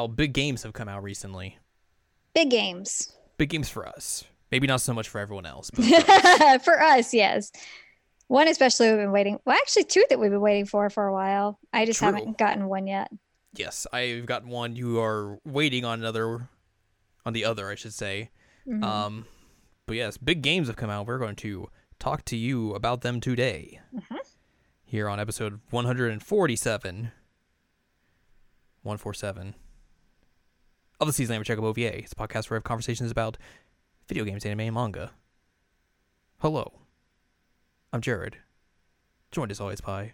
[0.00, 0.16] out.
[0.16, 1.58] Big games have come out recently.
[2.34, 3.12] Big games.
[3.38, 4.24] Big games for us.
[4.50, 5.70] Maybe not so much for everyone else.
[5.70, 7.52] But for us, yes.
[8.28, 9.38] One especially we've been waiting.
[9.44, 11.58] Well, actually, two that we've been waiting for for a while.
[11.72, 12.06] I just True.
[12.12, 13.08] haven't gotten one yet.
[13.54, 14.76] yes, I've gotten one.
[14.76, 16.48] You are waiting on another,
[17.26, 18.30] on the other, I should say.
[18.68, 18.84] Mhm.
[18.84, 19.26] Um,
[19.86, 21.06] but yes, big games have come out.
[21.06, 23.80] We're going to talk to you about them today.
[23.94, 24.18] Mhm.
[24.84, 27.10] Here on episode 147.
[28.82, 29.54] 147
[31.00, 31.98] of the season of Check up OVA.
[31.98, 33.36] It's a podcast where I have conversations about
[34.08, 35.12] video games, anime, and manga.
[36.38, 36.72] Hello.
[37.92, 38.38] I'm Jared.
[39.32, 40.12] Joined as always by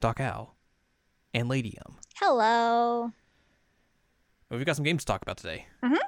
[0.00, 0.54] Doc Al
[1.32, 1.96] and Lady M.
[2.16, 3.12] Hello.
[4.50, 5.66] We've got some games to talk about today.
[5.82, 5.98] Mhm.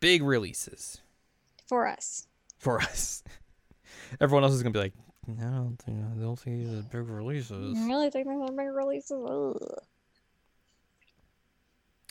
[0.00, 1.02] Big releases.
[1.66, 2.26] For us.
[2.58, 3.22] for us.
[4.20, 4.94] Everyone else is gonna be like,
[5.28, 7.78] I don't think I don't these are big releases.
[7.78, 9.12] I really think they're big releases.
[9.12, 9.78] Ugh.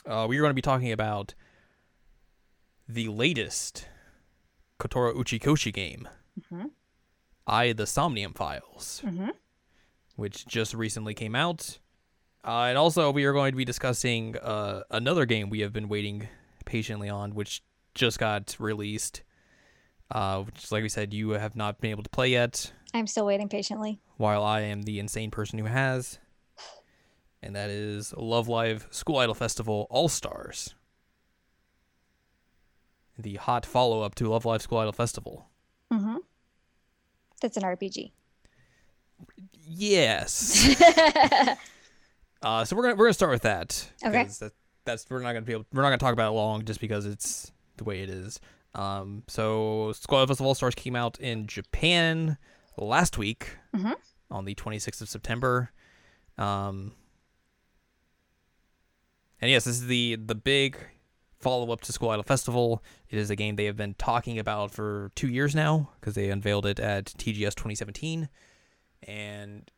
[0.06, 1.34] Uh, we are going to be talking about
[2.88, 3.88] the latest
[4.78, 6.08] Kotaro Uchikoshi game,
[6.50, 6.70] Mhm.
[7.46, 9.32] I the Somnium Files, Mhm.
[10.16, 11.78] which just recently came out.
[12.44, 15.88] Uh, and also, we are going to be discussing uh, another game we have been
[15.88, 16.28] waiting
[16.64, 17.62] patiently on, which
[17.94, 19.22] just got released.
[20.10, 22.72] Uh, which, like we said, you have not been able to play yet.
[22.94, 24.00] I'm still waiting patiently.
[24.16, 26.18] while I am the insane person who has.
[27.42, 30.74] And that is Love Live School Idol Festival All Stars.
[33.18, 35.46] The hot follow up to Love Live School Idol Festival.
[35.92, 36.16] Mm-hmm.
[37.40, 38.12] That's an RPG.
[39.66, 40.80] Yes.
[42.42, 43.90] uh, so we're gonna we're gonna start with that.
[44.04, 44.24] Okay.
[44.40, 44.52] That,
[44.84, 47.06] that's we're not gonna be able we're not gonna talk about it long just because
[47.06, 48.40] it's the way it is.
[48.74, 52.38] Um, so School Idol Festival All Stars came out in Japan
[52.78, 53.94] last week Mhm.
[54.30, 55.72] on the 26th of September.
[56.38, 56.92] Um,
[59.40, 60.76] and yes, this is the the big
[61.38, 62.82] follow up to School Idol Festival.
[63.08, 66.30] It is a game they have been talking about for two years now because they
[66.30, 68.28] unveiled it at TGS 2017,
[69.04, 69.70] and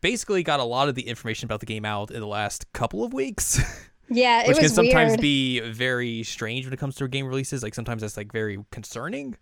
[0.00, 3.02] basically got a lot of the information about the game out in the last couple
[3.02, 3.58] of weeks,
[4.08, 5.20] Yeah, it which can sometimes weird.
[5.20, 7.62] be very strange when it comes to game releases.
[7.62, 9.36] Like sometimes that's like very concerning.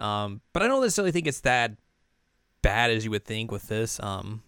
[0.00, 1.72] Um, but I don't necessarily think it's that
[2.62, 4.00] bad as you would think with this.
[4.00, 4.42] Um,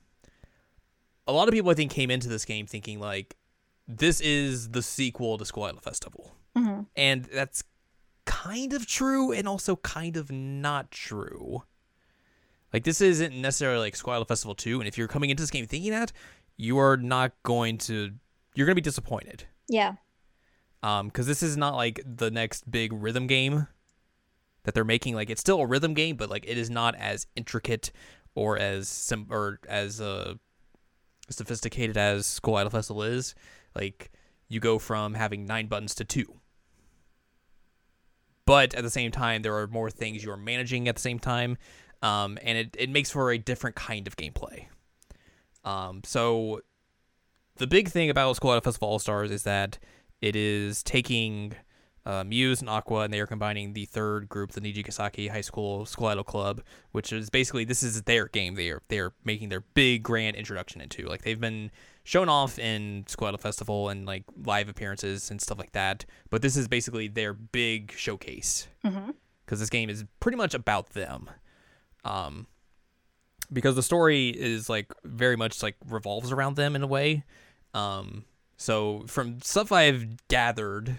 [1.30, 3.36] a lot of people I think came into this game thinking like
[3.88, 6.86] this is the sequel to Idol Festival, Mhm.
[6.96, 7.64] and that's
[8.24, 11.64] kind of true and also kind of not true.
[12.72, 15.66] Like this isn't necessarily like Idol Festival two, and if you're coming into this game
[15.66, 16.12] thinking that,
[16.56, 18.12] you are not going to
[18.54, 19.94] you're going to be disappointed Yeah.
[20.82, 23.66] um because this is not like the next big rhythm game
[24.64, 27.26] that they're making like it's still a rhythm game but like it is not as
[27.36, 27.92] intricate
[28.34, 30.34] or as sim or as uh
[31.30, 33.34] sophisticated as school idol festival is
[33.74, 34.10] like
[34.48, 36.40] you go from having nine buttons to two.
[38.46, 41.56] But at the same time there are more things you're managing at the same time
[42.02, 44.66] um, and it, it makes for a different kind of gameplay.
[45.64, 46.62] Um, so
[47.56, 49.78] the big thing about School Idol Festival All Stars is that
[50.20, 51.54] it is taking
[52.06, 55.84] uh, Muse and Aqours, and they are combining the third group, the Nijigasaki High School
[55.86, 56.62] School Idol Club,
[56.92, 58.54] which is basically this is their game.
[58.54, 61.06] They are they are making their big grand introduction into.
[61.06, 61.70] Like they've been
[62.04, 66.40] shown off in School Idol Festival and like live appearances and stuff like that, but
[66.42, 69.10] this is basically their big showcase Mm-hmm.
[69.44, 71.28] because this game is pretty much about them.
[72.04, 72.46] Um,
[73.52, 77.24] because the story is like very much like revolves around them in a way.
[77.74, 78.24] Um,
[78.56, 80.96] so from stuff I've gathered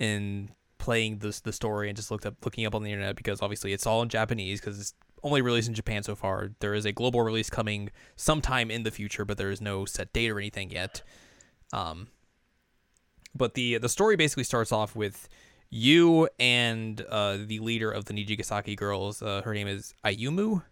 [0.00, 3.40] in playing this the story and just looked up looking up on the internet because
[3.42, 6.50] obviously it's all in Japanese because it's only released in Japan so far.
[6.60, 10.12] There is a global release coming sometime in the future, but there is no set
[10.12, 11.02] date or anything yet.
[11.72, 12.08] Um,
[13.34, 15.28] but the the story basically starts off with
[15.68, 19.22] you and uh, the leader of the Nijigasaki girls.
[19.22, 20.64] Uh, her name is Ayumu.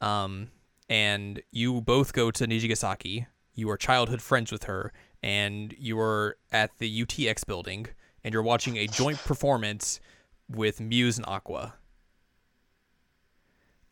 [0.00, 0.48] Um,
[0.88, 3.26] and you both go to Nijigasaki.
[3.54, 4.92] You are childhood friends with her,
[5.22, 7.88] and you are at the UTX building,
[8.24, 10.00] and you're watching a joint performance
[10.48, 11.72] with Muse and Aqours.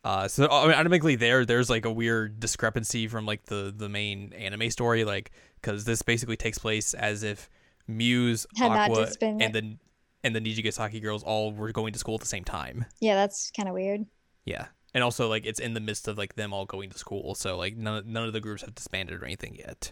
[0.03, 3.89] Uh, so I mean, automatically there, there's like a weird discrepancy from like the the
[3.89, 5.31] main anime story, like
[5.61, 7.49] because this basically takes place as if
[7.87, 9.77] Muse, Had Aqua, been- and the
[10.23, 12.85] and the Nijigasaki girls all were going to school at the same time.
[12.99, 14.05] Yeah, that's kind of weird.
[14.45, 14.67] Yeah.
[14.93, 17.57] And also like it's in the midst of like them all going to school, so
[17.57, 19.91] like none none of the groups have disbanded or anything yet.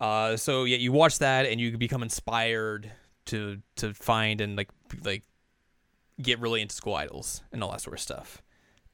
[0.00, 2.90] Uh so yeah, you watch that and you become inspired
[3.26, 4.68] to to find and like
[5.04, 5.22] like
[6.20, 8.42] get really into school idols and all that sort of stuff.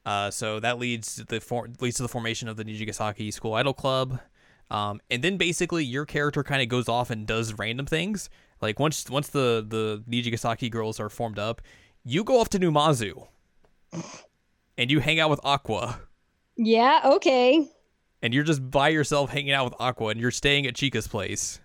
[0.05, 3.53] Uh so that leads to the for- leads to the formation of the Nijigasaki School
[3.53, 4.19] Idol Club.
[4.69, 8.29] Um, and then basically your character kind of goes off and does random things.
[8.61, 11.61] Like once once the the Nijigasaki girls are formed up,
[12.05, 13.27] you go off to Numazu,
[14.77, 15.99] and you hang out with Aqours,
[16.55, 17.67] Yeah, okay.
[18.21, 21.59] And you're just by yourself hanging out with Aqours, and you're staying at Chika's place,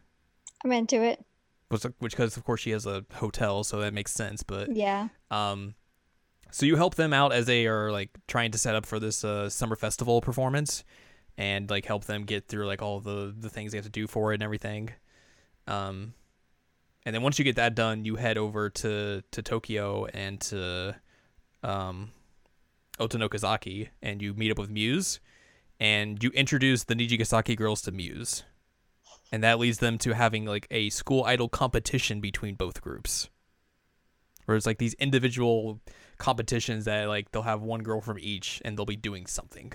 [0.64, 1.24] I'm into it.
[1.68, 4.42] which which because of course she has a hotel, so that makes sense.
[4.42, 5.08] But Yeah.
[5.30, 5.74] Um,
[6.50, 9.24] so you help them out as they are like trying to set up for this
[9.24, 10.84] uh, summer festival performance,
[11.36, 14.06] and like help them get through like all the the things they have to do
[14.06, 14.90] for it and everything.
[15.66, 16.14] Um,
[17.04, 20.96] and then once you get that done, you head over to to Tokyo and to
[21.62, 22.12] um,
[22.98, 25.20] Otonokazaki, and you meet up with Muse,
[25.78, 28.44] and you introduce the Nijigasaki girls to Muse.
[29.32, 33.28] And that leads them to having like a school idol competition between both groups
[34.46, 35.80] where it's like these individual
[36.18, 39.72] competitions that like they'll have one girl from each and they'll be doing something.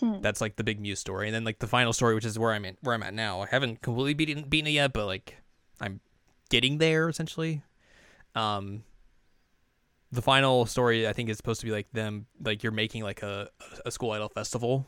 [0.00, 0.20] Hmm.
[0.20, 2.52] That's like the big Muse story, and then like the final story, which is where
[2.52, 3.42] I'm at, where I'm at now.
[3.42, 5.36] I haven't completely beaten beaten it yet, but like
[5.80, 6.00] I'm
[6.50, 7.62] getting there essentially.
[8.34, 8.82] Um,
[10.12, 13.22] the final story I think is supposed to be like them like you're making like
[13.22, 13.48] a
[13.86, 14.86] a school idol festival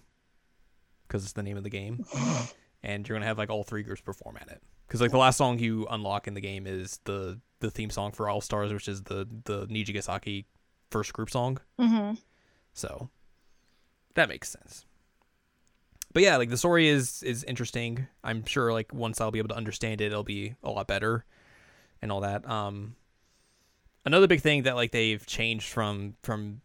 [1.09, 2.05] because it's the name of the game,
[2.83, 4.63] and you're gonna have like all three groups perform at it.
[4.87, 8.13] Because like the last song you unlock in the game is the the theme song
[8.13, 10.45] for All Stars, which is the the Nijigasaki
[10.91, 11.59] first group song.
[11.81, 12.15] Mm-hmm.
[12.73, 13.11] So
[14.15, 14.87] that makes sense.
[16.13, 18.07] But yeah, like the story is is interesting.
[18.25, 21.25] I'm sure like once I'll be able to understand it, it'll be a lot better
[22.01, 22.49] and all that.
[22.49, 22.97] Um
[24.05, 26.63] another big thing that like they've changed from from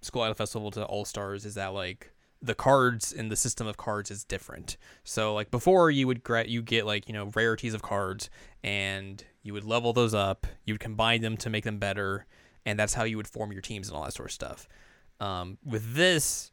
[0.00, 2.13] School Idol Festival to All Stars is that like
[2.44, 4.76] the cards and the system of cards is different.
[5.02, 8.28] So like before you would gra- you get like, you know, rarities of cards
[8.62, 12.26] and you would level those up, you would combine them to make them better,
[12.66, 14.68] and that's how you would form your teams and all that sort of stuff.
[15.20, 16.50] Um, with this,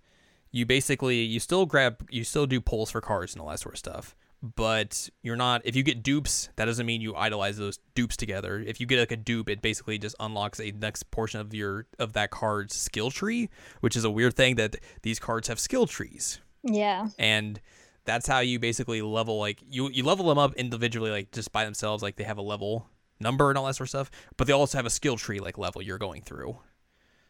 [0.52, 3.76] you basically you still grab you still do pulls for cards and all that sort
[3.76, 4.16] of stuff.
[4.44, 8.60] But you're not if you get dupes, that doesn't mean you idolize those dupes together.
[8.60, 11.86] If you get like a dupe, it basically just unlocks a next portion of your
[12.00, 13.50] of that card's skill tree,
[13.82, 17.10] which is a weird thing that these cards have skill trees Yeah.
[17.20, 17.62] and
[18.04, 21.64] that's how you basically level like you you level them up individually like just by
[21.64, 22.88] themselves like they have a level
[23.20, 25.60] number and all that sort of stuff but they also have a skill tree like
[25.60, 26.58] level you're going through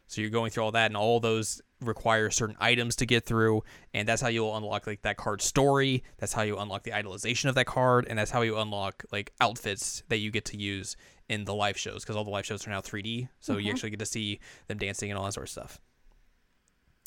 [0.06, 3.62] so you're going through all that and all those require certain items to get through
[3.92, 7.48] and that's how you'll unlock like that card story that's how you unlock the idolization
[7.48, 10.96] of that card and that's how you unlock like outfits that you get to use
[11.28, 13.70] in the live shows because all the live shows are now 3d so you Mhm.
[13.74, 15.80] actually get to see them dancing and all that sort of stuff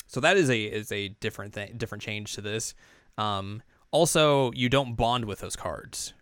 [0.06, 2.74] so that is a is a different thing different change to this
[3.18, 3.62] um,
[3.92, 6.12] also, you don't bond with those cards.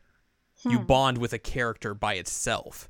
[0.69, 0.85] You Hmm.
[0.85, 2.89] bond with a character by itself.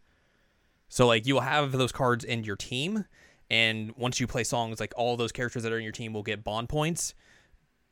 [0.90, 3.06] So like you'll have those cards in your team,
[3.50, 6.22] and once you play songs, like all those characters that are in your team will
[6.22, 7.14] get bond points.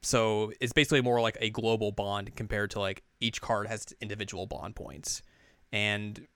[0.03, 4.47] So it's basically more like a global bond compared to like each card has individual
[4.47, 5.23] bond points.
[5.71, 6.27] And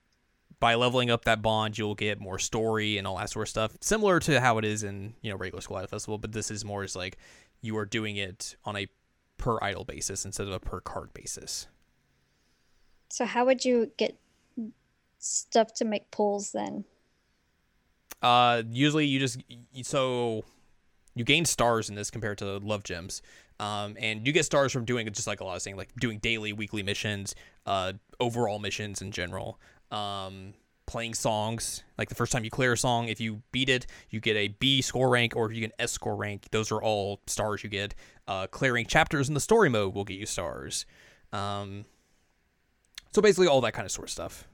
[0.61, 3.77] by leveling up that bond, you'll get more story and all that sort of stuff.
[3.81, 6.65] Similar to how it is in, you know, regular School Idol Festival, but this is
[6.65, 7.19] more as like
[7.61, 8.87] you are doing it on a
[9.39, 11.67] per idol basis instead of a per card basis.
[13.11, 14.17] So how would you get
[15.19, 16.85] stuff to make pulls then?
[18.23, 19.41] Uh, usually you just
[19.83, 20.45] so
[21.15, 23.23] you gain stars in this compared to love gems,
[23.61, 26.19] um, and you get stars from doing just like a lot of things, like doing
[26.19, 27.35] daily, weekly missions,
[27.67, 29.59] uh, overall missions in general,
[29.91, 30.55] um,
[30.87, 31.85] playing songs.
[31.99, 34.49] Like the first time you clear a song, if you beat it, you get a
[34.49, 37.65] B score rank, or if you get an S score rank, those are all stars
[37.65, 37.95] you get.
[38.29, 40.85] Uh, clearing chapters in the story mode will get you stars.
[41.33, 41.85] Um,
[43.13, 44.47] so basically all that kind of sort of stuff.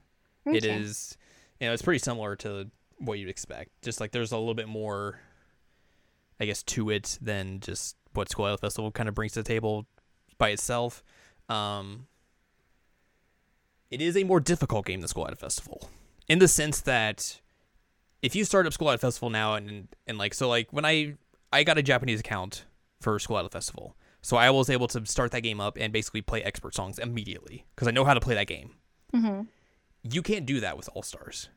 [0.45, 0.75] It Okay.
[0.75, 1.17] is,
[1.59, 2.69] you know, it's pretty similar to
[3.05, 3.69] what you'd expect.
[3.81, 5.19] Just like there's a little bit more,
[6.39, 9.85] I guess, to it than just what School Festival kind of brings to the table
[10.37, 11.03] by itself.
[11.49, 12.07] Um,
[13.91, 15.89] it is a more difficult game than School Festival
[16.27, 17.41] in the sense that
[18.21, 21.15] if you start up School Festival now and and like so like when I
[21.51, 22.65] I got a Japanese account
[23.01, 26.41] for School Festival, so I was able to start that game up and basically play
[26.43, 28.71] expert songs immediately because I know how to play that game
[29.13, 29.41] Mm-hmm.
[30.11, 31.49] you can't do that with All Stars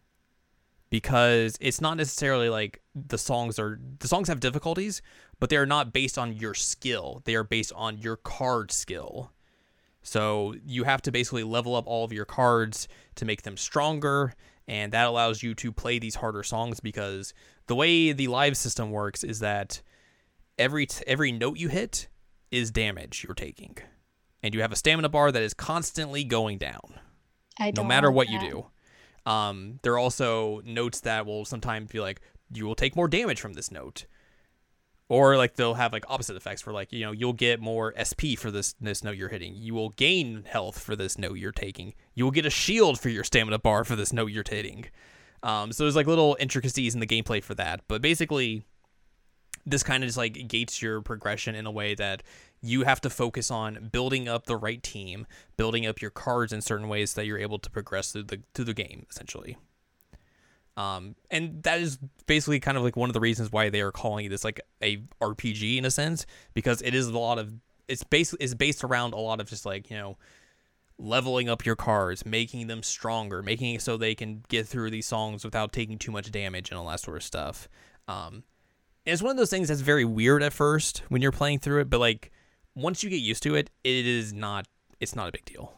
[0.90, 5.02] because it's not necessarily like the songs are the songs have difficulties,
[5.38, 7.22] but they are not based on your skill.
[7.24, 9.32] They are based on your card skill.
[10.02, 14.34] So you have to basically level up all of your cards to make them stronger,
[14.68, 17.34] and that allows you to play these harder songs because
[17.66, 19.82] the way the live system works is that
[20.58, 22.08] every t- every note you hit
[22.50, 23.76] is damage you're taking.
[24.42, 27.00] And you have a stamina bar that is constantly going down
[27.58, 28.66] I no matter what you do.
[29.26, 32.20] Um, there are also notes that will sometimes be like,
[32.52, 34.06] you will take more damage from this note.
[35.08, 38.34] or like they'll have like opposite effects where like you know you'll get more sp
[38.36, 39.54] for this this note you're hitting.
[39.54, 41.94] You will gain health for this note you're taking.
[42.14, 44.86] You will get a shield for your stamina bar for this note you're hitting.
[45.42, 47.82] Um, so there's like little intricacies in the gameplay for that.
[47.88, 48.64] But basically
[49.66, 52.22] this kind of just like gates your progression in a way that
[52.62, 56.60] you have to focus on building up the right team building up your cards in
[56.60, 59.56] certain ways that you're able to progress through the through the game essentially
[60.76, 63.92] um, and that is basically kind of like one of the reasons why they are
[63.92, 67.54] calling this like a RPG in a sense, because it is a lot of
[67.88, 70.18] it's basically it's based around a lot of just like you know
[70.98, 75.06] leveling up your cards, making them stronger, making it so they can get through these
[75.06, 77.68] songs without taking too much damage and all that sort of stuff.
[78.08, 78.44] Um,
[79.06, 81.80] and it's one of those things that's very weird at first when you're playing through
[81.80, 82.32] it, but like
[82.74, 84.66] once you get used to it, it is not
[85.00, 85.72] it's not a big deal.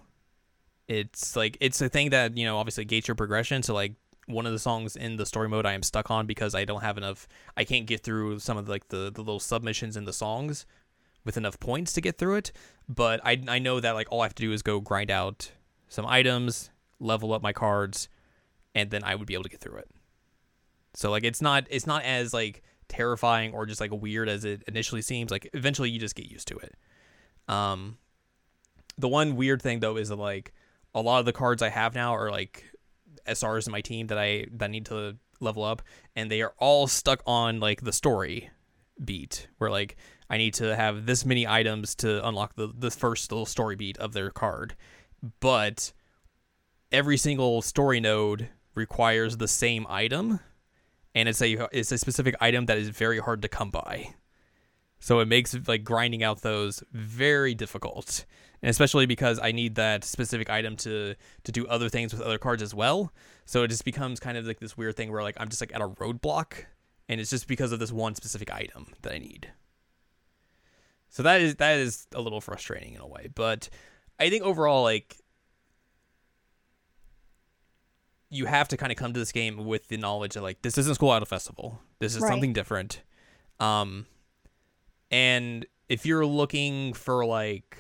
[0.88, 3.62] It's like it's a thing that you know obviously gates your progression.
[3.62, 3.94] So like
[4.26, 6.82] one of the songs in the story mode I am stuck on because I don't
[6.82, 7.28] have enough.
[7.56, 10.64] I can't get through some of the, like the the little submissions in the songs
[11.24, 12.52] with enough points to get through it.
[12.88, 15.52] But I I know that like all I have to do is go grind out
[15.88, 18.08] some items, level up my cards,
[18.74, 19.90] and then I would be able to get through it.
[20.94, 24.62] So like it's not it's not as like terrifying or just like weird as it
[24.66, 25.30] initially seems.
[25.30, 26.74] Like eventually you just get used to it.
[27.48, 27.98] Um,
[28.96, 30.52] the one weird thing though is that like
[30.94, 32.64] a lot of the cards I have now are like
[33.26, 35.82] SRs in my team that I that need to level up,
[36.16, 38.50] and they are all stuck on like the story
[39.02, 39.96] beat, where like
[40.28, 43.98] I need to have this many items to unlock the the first little story beat
[43.98, 44.74] of their card,
[45.40, 45.92] but
[46.90, 50.40] every single story node requires the same item,
[51.18, 54.14] and it's a it's a specific item that is very hard to come by.
[55.00, 58.24] So it makes like grinding out those very difficult
[58.62, 62.38] and especially because I need that specific item to to do other things with other
[62.38, 63.12] cards as well.
[63.44, 65.74] So it just becomes kind of like this weird thing where like I'm just like
[65.74, 66.64] at a roadblock,
[67.08, 69.52] and it's just because of this one specific item that I need.
[71.08, 73.68] So that is that is a little frustrating in a way, but
[74.18, 75.17] I think overall like
[78.30, 80.76] you have to kind of come to this game with the knowledge that like this
[80.78, 81.80] isn't School Idol Festival.
[81.98, 82.28] This is right.
[82.28, 83.02] something different.
[83.60, 84.06] Um
[85.10, 87.76] and if you're looking for like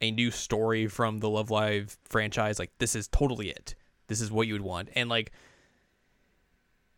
[0.00, 3.74] a new story from the Love Live franchise, like this is totally it.
[4.08, 4.88] This is what you would want.
[4.94, 5.32] And like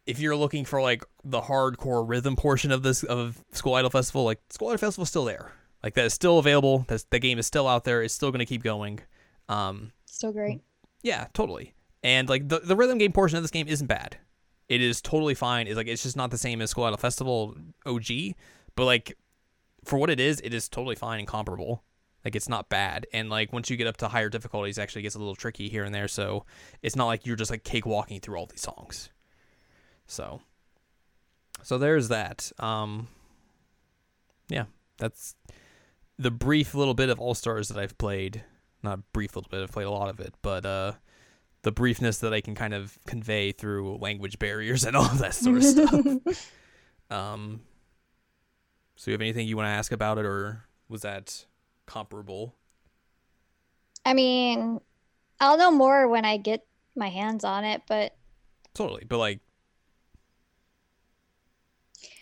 [0.07, 4.25] if you're looking for like the hardcore rhythm portion of this of School Idol Festival,
[4.25, 5.53] like School Idol Festival is still there.
[5.83, 6.85] Like that is still available.
[6.89, 8.03] That's the game is still out there.
[8.03, 9.01] It's still going to keep going.
[9.49, 10.63] Um, still great.
[11.03, 11.75] Yeah, totally.
[12.03, 14.17] And like the the rhythm game portion of this game isn't bad.
[14.69, 15.67] It is totally fine.
[15.67, 18.35] It's like it's just not the same as School Idol Festival OG,
[18.75, 19.17] but like
[19.85, 21.83] for what it is, it is totally fine and comparable.
[22.25, 23.07] Like it's not bad.
[23.13, 25.69] And like once you get up to higher difficulties, it actually gets a little tricky
[25.69, 26.09] here and there.
[26.09, 26.47] So
[26.81, 29.11] it's not like you're just like cakewalking through all these songs.
[30.07, 30.41] So
[31.63, 32.53] so there's that.
[32.59, 33.09] Um
[34.49, 34.65] yeah,
[34.99, 35.35] that's
[36.19, 38.45] the brief little bit of All Stars that I've played.
[38.83, 40.93] Not brief little bit, I've played a lot of it, but uh
[41.63, 45.59] the briefness that I can kind of convey through language barriers and all that sort
[45.59, 46.51] of stuff.
[47.11, 47.61] um
[48.97, 51.47] so you have anything you want to ask about it or was that
[51.87, 52.55] comparable.
[54.05, 54.81] I mean,
[55.41, 58.15] I'll know more when I get my hands on it, but
[58.75, 59.05] totally.
[59.09, 59.41] But like,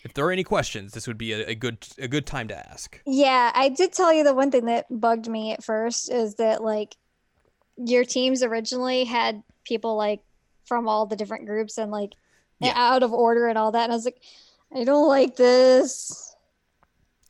[0.03, 2.69] if there are any questions, this would be a, a, good a good time to
[2.71, 2.99] ask.
[3.05, 6.63] Yeah, I did tell you the one thing that bugged me at first is that
[6.63, 6.95] like
[7.77, 10.21] your teams originally had people like
[10.65, 12.13] from all the different groups and like
[12.59, 12.73] yeah.
[12.75, 14.21] out of order and all that, and I was like,
[14.73, 16.35] I don't like this.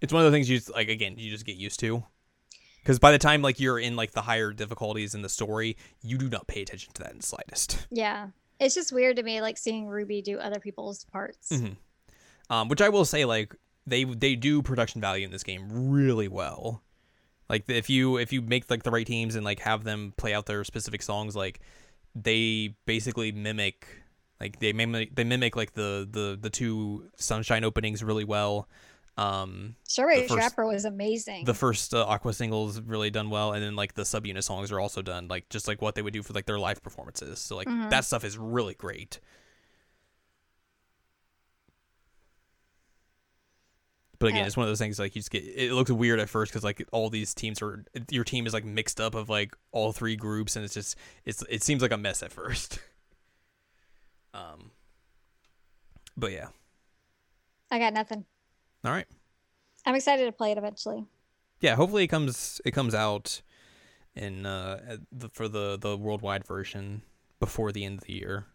[0.02, 2.04] It's one of the things you just, like again you just get used to
[2.84, 6.18] because by the time like you're in like the higher difficulties in the story you
[6.18, 8.28] do not pay attention to that in the slightest yeah
[8.60, 11.74] it's just weird to me like seeing ruby do other people's parts mm-hmm.
[12.52, 13.56] Um, which i will say like
[13.88, 16.84] they they do production value in this game really well
[17.50, 20.34] like if you if you make like the right teams and like have them play
[20.34, 21.62] out their specific songs like
[22.14, 23.88] they basically mimic
[24.40, 28.68] like they mimic they mimic like the the the two sunshine openings really well
[29.18, 31.46] um, Strawberry Trapper was amazing.
[31.46, 34.80] The first uh, Aqours singles really done well, and then like the subunit songs are
[34.80, 37.40] also done like just like what they would do for like their live performances.
[37.40, 37.90] So like mm-hmm.
[37.90, 39.20] that stuff is really great.
[44.22, 46.30] But again, it's one of those things like you just get it looks weird at
[46.30, 49.56] first because like all these teams are your team is like mixed up of like
[49.72, 52.78] all three groups, and it's just it's it seems like a mess at first.
[54.36, 54.70] um,
[56.16, 56.50] but yeah,
[57.72, 58.24] I got nothing.
[58.86, 59.08] All right.
[59.88, 61.04] I'm excited to play it eventually.
[61.60, 63.42] Yeah, hopefully it comes it comes out
[64.16, 67.02] in uh the, for the the worldwide version
[67.40, 68.46] before the end of the year.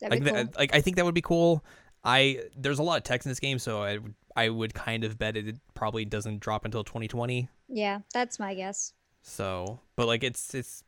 [0.00, 0.52] That'd like, cool.
[0.56, 1.64] like I think that would be cool.
[2.04, 5.04] I there's a lot of text in this game, so I would I would kind
[5.04, 7.48] of bet it probably doesn't drop until 2020.
[7.68, 8.92] Yeah, that's my guess.
[9.22, 10.82] So, but like it's it's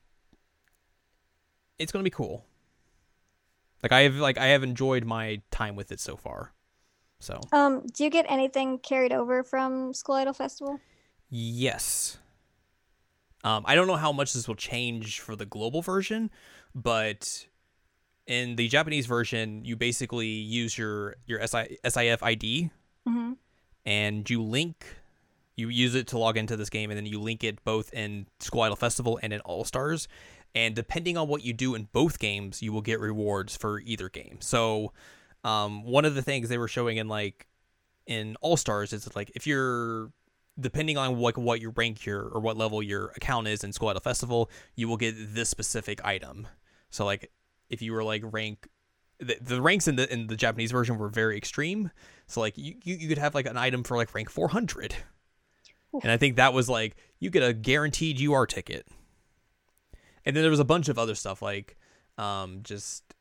[1.78, 2.44] it's gonna be cool.
[3.82, 6.52] Like I have like I have enjoyed my time with it so far.
[7.20, 10.80] So Um, do you get anything carried over from School Idol Festival?
[11.28, 12.18] yes.
[13.44, 16.30] Um, I don't know how much this will change for the global version,
[16.76, 17.46] but
[18.26, 22.70] in the Japanese version, you basically use your your SI, SIF ID
[23.08, 23.32] Mm-hmm.
[23.84, 24.86] and you link
[25.56, 28.26] you use it to log into this game and then you link it both in
[28.38, 30.06] School Idol Festival and in All Stars.
[30.54, 34.08] And depending on what you do in both games, you will get rewards for either
[34.08, 34.38] game.
[34.40, 34.92] So
[35.44, 37.48] um, one of the things they were showing in like
[38.06, 40.12] in All Stars is like if you're
[40.60, 43.88] depending on like what your rank your or what level your account is in School
[43.88, 46.46] Idol Festival, you will get this specific item.
[46.90, 47.30] So like
[47.72, 48.68] if you were like rank
[49.22, 51.90] the, the ranks in the in the Japanese version were very extreme.
[52.26, 54.96] So like you, you, could have like an item for like rank 400.
[55.94, 56.02] Oof.
[56.02, 58.86] And I think that was like you get a guaranteed UR ticket.
[60.24, 61.76] And then there was a bunch of other stuff like
[62.18, 63.14] um just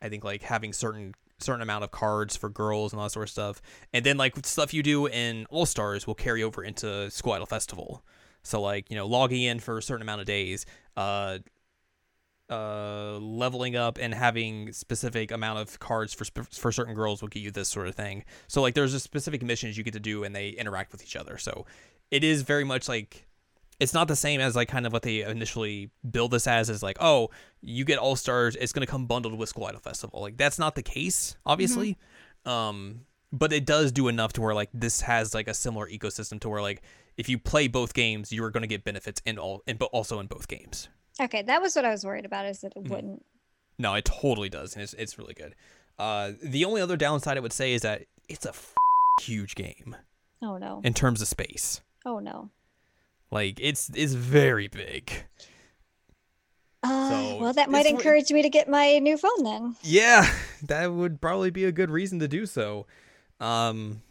[0.00, 3.26] I think like having certain certain amount of cards for girls and all that sort
[3.26, 3.60] of stuff.
[3.92, 8.04] And then like stuff you do in All Stars will carry over into Idol Festival.
[8.42, 11.38] So like, you know, logging in for a certain amount of days, uh
[12.50, 17.28] uh, leveling up and having specific amount of cards for sp- for certain girls will
[17.28, 18.24] get you this sort of thing.
[18.48, 21.16] So like there's a specific missions you get to do and they interact with each
[21.16, 21.38] other.
[21.38, 21.66] So
[22.10, 23.26] it is very much like
[23.78, 26.82] it's not the same as like kind of what they initially build this as is
[26.82, 27.30] like oh
[27.62, 30.20] you get all stars it's going to come bundled with School Idol Festival.
[30.20, 31.98] Like that's not the case obviously.
[32.44, 36.40] Um but it does do enough to where like this has like a similar ecosystem
[36.40, 36.82] to where like
[37.16, 40.18] if you play both games you're going to get benefits in all and but also
[40.18, 40.88] in both games.
[41.20, 42.46] Okay, that was what I was worried about.
[42.46, 42.88] Is that it Mhm.
[42.90, 43.26] wouldn't.
[43.78, 45.54] No, it totally does, and it's it's really good.
[45.98, 48.74] Uh, the only other downside I would say is that it's a f-
[49.22, 49.96] huge game
[50.40, 50.80] Oh no.
[50.84, 51.80] in terms of space.
[52.06, 52.50] Oh no.
[53.30, 55.12] Like it's it's very big.
[56.82, 59.76] Uh, So, well, that might encourage me to get my new phone then.
[59.82, 60.26] Yeah,
[60.62, 62.86] that would probably be a good reason to do so.
[63.38, 64.02] Um,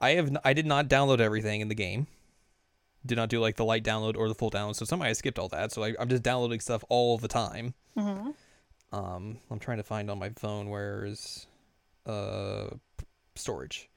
[0.00, 2.06] I have n- I did not download everything in the game.
[3.06, 5.38] Did not do like the light download or the full download, so somehow I skipped
[5.38, 5.72] all that.
[5.72, 7.74] So I, I'm just downloading stuff all the time.
[7.98, 8.30] Mm-hmm.
[8.96, 11.46] Um, I'm trying to find on my phone where's
[12.06, 12.68] uh
[13.34, 13.90] storage,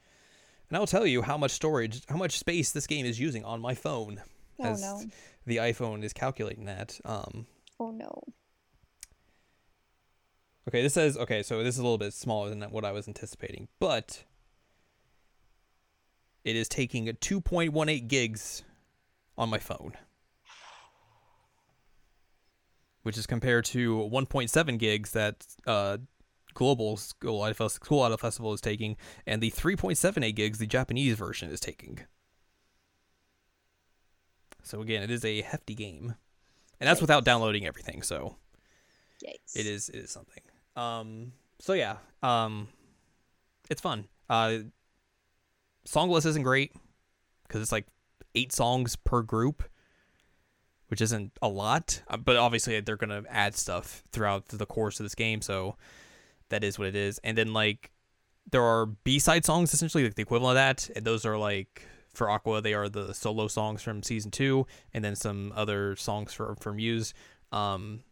[0.69, 3.45] and I will tell you how much storage, how much space this game is using
[3.45, 4.21] on my phone,
[4.59, 5.01] Oh as no.
[5.45, 6.99] the iPhone is calculating that.
[7.05, 7.45] Um,
[7.79, 8.23] Oh no.
[10.67, 13.07] okay, this says okay, so this is a little bit smaller than what I was
[13.07, 14.23] anticipating, but
[16.43, 18.63] it is taking 2.18 gigs
[19.37, 19.93] on my phone.
[23.03, 25.97] Which is compared to 1.7 gigs that uh,
[26.53, 31.59] global school Fest- school festival is taking, and the 3.78 gigs the Japanese version is
[31.59, 31.99] taking.
[34.63, 36.15] So again, it is a hefty game,
[36.79, 37.01] and that's Yikes.
[37.01, 38.01] without downloading everything.
[38.01, 38.35] So
[39.25, 39.55] Yikes.
[39.55, 40.43] it is it is something.
[40.75, 41.31] Um.
[41.59, 41.97] So yeah.
[42.21, 42.67] Um.
[43.69, 44.09] It's fun.
[44.29, 44.57] Uh.
[45.87, 46.73] Songless isn't great
[47.47, 47.85] because it's like
[48.37, 49.63] eight songs per group,
[50.87, 52.01] which isn't a lot.
[52.07, 55.75] Uh, But obviously they're gonna add stuff throughout the course of this game, so
[56.49, 57.19] that is what it is.
[57.23, 57.91] And then like
[58.49, 61.85] there are B side songs essentially like the equivalent of that, and those are like
[62.13, 66.33] for Aqours they are the solo songs from season two, and then some other songs
[66.33, 67.13] for for Muse.
[67.51, 68.03] Um,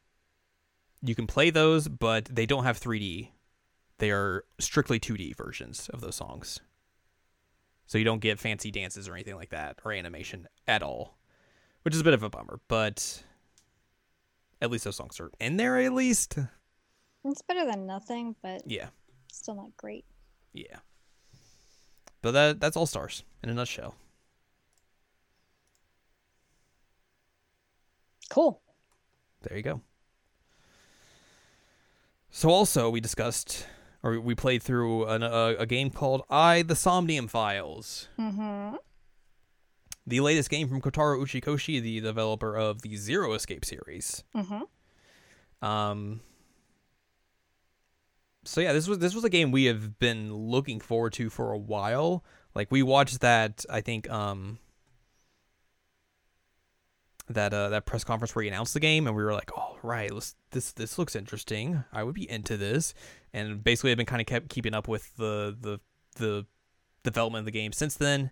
[1.02, 3.32] you can play those, but they don't have 3D.
[4.00, 6.60] They are strictly 2D versions of those songs.
[7.88, 11.18] So you don't get fancy dances or anything like that or animation at all,
[11.84, 13.24] which is a bit of a bummer, but
[14.62, 16.38] at least those songs are in there at least.
[17.24, 18.90] It's better than nothing, but Yeah.
[19.32, 20.06] still not great.
[20.54, 20.80] Yeah.
[22.22, 23.96] But that that's All Stars in a nutshell.
[28.30, 28.62] Cool.
[29.42, 29.82] There you go.
[32.32, 33.68] So also we discussed
[34.06, 38.08] or we played through an, a, a game called I the Somnium Files.
[38.20, 38.76] Mm-hmm.
[40.06, 44.24] the latest game from Kotaro Uchikoshi, the developer of the Zero Escape series.
[44.36, 45.66] Mm-hmm.
[45.68, 46.22] Um,
[48.44, 51.52] so yeah, this was this was a game we have been looking forward to for
[51.52, 52.24] a while.
[52.54, 54.60] Like we watched that, I think, um,
[57.28, 59.78] that uh, that press conference where he announced the game, and we were like, "Oh,
[59.82, 61.84] right, let's, this this looks interesting.
[61.92, 62.94] I would be into this."
[63.36, 65.80] And basically, I've been kind of kept keeping up with the the
[66.16, 66.46] the
[67.04, 68.32] development of the game since then,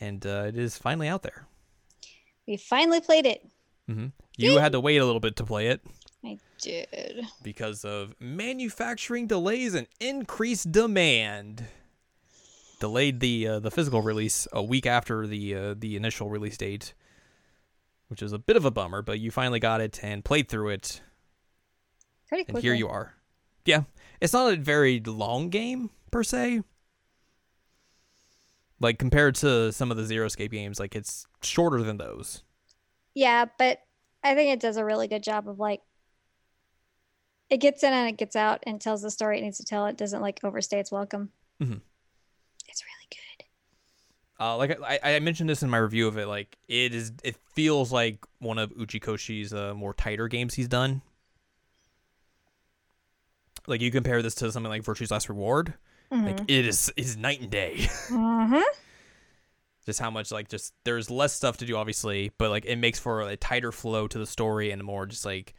[0.00, 1.46] and uh, it is finally out there.
[2.48, 3.48] We finally played it.
[3.86, 5.80] hmm You had to wait a little bit to play it.
[6.24, 7.22] I did.
[7.44, 11.66] Because of manufacturing delays and increased demand.
[12.80, 16.94] Delayed the uh, the physical release a week after the uh, the initial release date,
[18.08, 19.02] which is a bit of a bummer.
[19.02, 21.00] But you finally got it and played through it,
[22.26, 22.62] Pretty and quickly.
[22.62, 23.14] here you are.
[23.64, 23.82] Yeah,
[24.22, 26.62] it's not a very long game per se.
[28.78, 32.44] Like compared to some of the Zero Escape games, like it's shorter than those.
[33.14, 33.80] Yeah, but
[34.22, 35.82] I think it does a really good job of like
[37.50, 39.86] it gets in and it gets out and tells the story it needs to tell.
[39.86, 41.30] It doesn't like overstay its welcome.
[41.60, 41.78] Mm-hmm.
[42.68, 43.44] It's really good.
[44.38, 47.36] Uh, like I, I mentioned this in my review of it, like it is, it
[47.54, 51.02] feels like one of Uchikoshi's uh, more tighter games he's done.
[53.66, 55.74] Like you compare this to something like Virtue's Last Reward,
[56.10, 57.76] like it is is night and day.
[58.08, 58.60] Mm-hmm.
[59.86, 62.98] just how much like just there's less stuff to do, obviously, but like it makes
[62.98, 65.54] for a tighter flow to the story and more just like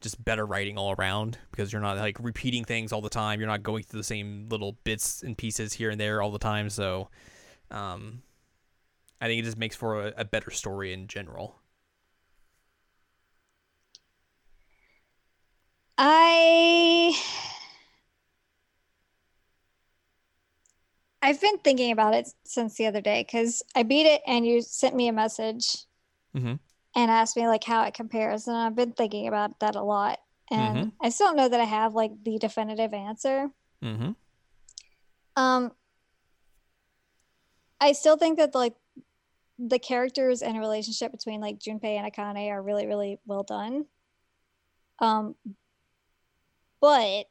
[0.00, 3.40] just better writing all around because you're not like repeating things all the time.
[3.40, 6.38] You're not going through the same little bits and pieces here and there all the
[6.38, 6.70] time.
[6.70, 7.08] So,
[7.70, 8.22] um,
[9.20, 11.56] I think it just makes for a, a better story in general.
[15.98, 17.18] I
[21.22, 24.62] I've been thinking about it since the other day because I beat it and you
[24.62, 25.84] sent me a message
[26.36, 26.54] Mm-hmm.
[26.94, 30.18] and asked me like how it compares, and I've been thinking about that a lot.
[30.50, 30.92] And Mhm.
[31.00, 33.50] I still don't know that I have like the definitive answer.
[33.82, 34.12] Mm-hmm.
[35.36, 35.72] Um,
[37.80, 38.74] I still think that like
[39.58, 43.86] the characters and relationship between like Junpei and Akane are really, really well done.
[44.98, 45.34] Um,
[46.80, 47.26] but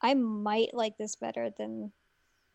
[0.00, 1.92] I might like this better than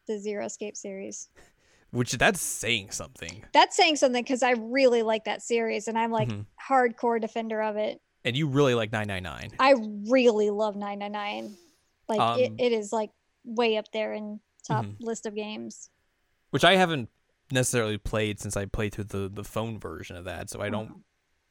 [0.07, 1.29] the Zero Escape series.
[1.91, 3.43] Which that's saying something.
[3.51, 6.45] That's saying something because I really like that series and I'm like Mhm.
[6.69, 7.99] hardcore defender of it.
[8.23, 9.53] And you really like 999.
[9.59, 9.73] I
[10.07, 11.57] really love 999.
[12.07, 13.09] Like it, Um, it is like
[13.43, 14.97] way up there in top Mhm.
[14.99, 15.89] list of games.
[16.51, 17.09] which I haven't
[17.51, 20.89] necessarily played since I played through the the phone version of that, so I don't
[20.89, 20.99] Mm-hmm.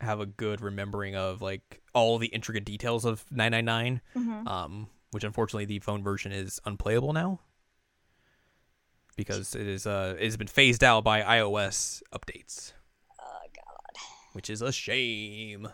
[0.00, 4.00] Have a good remembering of like all the intricate details of 999.
[4.16, 4.46] Mhm.
[4.46, 7.40] Um, which unfortunately the phone version is unplayable now
[9.16, 12.72] because it is uh it has been phased out by iOS updates,
[13.20, 14.02] Oh god.
[14.32, 15.68] which is a shame.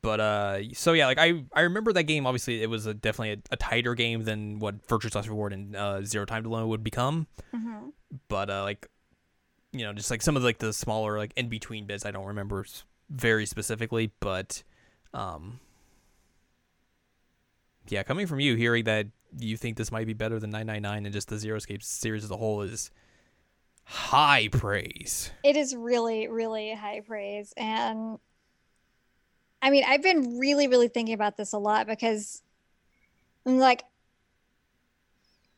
[0.00, 2.26] But uh, so yeah, like I I remember that game.
[2.26, 5.76] Obviously, it was a, definitely a, a tighter game than what Virtue's Last Reward and
[5.76, 7.26] uh, Zero Time Dilemma would become.
[7.50, 7.88] hmm
[8.28, 8.86] but uh like
[9.72, 12.26] you know just like some of like the smaller like in between bits i don't
[12.26, 12.62] remember
[13.12, 14.62] very specifically but
[15.14, 15.60] um
[17.88, 19.06] yeah coming from you hearing that
[19.38, 22.30] you think this might be better than 999 and just the zero escape series as
[22.30, 22.90] a whole is
[23.84, 27.52] high praise It is really, really high praise.
[27.56, 28.18] And
[29.60, 32.42] I mean, I've been really, really thinking about this a lot because
[33.46, 33.84] I'm like,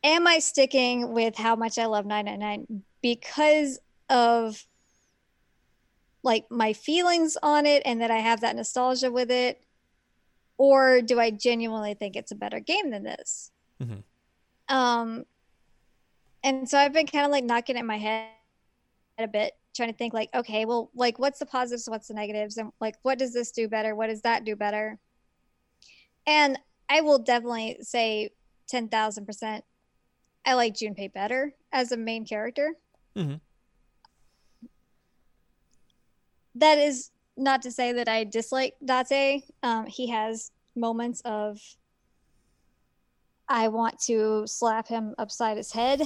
[0.03, 4.67] am I sticking with how much I love 999 because of
[6.25, 9.61] like my feelings on it and that I have that nostalgia with it?
[10.57, 13.51] Or do I genuinely think it's a better game than this?
[13.83, 14.75] Mm-hmm.
[14.75, 15.25] Um,
[16.43, 18.31] and so I've been kind of like knocking it in my head
[19.19, 22.57] a bit, trying to think like, okay, well, like what's the positives, what's the negatives,
[22.57, 23.95] and like what does this do better?
[23.95, 24.99] What does that do better?
[26.27, 26.59] And
[26.89, 28.31] I will definitely say
[28.69, 29.65] ten thousand percent
[30.47, 32.75] I like Junpei better as a main character.
[33.17, 33.41] Mhm.
[36.55, 39.45] That is not to say that I dislike Date.
[39.62, 41.59] Um, he has moments of
[43.49, 46.03] I want to slap him upside his head.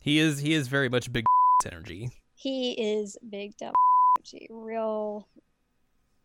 [0.00, 1.24] he is he is very much big
[1.66, 3.72] energy He is big dumb
[4.18, 5.26] energy, real,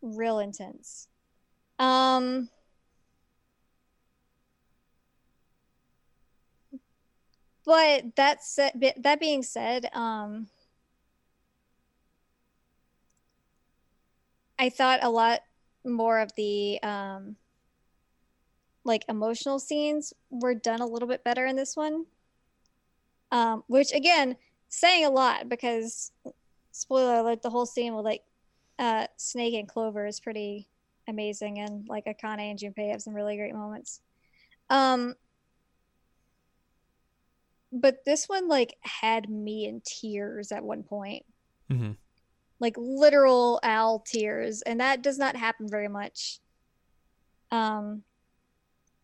[0.02, 1.08] real intense.
[1.80, 2.50] Um,
[7.66, 10.48] but that said, that being said, um,
[14.62, 15.40] I thought a lot
[15.84, 17.36] more of the um,
[18.84, 22.06] like emotional scenes were done a little bit better in this one.
[23.32, 24.36] Um, which again,
[24.70, 26.12] saying a lot because
[26.72, 28.22] spoiler alert, the whole scene with like
[28.78, 30.68] uh, Snake and Clover is pretty
[31.08, 34.02] amazing, and like Akane and Junpei have some really great moments.
[34.70, 35.16] Um,
[37.72, 41.26] but this one like had me in tears at one point,
[41.72, 41.94] mm-hmm.
[42.62, 46.40] Like literal owl tears, and that does not happen very much.
[47.52, 48.04] Um,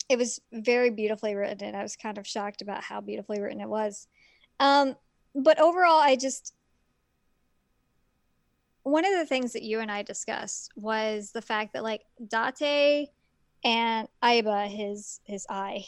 [0.08, 3.60] it was very beautifully written, and I was kind of shocked about how beautifully written
[3.60, 4.08] it was.
[4.60, 4.96] Um,
[5.36, 6.54] but overall, I just
[8.84, 13.10] one of the things that you and I discussed was the fact that like Date
[13.66, 15.84] and Aiba, his his eye,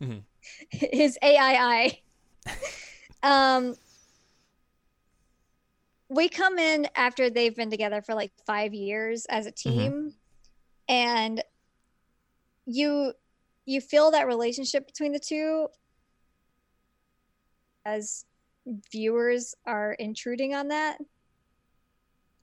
[0.00, 0.22] Mhm.
[0.70, 2.00] his AII,
[3.22, 3.74] um,
[6.08, 9.78] we come in after they've been together for like five years as a mm-hmm.
[9.78, 10.14] team,
[10.88, 11.42] and
[12.66, 13.12] you
[13.66, 15.68] you feel that relationship between the two
[17.84, 18.24] as
[18.90, 20.98] viewers are intruding on that.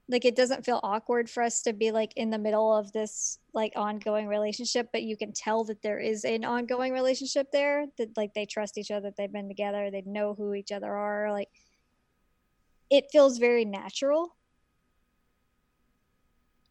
[0.08, 3.40] Like it doesn't feel awkward for us to be like in the middle of this
[3.56, 8.16] like ongoing relationship but you can tell that there is an ongoing relationship there that
[8.16, 11.50] like they trust each other they've been together they know who each other are like
[12.90, 14.36] it feels very natural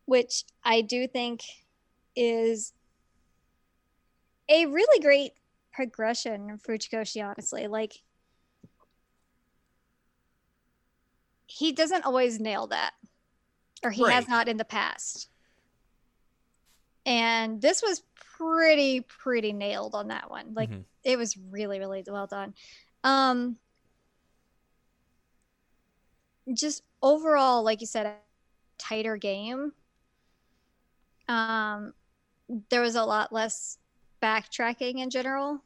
[0.06, 1.42] which i do think
[2.16, 2.72] is
[4.48, 5.32] a really great
[5.72, 7.94] progression for Uchikoshi, honestly like
[11.46, 12.92] he doesn't always nail that
[13.84, 15.28] or he has not in the past.
[17.06, 18.02] And this was
[18.38, 20.54] pretty pretty nailed on that one.
[20.54, 20.84] Like Mhm.
[21.04, 22.54] it was really really well done.
[23.04, 23.58] Um
[26.52, 28.14] just overall like you said a
[28.78, 29.72] tighter game.
[31.28, 31.94] Um
[32.70, 33.78] there was a lot less
[34.22, 35.62] backtracking in general,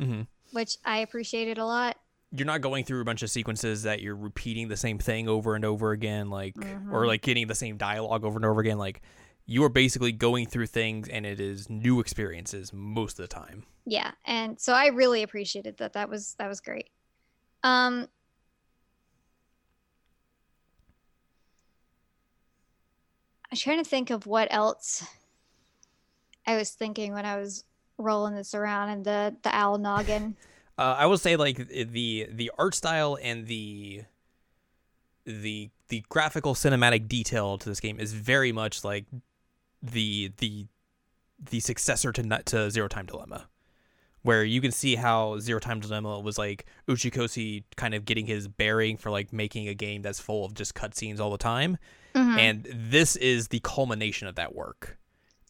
[0.00, 0.26] Mhm.
[0.52, 1.96] which I appreciated a lot.
[2.34, 5.54] you're not going through a bunch of sequences that you're repeating the same thing over
[5.54, 7.06] and over again like or Mhm.
[7.06, 9.02] like getting the same dialogue over and over again like
[9.44, 13.66] you are basically going through things and it is new experiences most of the time
[13.84, 16.88] yeah and so i really appreciated that that was that was great
[17.64, 18.08] um
[23.52, 25.06] i'm trying to think of what else
[26.46, 27.64] i was thinking when i was
[27.98, 30.34] rolling this around and the the owl noggin.
[30.78, 34.02] Uh, i will say like the the art style and the
[35.24, 39.04] the the graphical cinematic detail to this game is very much like
[39.82, 40.66] the the
[41.50, 43.48] the successor to to Zero Time Dilemma,
[44.22, 48.48] where you can see how Zero Time Dilemma was like Uchikoshi kind of getting his
[48.48, 51.78] bearing for like making a game that's full of just cutscenes all the time,
[52.14, 52.38] Mhm.
[52.38, 54.98] and this is the culmination of that work.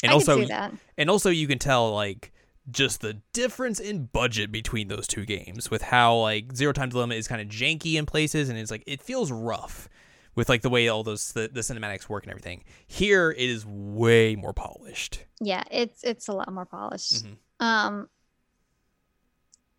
[0.02, 0.72] And I also, can see that.
[0.98, 2.32] and also you can tell like
[2.70, 7.14] just the difference in budget between those two games with how like Zero Time Dilemma
[7.14, 9.88] is kind of janky in places and it's like it feels rough
[10.34, 12.62] with like the way all those the, the cinematics work and everything.
[12.86, 15.24] Here it is way more polished.
[15.40, 17.36] yeah it's it's a lot more polished Mhm.
[17.60, 18.08] um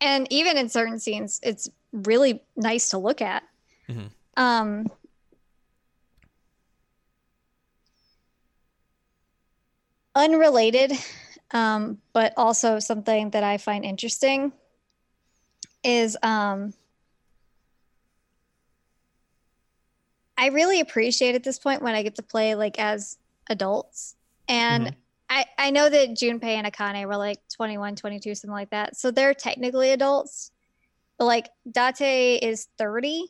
[0.00, 3.42] and even in certain scenes it's really nice to look at
[3.88, 4.10] Mhm.
[4.36, 4.86] um
[10.14, 10.92] unrelated
[11.52, 14.52] um but also something that i find interesting
[15.82, 16.72] is um
[20.36, 23.18] i really appreciate at this point when i get to play like as
[23.50, 24.16] adults
[24.48, 24.94] and Mhm.
[25.30, 28.96] I, I know that Junpei and Akane were like 21, 22, something like that.
[28.96, 30.52] So they're technically adults.
[31.18, 33.26] But like Date is 30.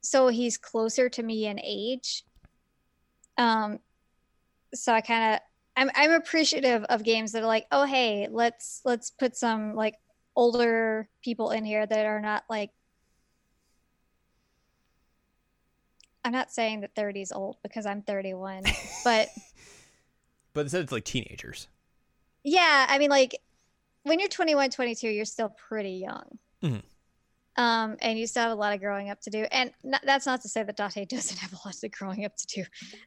[0.00, 2.24] So he's closer to me in age.
[3.36, 3.80] Um
[4.74, 5.40] so I kind of
[5.78, 9.94] I'm I'm appreciative of games that are like, "Oh, hey, let's let's put some like
[10.34, 12.70] older people in here that are not like
[16.24, 18.64] I'm not saying that 30 is old because I'm 31,
[19.04, 19.28] but
[20.52, 21.68] But instead it's like teenagers.
[22.42, 23.38] Yeah, I mean, like
[24.02, 26.38] when you're 21, 22, you're still pretty young.
[26.60, 26.82] Mhm.
[27.56, 29.46] Um, and you still have a lot of growing up to do.
[29.52, 29.70] And
[30.02, 32.64] that's not to say that Date doesn't have a lot of growing up to do.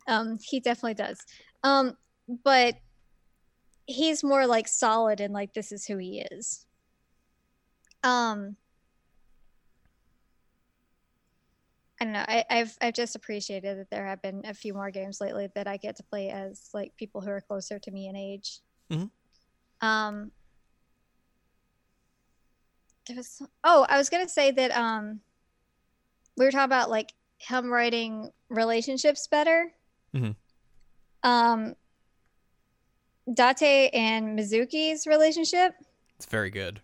[0.08, 1.20] Um, he definitely does.
[1.64, 2.76] Um, but
[3.86, 6.66] he's more like solid and like this is who he is.
[8.04, 8.56] Um,
[12.00, 12.26] I don't know.
[12.28, 15.68] I, I've I've just appreciated that there have been a few more games lately that
[15.68, 18.60] I get to play as like people who are closer to me in age.
[18.90, 19.12] Mhm.
[19.82, 20.32] Um,
[23.08, 25.22] there was some- oh, I was gonna say that um,
[26.38, 29.72] we were talking about like him writing relationships better.
[30.16, 30.36] Mhm.
[31.24, 31.76] Um,
[33.34, 35.74] Date and Mizuki's relationship?
[36.18, 36.82] It's very good.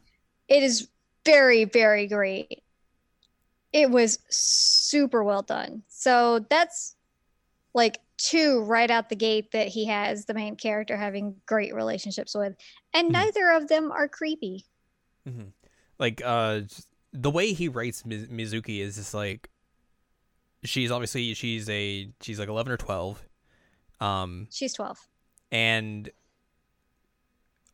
[0.48, 0.88] it is
[1.26, 2.64] very very great.
[3.74, 5.84] It was super well done.
[5.90, 6.96] So that's
[7.74, 12.34] like two right out the gate that he has the main character having great relationships
[12.34, 12.56] with.
[12.94, 13.12] And Mhm.
[13.12, 14.66] neither of them are creepy.
[15.26, 15.50] Hmm
[16.00, 16.62] Like uh,
[17.12, 19.50] the way he writes Miz- Mizuki is just like
[20.64, 23.22] she's obviously she's a she's like eleven or twelve,
[24.00, 24.98] um, she's 12
[25.52, 26.10] and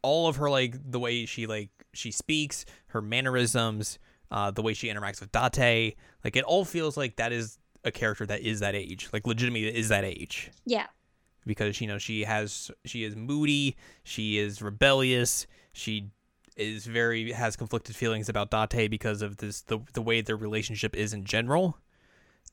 [0.03, 3.97] all of her like the way she like she speaks, her mannerisms,
[4.31, 7.91] uh, the way she interacts with Date, like it all feels like that is a
[7.91, 10.51] character that is that age, like legitimately is that age.
[10.65, 10.87] Yeah.
[11.45, 16.09] Because you know she has she is moody, she is rebellious, she
[16.55, 20.95] is very has conflicted feelings about Date because of this the the way their relationship
[20.95, 21.77] is in general.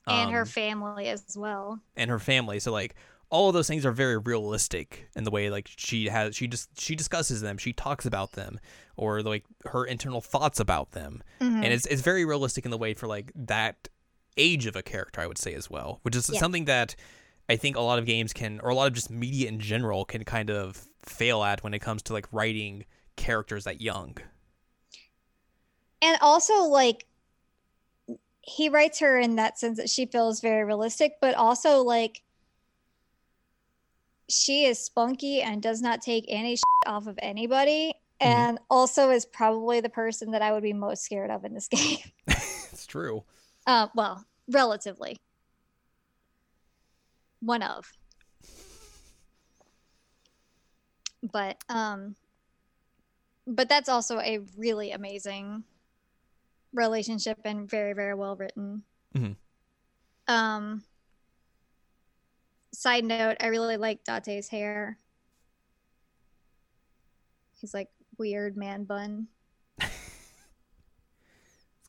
[0.07, 1.79] And her Um, family as well.
[1.95, 2.59] and her family.
[2.59, 2.95] So like
[3.31, 6.69] all of those things are very realistic in the way like she has she just
[6.79, 8.59] she discusses them, she talks about them,
[8.97, 11.63] or like her internal thoughts about them, Mhm.
[11.63, 13.87] and it's it's very realistic in the way for like that
[14.37, 16.39] age of a character, I would say as well, which is Yeah.
[16.39, 16.95] something that
[17.49, 20.05] I think a lot of games can, or a lot of just media in general
[20.05, 24.17] can kind of fail at when it comes to like writing characters that young.
[26.01, 27.05] and also like
[28.41, 32.23] he writes her in that sense that she feels very realistic but also like
[34.31, 39.25] she is spunky and does not take any shit off of anybody and also is
[39.25, 41.97] probably the person that i would be most scared of in this game.
[42.27, 43.23] It's true.
[43.67, 45.17] uh, well relatively.
[47.41, 47.85] One of.
[51.23, 52.15] But um
[53.47, 55.63] but that's also a really amazing
[56.73, 58.83] relationship and very very well written.
[59.15, 59.35] Mhm.
[60.27, 60.83] um
[62.73, 64.97] side note i really like date's hair
[67.59, 69.27] he's like weird man bun
[69.79, 69.89] It's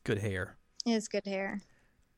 [0.03, 0.57] good hair.
[0.85, 1.61] his good hair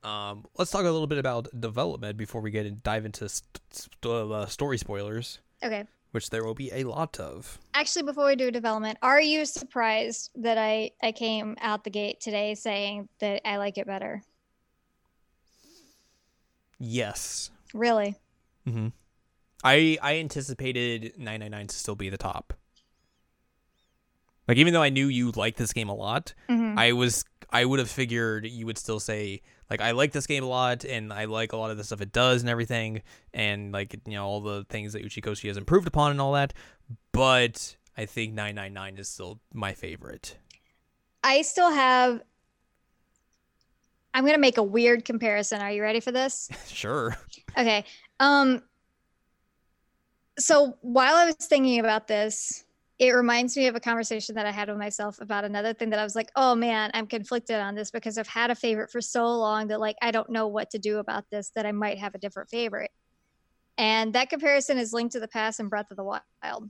[0.04, 3.60] Um, let's talk a little bit about development before we get and dive into st-
[3.72, 7.60] st- uh, story spoilers, okay which there will be a lot of.
[7.74, 12.20] actually before we do development are you surprised that i i came out the gate
[12.22, 14.22] today saying that i like it better
[16.80, 17.52] Yes.
[17.74, 18.16] really
[18.66, 18.88] hmm
[19.64, 22.54] I I anticipated 999 to still be the top.
[24.48, 26.78] Like even though I knew you liked this game a lot, Mhm.
[26.78, 30.44] I was I would have figured you would still say like I like this game
[30.44, 33.02] a lot and I like a lot of the stuff it does and everything
[33.34, 36.54] and like you know all the things that Uchikoshi has improved upon and all that,
[37.12, 40.38] but I think 999 is still my favorite.
[41.24, 42.22] i still have
[44.14, 47.18] i'm gonna make a weird comparison are you ready for this sure.
[47.58, 47.84] okay
[48.20, 48.62] um
[50.38, 52.64] so while i was thinking about this
[52.98, 56.00] it reminds me of a conversation that i had with myself about another thing that
[56.00, 59.02] i was like oh man i'm conflicted on this because i've had a favorite for
[59.02, 61.98] so long that like i don't know what to do about this that i might
[61.98, 62.92] have a different favorite
[63.78, 66.70] and that comparison is linked to the past and breath of the wild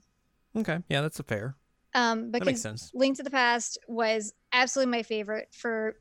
[0.57, 0.79] Okay.
[0.87, 1.57] Yeah, that's a fair.
[1.95, 2.91] um That makes because sense.
[2.93, 5.97] Link to the Past was absolutely my favorite for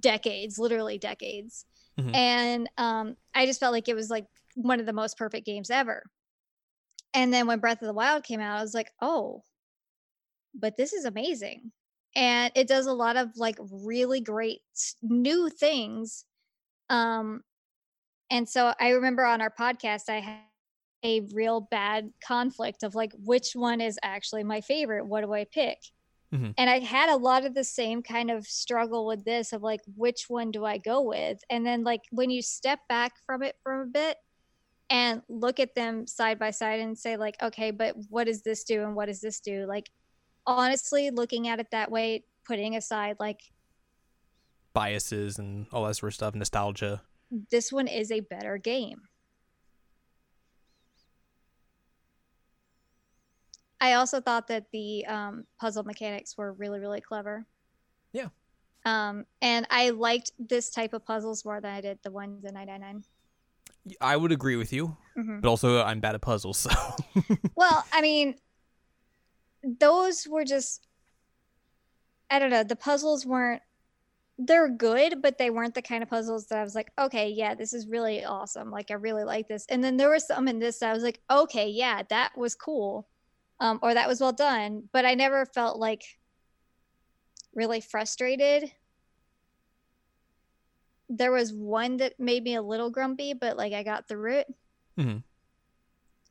[0.00, 1.64] decades, literally decades.
[1.96, 2.16] Mhm.
[2.16, 5.70] And um, I just felt like it was like one of the most perfect games
[5.70, 6.04] ever.
[7.12, 9.42] And then when Breath of the Wild came out, I was like, oh,
[10.54, 11.72] but this is amazing.
[12.16, 14.60] And it does a lot of like really great
[15.02, 16.24] new things.
[16.88, 17.42] Um,
[18.30, 20.40] and so I remember on our podcast, I had
[21.04, 25.06] a real bad conflict of like, which one is actually my favorite?
[25.06, 25.78] What do I pick?
[26.32, 26.54] Mhm.
[26.56, 29.80] And I had a lot of the same kind of struggle with this of like,
[29.96, 31.40] which one do I go with?
[31.50, 34.16] And then, like, when you step back from it for a bit
[34.94, 38.62] and look at them side by side and say, like, okay, but what does this
[38.62, 38.84] do?
[38.84, 39.66] And what does this do?
[39.66, 39.90] Like,
[40.46, 43.40] honestly, looking at it that way, putting aside like
[44.72, 47.02] Biases and all that sort of stuff, nostalgia.
[47.50, 49.00] this one is a better game.
[53.80, 57.44] I also thought that the um, puzzle mechanics were really, really clever.
[58.12, 58.28] Yeah.
[58.84, 62.54] Um, and I liked this type of puzzles more than I did the ones in
[62.54, 63.02] 999.
[64.00, 65.42] I would agree with you, Mhm.
[65.42, 66.70] but also I'm bad at puzzles, so
[67.56, 68.36] Well, I mean,
[69.62, 70.86] those were just,
[72.30, 73.62] I don't know, the puzzles weren't,
[74.38, 77.54] they're good, but they weren't the kind of puzzles that I was like, okay, yeah,
[77.54, 78.70] this is really awesome.
[78.70, 79.64] Like, I really like this.
[79.68, 82.54] And then there were some in this that I was like, okay, yeah, that was
[82.54, 83.06] cool.
[83.60, 84.88] Um, or that was well done.
[84.92, 86.02] But I never felt like
[87.54, 88.72] really frustrated.
[91.08, 94.54] There was one that made me a little grumpy, but like I got through it.
[94.98, 95.22] Mhm.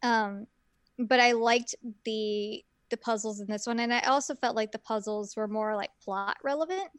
[0.02, 0.48] Um,
[0.98, 4.80] but I liked the the puzzles in this one, and I also felt like the
[4.80, 6.90] puzzles were more like plot relevant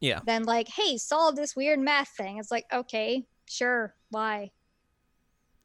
[0.00, 0.20] yeah.
[0.26, 2.38] than like, hey, solve this weird math thing.
[2.38, 4.50] It's like, okay, sure, why?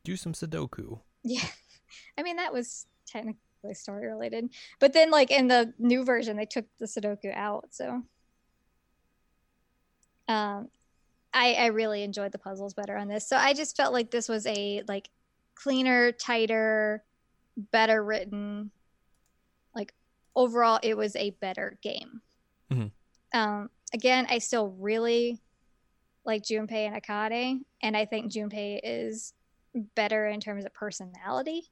[0.04, 1.00] Do some Sudoku.
[1.24, 1.46] Yeah,
[2.18, 4.50] I mean that was technically story related,
[4.80, 8.04] but then like in the new version, they took the Sudoku out, so.
[10.30, 10.70] Um,
[11.34, 14.30] I I really enjoyed the puzzles better on this, so I just felt like this
[14.30, 15.10] was a like
[15.56, 17.04] cleaner, tighter,
[17.72, 18.72] better written.
[19.76, 19.94] Like
[20.36, 22.22] overall, it was a better game.
[22.72, 22.92] Mhm.
[23.34, 25.40] Um, again, I still really
[26.26, 29.34] like Junpei and Akane, and I think Junpei is
[29.96, 31.70] better in terms of personality.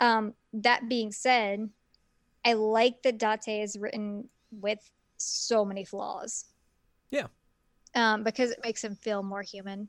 [0.00, 1.70] Um, that being said,
[2.44, 6.46] I like that Date is written with so many flaws.
[7.10, 7.28] Yeah.
[7.94, 9.88] Um, because it makes him feel more human.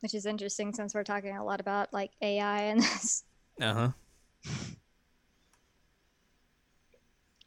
[0.00, 3.24] Which is interesting since we're talking a lot about like AI and this.
[3.60, 3.90] Uh huh.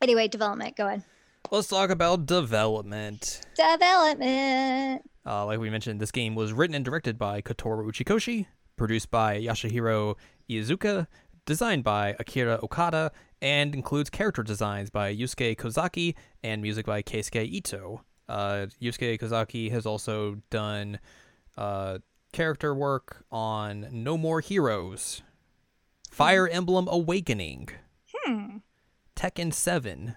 [0.02, 0.76] Anyway, development.
[0.78, 1.04] Go ahead.
[1.52, 3.42] Let's talk about development.
[3.56, 5.02] Development.
[5.26, 8.46] Uh, like we mentioned, this game was written and directed by Kotaro Uchikoshi,
[8.78, 10.16] produced by Yasuhiro
[10.50, 11.08] Iizuka,
[11.46, 13.12] designed by Akira Okada,
[13.42, 18.02] and includes character designs by Yusuke Kozaki and music by Keisuke Ito.
[18.28, 21.00] Uh, Yusuke Kozaki has also done
[21.58, 22.00] uh,
[22.34, 25.22] character work on No More Heroes,
[26.12, 27.70] Fire Emblem Awakening,
[28.14, 28.58] Hmm.
[29.16, 30.16] Tekken 7,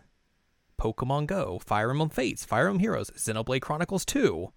[0.81, 4.53] Pokemon Go, Fire Emblem Fates, Fire Emblem Heroes, Xenoblade Chronicles 2.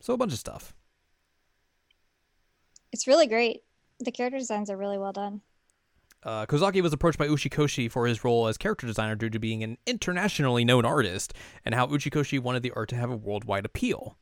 [0.00, 0.74] So a bunch of stuff.
[2.92, 3.62] It's really great.
[4.00, 5.40] The character designs are really well done.
[6.26, 9.62] Uh, Kozaki was approached by Uchikoshi for his role as character designer due to being
[9.62, 11.32] an internationally known artist
[11.64, 14.16] and how Uchikoshi wanted the art to have a worldwide appeal.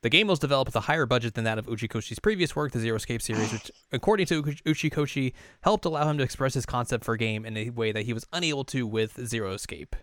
[0.00, 2.78] The game was developed with a higher budget than that of Uchikoshi's previous work, the
[2.78, 7.12] Zero Escape series, which, according to Uchikoshi, helped allow him to express his concept for
[7.12, 9.96] a game in a way that he was unable to with Zero Escape.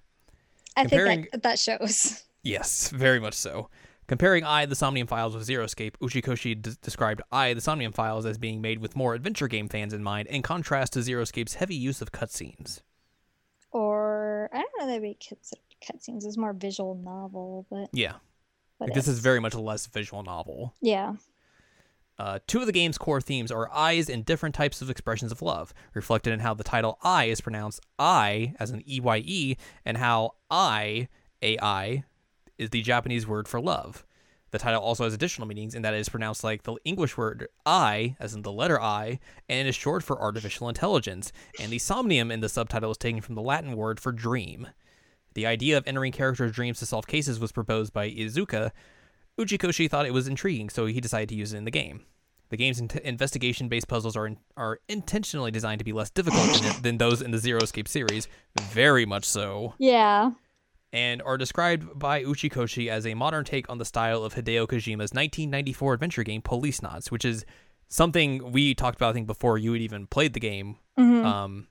[0.78, 2.24] I Comparing- think that, that shows.
[2.44, 3.72] Yes, very much so.
[4.08, 8.26] Comparing I, the Somnium Files with Zero Escape, Uchikoshi d- described I, the Somnium Files
[8.26, 11.56] as being made with more adventure game fans in mind, in contrast to Zero Escape's
[11.56, 12.82] heavy use of cutscenes.
[13.72, 16.26] Or I don't know that be considered cutscenes.
[16.26, 18.14] It's more visual novel, but, Yeah,
[18.80, 20.74] like, this is very much a less visual novel.
[20.82, 21.16] yeah.
[22.18, 25.42] Uh, two of the game's core themes are eyes and different types of expressions of
[25.42, 29.58] love, reflected in how the title I is pronounced I as an E Y E,
[29.84, 31.10] and how I,
[31.42, 32.06] AI,
[32.58, 34.06] is the Japanese word for love.
[34.52, 37.48] The title also has additional meanings in that it is pronounced like the English word
[37.66, 42.32] I, as in the letter I, and is short for artificial intelligence, and the somnium
[42.32, 44.68] in the subtitle is taken from the Latin word for dream.
[45.34, 48.72] The idea of entering characters' dreams to solve cases was proposed by Iizuka,
[49.38, 52.06] Uchikoshi thought it was intriguing, so he decided to use it in the game.
[52.50, 56.82] The game's in- investigation-based puzzles are in- are intentionally designed to be less difficult than,
[56.84, 58.30] than those in the Zero Escape series,
[58.62, 60.32] very much so, Yeah.
[60.96, 65.12] And are described by Uchikoshi as a modern take on the style of Hideo Kojima's
[65.14, 67.46] 1994 adventure game Policenauts, which is
[67.90, 70.78] something we talked about I think before you had even played the game.
[70.98, 71.26] Mhm.
[71.26, 71.68] Um,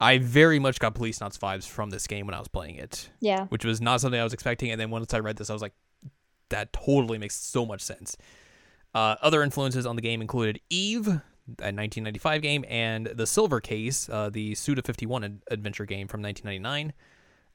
[0.00, 3.44] I very much got Policenauts vibes from this game when I was playing it yeah.
[3.46, 4.70] which was not something I was expecting.
[4.70, 5.74] And then once I read this, I was like,
[6.48, 8.16] that totally makes so much sense.
[8.94, 14.08] Uh, other influences on the game included Eve, a 1995 game, and The Silver Case,
[14.08, 16.92] uh, the Suda 51 ad- adventure game from 1999.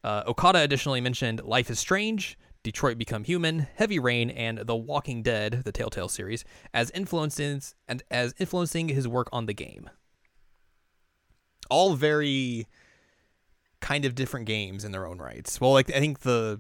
[0.04, 5.22] Uh, Okada additionally mentioned Life is Strange, Detroit Become Human, Heavy Rain, and The Walking
[5.24, 9.90] Dead, the Telltale series, as influences and as influencing his work on the game.
[11.70, 12.68] All very
[13.82, 15.62] kind of different games in their own rights.
[15.62, 16.60] Well, like I think the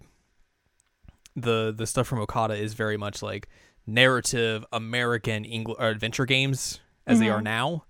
[1.35, 3.47] the the stuff from Okada is very much like
[3.87, 7.43] narrative American English adventure games as they are Mhm.
[7.43, 7.85] now,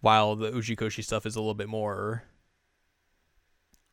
[0.00, 2.24] while the Uchikoshi stuff is a little bit more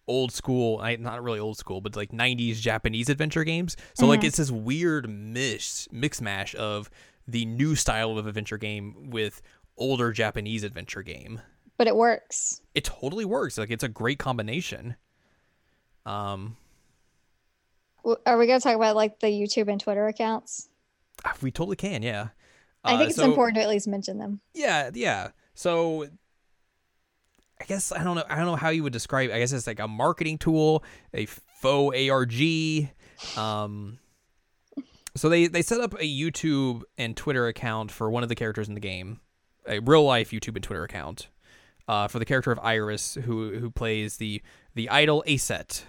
[0.07, 0.79] old school.
[0.99, 3.75] Not really old school, but like '90s Japanese adventure games.
[3.93, 4.25] So like Mhm.
[4.25, 6.89] it's this weird mix mix mash of
[7.27, 9.41] the new style of adventure game with
[9.77, 11.41] older Japanese adventure game
[11.77, 12.61] But it works.
[12.75, 13.57] it totally works.
[13.57, 14.95] Like it's a great combination.
[16.05, 16.57] Um,
[18.25, 20.67] Are we going to talk about like the YouTube and Twitter accounts?
[21.41, 22.29] we totally can, yeah.
[22.83, 24.41] I Uh, think it's so- important to at least mention them.
[24.53, 25.29] Yeah, yeah.
[25.53, 26.07] So
[27.61, 28.23] I guess I don't know.
[28.29, 29.29] I don't know how you would describe.
[29.29, 29.33] It.
[29.33, 30.83] I guess it's like a marketing tool,
[31.13, 32.89] a faux ARG.
[33.37, 33.99] Um,
[35.15, 38.67] so they they set up a YouTube and Twitter account for one of the characters
[38.67, 39.21] in the game,
[39.67, 41.27] a real life YouTube and Twitter account,
[41.87, 44.41] uh, for the character of Iris, who who plays the
[44.75, 45.83] the idol Aset,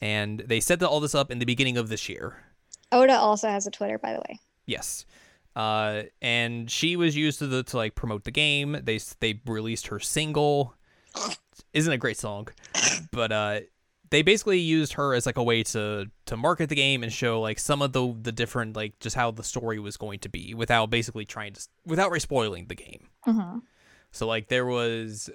[0.00, 2.36] and they set the, all this up in the beginning of this year.
[2.92, 4.38] Ota also has a Twitter, by the way.
[4.66, 5.06] Yes.
[5.54, 8.78] Uh, and she was used to the to like promote the game.
[8.82, 10.74] They they released her single.
[11.72, 12.48] Isn't a great song,
[13.10, 13.60] but uh,
[14.10, 17.40] they basically used her as like a way to to market the game and show
[17.40, 20.52] like some of the the different like just how the story was going to be
[20.52, 23.08] without basically trying to without spoiling the game.
[23.24, 23.58] hmm
[24.10, 25.30] So like there was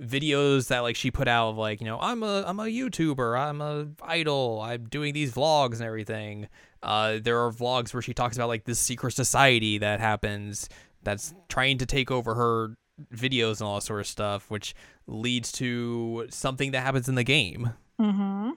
[0.00, 3.38] videos that like she put out of like you know I'm a I'm a YouTuber
[3.38, 6.48] I'm a idol I'm doing these vlogs and everything.
[6.82, 10.68] Uh, there are vlogs where she talks about like this secret society that happens
[11.02, 12.76] that's trying to take over her
[13.14, 14.74] videos and all that sort of stuff, which
[15.06, 17.70] leads to something that happens in the game.
[17.98, 18.50] hmm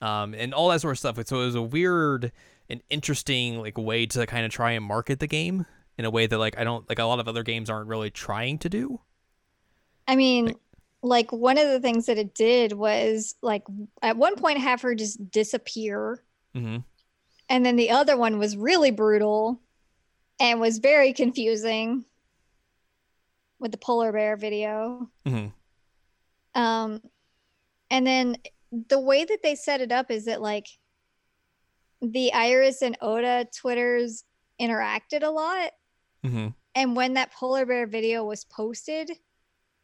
[0.00, 1.18] um, and all that sort of stuff.
[1.26, 2.32] So it was a weird
[2.68, 5.66] and interesting like way to kind of try and market the game
[5.98, 8.10] in a way that like I don't like a lot of other games aren't really
[8.10, 9.00] trying to do.
[10.08, 10.54] I mean,
[11.02, 13.64] like one of the things that it did was like
[14.02, 16.22] at one point have her just disappear.
[16.54, 16.78] Mm-hmm.
[17.48, 19.60] And then the other one was really brutal
[20.38, 22.04] and was very confusing
[23.60, 25.08] with the polar bear video.
[25.26, 26.60] Mm-hmm.
[26.60, 27.00] Um,
[27.90, 28.36] and then
[28.88, 30.66] the way that they set it up is that like
[32.00, 34.24] the Iris and Ota Twitters
[34.60, 35.72] interacted a lot.
[36.24, 36.48] Mm-hmm.
[36.74, 39.10] And when that polar bear video was posted,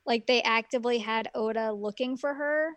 [0.05, 2.73] like they actively had Ota looking for her.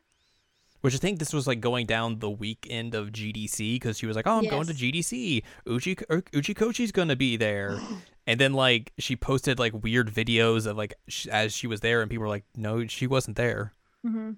[0.81, 4.15] Which I think this was like going down the weekend of GDC because she was
[4.15, 5.43] like, "Oh, I'm going to GDC.
[5.67, 7.81] Uchi Uchikoshi's gonna be there,"
[8.29, 12.01] and then like she posted like weird videos of like sh- as she was there,
[12.01, 13.73] and people were like, "No, she wasn't there."
[14.05, 14.33] Mm-hmm.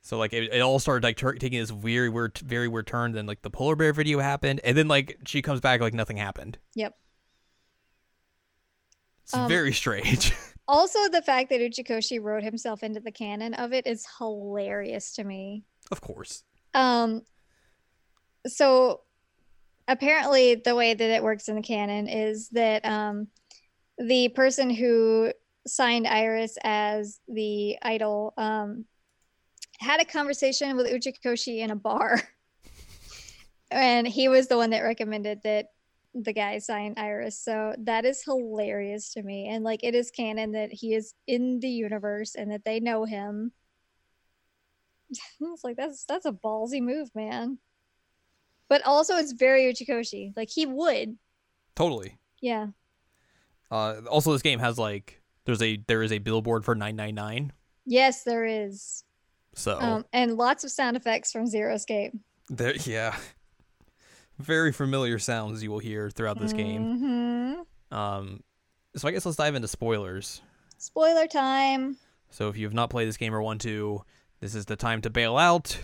[0.00, 3.12] So like it, it all started like tur- taking this weird, weird, very weird turn.
[3.12, 6.16] Then like the polar bear video happened, and then like she comes back like nothing
[6.16, 6.58] happened.
[6.74, 6.96] Yep.
[9.24, 10.32] It's Um, very strange.
[10.68, 15.24] Also, the fact that Uchikoshi wrote himself into the canon of it is hilarious to
[15.24, 15.64] me.
[15.90, 16.44] of course.
[16.74, 17.22] Um,
[18.46, 19.02] so
[19.88, 23.28] apparently, the way that it works in the canon is that um,
[23.98, 25.32] the person who
[25.66, 28.84] signed Iris as the idol um,
[29.78, 32.20] had a conversation with Uchikoshi in a bar,
[33.70, 35.68] and he was the one that recommended that
[36.14, 37.38] the guy sign Iris.
[37.38, 41.60] So that is hilarious to me, and like it is canon that he is in
[41.60, 43.52] the universe and that they know him.
[45.40, 47.58] It's like that's that's a ballsy move, man.
[48.72, 50.32] But also, it's very Uchikoshi.
[50.34, 51.18] Like he would,
[51.76, 52.16] Totally.
[52.40, 52.68] yeah.
[53.70, 57.52] Uh, also, this game has like there's a there is a billboard for 999.
[57.84, 59.04] Yes, there is,
[59.54, 62.14] So um, and lots of sound effects from Zero Escape.
[62.48, 63.14] there, yeah,
[64.38, 67.64] very familiar sounds you will hear throughout this game.
[67.90, 68.42] hmm Um,
[68.96, 70.40] so I guess let's dive into spoilers.
[70.78, 71.98] Spoiler time.
[72.30, 74.00] So if you have not played this game or want to,
[74.40, 75.78] this is the time to bail out.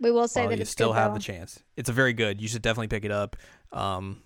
[0.00, 1.62] We will say that you it's still have though, the chance.
[1.76, 2.40] It's a very good.
[2.40, 3.36] You should definitely pick it up.
[3.72, 4.22] Um,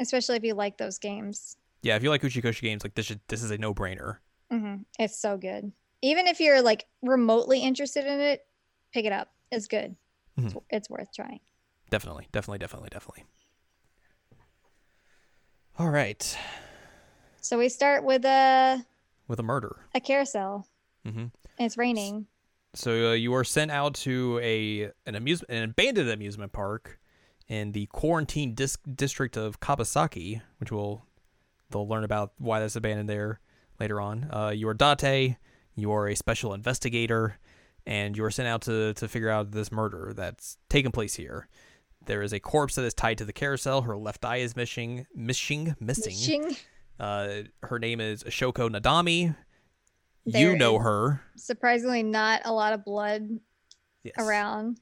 [0.00, 1.56] especially if you like those games.
[1.82, 4.18] yeah, if you like Uchikoshi games, like this should this is a no brainer.
[4.50, 5.72] hmm It's so good.
[6.02, 8.40] Even if you're like remotely interested in it,
[8.92, 9.28] pick it up.
[9.52, 9.96] It's good.
[10.36, 10.62] It's, Mhm.
[10.70, 11.40] it's worth trying.
[11.88, 13.24] Definitely, definitely, definitely, definitely.
[15.78, 16.36] All right,
[17.42, 18.84] So we start with a
[19.28, 19.76] with a murder.
[19.94, 20.66] a carousel.
[21.06, 21.26] Mm-hmm.
[21.58, 22.26] It's raining.
[22.76, 26.98] So uh, you are sent out to a an amusement an abandoned amusement park
[27.48, 31.06] in the quarantine dis- district of Kabasaki, which will
[31.70, 33.40] they'll learn about why that's abandoned there
[33.80, 34.28] later on.
[34.30, 35.36] Uh, you are Date.
[35.74, 37.38] You are a special investigator,
[37.86, 41.48] and you are sent out to to figure out this murder that's taken place here.
[42.04, 43.82] There is a corpse that is tied to the carousel.
[43.82, 46.14] Her left eye is missing, missing, missing.
[46.14, 46.56] Shing.
[47.00, 49.34] Uh, her name is Shoko Nadami.
[50.26, 51.20] There you know her.
[51.36, 53.28] Surprisingly, not a lot of blood
[54.02, 54.14] Yes.
[54.18, 54.80] around.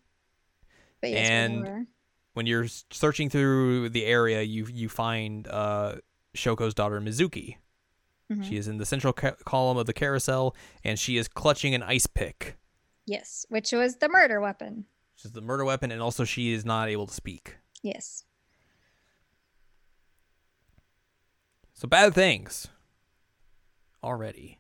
[1.01, 1.87] But yes, And
[2.33, 5.97] when you're searching through the area, you you find uh,
[6.35, 7.57] Shoko's daughter Mizuki.
[8.33, 8.45] Mhm.
[8.49, 11.83] She is in the central ca- column of the carousel, and she is clutching an
[11.83, 12.57] ice pick,
[13.07, 14.87] Yes, which was the murder weapon.
[15.15, 17.57] which is the murder weapon, and also she is not able to speak.
[17.83, 18.25] Yes.
[21.75, 22.69] So bad things
[24.03, 24.59] already.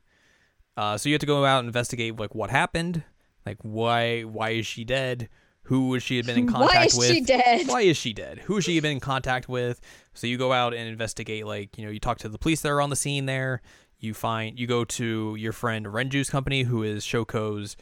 [0.77, 3.03] Uh, so you have to go out and investigate like what happened,
[3.47, 5.29] like why why is she dead?
[5.68, 7.09] Who has she been in contact Why is with?
[7.09, 7.66] she dead?
[7.68, 8.41] why is she dead?
[8.41, 9.81] Who has she been in contact with?
[10.12, 11.47] So you go out and investigate.
[11.47, 13.62] Like you know, you talk to the police that are on the scene there.
[13.99, 17.77] You find you go to your friend Renju's company, who is Shoko's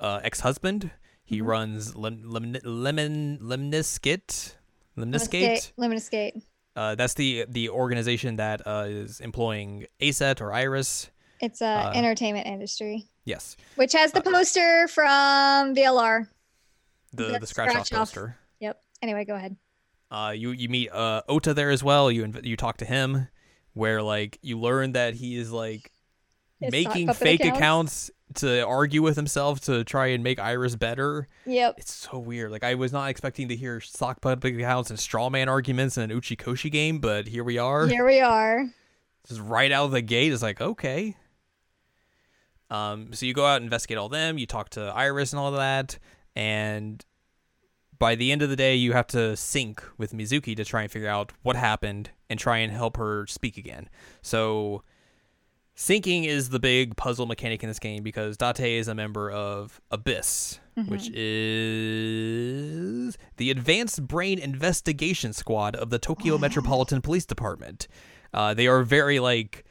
[0.00, 0.90] uh, ex-husband.
[1.22, 1.46] He Mhm.
[1.46, 4.56] runs Lem- Lemon Lemon Lemniscate.
[4.98, 5.94] Lemniscate.
[5.94, 6.34] escape.
[6.74, 11.10] Uh, that's the the organization that uh, is employing ASET or Iris.
[11.42, 16.28] It's a Uh, entertainment industry, Yes, which has the poster from VLR.
[17.12, 18.08] the The the scratch, off scratch off.
[18.08, 18.36] poster.
[18.60, 18.80] Yep.
[19.02, 19.56] Anyway, go ahead.
[20.10, 22.10] Uh, you you meet uh, Ota there as well.
[22.10, 23.28] You inv- you talk to him,
[23.74, 25.90] where like you learn that he is like
[26.60, 28.08] His making fake accounts.
[28.08, 28.10] accounts.
[28.34, 31.28] to argue with himself to try and make Iris better.
[31.44, 31.74] Yep.
[31.76, 32.50] It's so weird.
[32.50, 36.10] Like I was not expecting to hear sock puppet accounts and straw man arguments in
[36.10, 37.86] an Uchikoshi game, but here we are.
[37.88, 38.64] Here we are.
[39.28, 41.14] just right out of the gate it's like okay
[42.72, 45.48] um so you go out and investigate all them you talk to iris and all
[45.48, 45.98] of that
[46.34, 47.04] and
[47.98, 50.90] by the end of the day you have to sync with mizuki to try and
[50.90, 53.88] figure out what happened and try and help her speak again.
[54.22, 54.82] So
[55.76, 59.80] Syncing is the big puzzle mechanic in this game because Date is a member of
[59.90, 60.58] ABIS,
[60.88, 61.18] which is
[63.36, 67.86] the Advanced Brain Investigation Squad of the Tokyo Metropolitan Police Department.
[68.34, 69.64] Uh, they are very like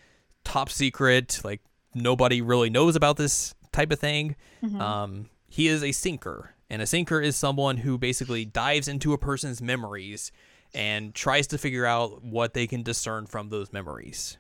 [0.44, 1.62] top secret, like
[1.94, 4.36] nobody really knows about this type of thing.
[4.82, 9.18] Um, he is a sinker, and a sinker is someone who basically dives into a
[9.18, 10.32] person's memories
[10.74, 14.38] and tries to figure out what they can discern from those memories.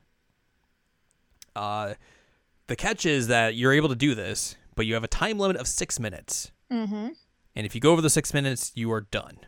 [1.55, 1.95] Uh,
[2.67, 5.57] the catch is that you're able to do this, but you have a time limit
[5.57, 6.51] of six minutes.
[6.71, 7.09] Mm-hmm.
[7.55, 9.39] And if you go over the six minutes, you are done.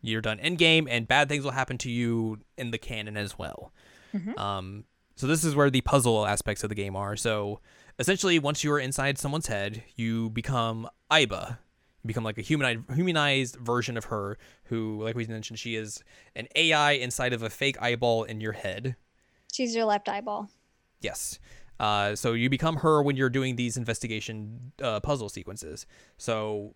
[0.00, 3.38] You're done in game, and bad things will happen to you in the canon as
[3.38, 3.72] well.
[4.38, 4.84] Um,
[5.14, 7.16] so this is where the puzzle aspects of the game are.
[7.16, 7.60] So
[7.98, 11.58] essentially, once you are inside someone's head, you become Aiba.
[12.02, 16.02] You become like a humanized, humanized version of her, who, like we mentioned, she is
[16.34, 18.96] an AI inside of a fake eyeball in your head.
[19.52, 20.50] She's your left eyeball.
[21.00, 21.38] Yes.
[21.78, 25.86] Uh, so you become her when you're doing these investigation uh, puzzle sequences.
[26.16, 26.74] So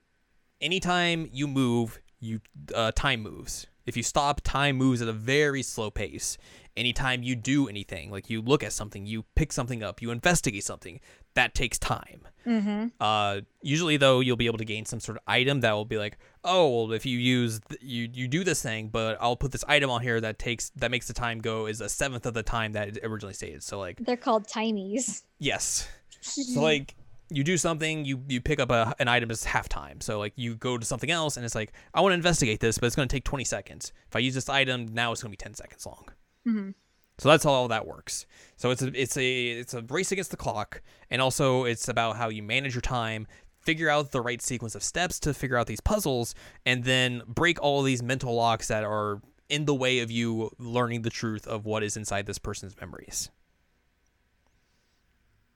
[0.61, 2.41] anytime you move, you
[2.75, 3.67] uh, time moves.
[3.87, 6.39] If you stop, time moves at a very slow pace.
[6.77, 10.65] Anytime you do anything, like you look at something, you pick something up, you investigate
[10.65, 11.01] something,
[11.35, 12.23] that takes time.
[12.47, 12.87] Mm-hmm.
[13.01, 15.99] Uh, usually though, you'll be able to gain some sort of item that will be
[15.99, 19.53] like, oh, well, if you use th- you you do this thing, but I'll put
[19.53, 22.35] this item on here that takes that makes the time go is a seventh of
[22.35, 23.63] the time that it originally stated.
[23.63, 25.23] So like, They're called timies.
[25.39, 25.89] yes,
[26.21, 26.95] so like
[27.31, 30.01] you do something, you you pick up a, an item as half time.
[30.01, 32.79] So like you go to something else and it's like I want to investigate this,
[32.79, 33.93] but it's going to take 20 seconds.
[34.09, 36.07] If I use this item, now it's going to be 10 seconds long.
[36.47, 36.75] Mhm.
[37.19, 38.27] So that's how all that works.
[38.57, 42.17] So it's a it's a it's a race against the clock, and also it's about
[42.17, 43.27] how you manage your time,
[43.61, 46.35] figure out the right sequence of steps to figure out these puzzles,
[46.65, 51.03] and then break all these mental locks that are in the way of you learning
[51.03, 53.31] the truth of what is inside this person's memories.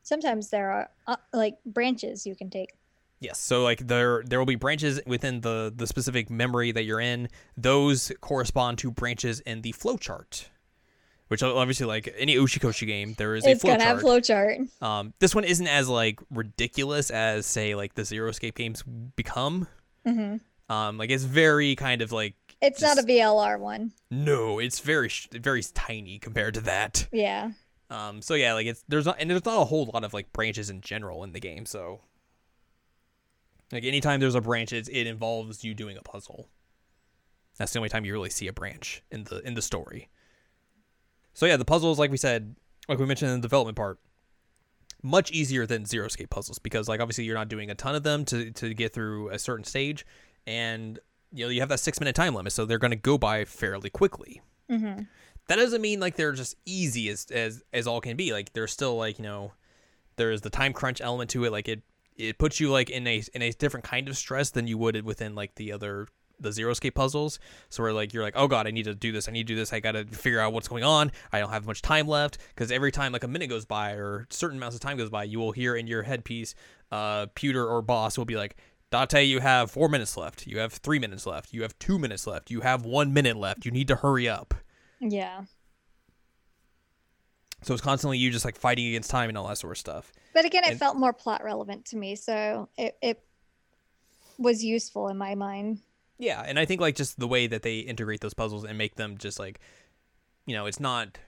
[0.03, 2.73] Sometimes there are uh, like branches you can take.
[3.21, 3.39] Yes.
[3.39, 7.29] So like there there will be branches within the the specific memory that you're in.
[7.57, 10.47] Those correspond to branches in the flowchart.
[11.31, 13.53] Which obviously like any Uchikoshi game, there is a flowchart.
[13.55, 14.69] It's gonna have flowchart.
[14.81, 14.83] flowchart.
[14.83, 18.83] Um this one isn't as like ridiculous as say like the Zero Escape games
[19.15, 19.69] become.
[20.05, 20.37] hmm
[20.69, 23.93] Um like it's very kind of like It's not a VLR one.
[24.11, 27.07] no, it's very very tiny compared to that.
[27.13, 27.53] Yeah.
[27.91, 30.33] Um, so yeah, like it's there's not and there's not a whole lot of like
[30.33, 31.65] branches in general in the game.
[31.65, 32.01] So
[33.73, 36.49] like anytime there's a branch, it, it involves you doing a puzzle.
[37.57, 40.09] That's the only time you really see a branch in the in the story.
[41.35, 42.55] So yeah, the puzzles, like we said,
[42.89, 43.99] like we mentioned in the development part,
[45.03, 48.03] much easier than Zero Escape puzzles because like obviously you're not doing a ton of
[48.03, 50.05] them to to get through a certain stage,
[50.47, 50.99] and
[51.33, 53.45] you know you have that six minute time limit, so they're going to go by
[53.45, 55.03] fairly quickly hmm
[55.51, 58.33] that doesn't mean like they're just easy as as as all can be.
[58.33, 59.53] Like there's still like you know,
[60.15, 61.51] there's the time crunch element to it.
[61.51, 61.83] Like it
[62.17, 65.05] it puts you like in a in a different kind of stress than you would
[65.05, 66.07] within like the other
[66.41, 67.39] the zero escape puzzles.
[67.69, 69.29] So where like you're like, oh god, I need to do this.
[69.29, 69.73] I need to do this.
[69.73, 71.13] I got to figure out what's going on.
[71.33, 74.27] I don't have much time left because every time like a minute goes by or
[74.31, 76.55] certain amounts of time goes by, you will hear in your headpiece,
[76.91, 78.57] uh, pewter or boss will be like.
[78.93, 80.49] Date, you have four minutes left.
[80.49, 81.55] You have three minutes left.
[81.55, 82.51] You have two minutes left.
[82.51, 83.65] You have one minute left.
[83.65, 84.53] You need to hurry up.
[84.99, 85.43] Yeah.
[87.63, 90.13] So it's constantly you just like fighting against time and all that sort of stuff.
[90.35, 93.23] But again, it And- felt more plot relevant to me, so it, it
[94.39, 95.79] was useful in my mind.
[96.21, 98.97] Yeah, and I think like just the way that they integrate those puzzles and make
[98.97, 99.59] them just like,
[100.45, 101.19] you know, it's not.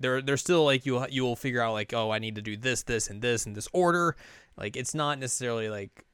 [0.00, 2.56] They're they're still like you you will figure out like oh I need to do
[2.56, 4.16] this this and this in this order,
[4.56, 6.04] like it's not necessarily like.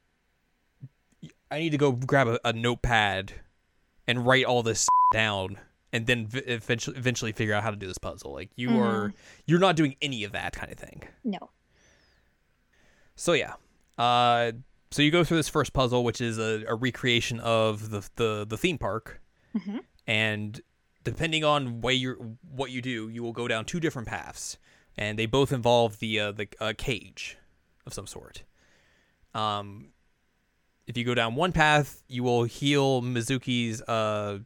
[1.49, 3.33] I need to go grab a, a notepad,
[4.07, 5.57] and write all this down,
[5.91, 8.31] and then v- eventually eventually figure out how to do this puzzle.
[8.31, 9.11] Like you are
[9.47, 11.01] you're not doing any of that kind of thing.
[11.23, 11.49] No.
[13.15, 13.53] So yeah,
[13.97, 14.51] uh,
[14.91, 18.45] so you go through this first puzzle, which is a, a recreation of the, the
[18.47, 19.21] the theme park,
[19.55, 19.79] Mhm.
[20.07, 20.61] and
[21.03, 24.57] depending on way you what you do, you will go down two different paths,
[24.97, 27.37] and they both involve the uh, the uh, cage
[27.85, 28.43] of some sort.
[29.33, 29.93] Um,
[30.87, 34.39] if you go down one path, you will heal Mizuki's uh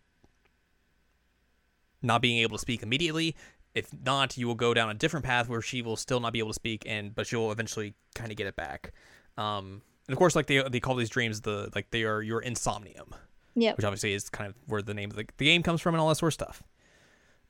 [2.02, 3.36] not being able to speak immediately.
[3.74, 6.40] If not, you will go down a different path where she will still not be
[6.40, 8.94] able to speak, and but she'll eventually kind of get it back.
[9.38, 12.42] Um, and of course, like they they call these dreams the like they are your
[12.42, 13.12] insomnium,
[13.56, 13.78] Yep.
[13.78, 16.02] which obviously is kind of where the name of the, the game comes from and
[16.02, 16.64] all that sort of stuff.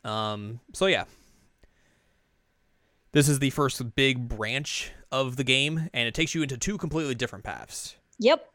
[0.04, 1.06] Um, so yeah,
[3.12, 6.78] this is the first big branch of the game, and it takes you into two
[6.78, 8.48] completely different paths Yep.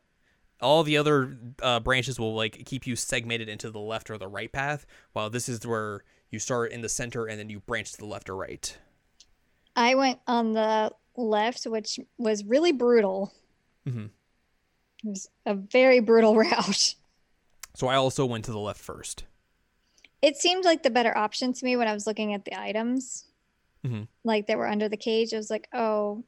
[0.60, 4.28] all the other uh, branches will like keep you segmented into the left or the
[4.28, 7.92] right path while this is where you start in the center and then you branch
[7.92, 8.76] to the left or right
[9.76, 13.32] I went on the left, which was really brutal.
[13.86, 14.06] Hmm
[15.04, 16.94] It was a very brutal route.
[17.74, 19.24] So I also went to the left first.
[20.22, 23.24] It seemed like the better option to me when I was looking at the items,
[23.84, 24.08] Mhm.
[24.24, 25.32] like that were under the cage.
[25.32, 26.24] I was like, oh,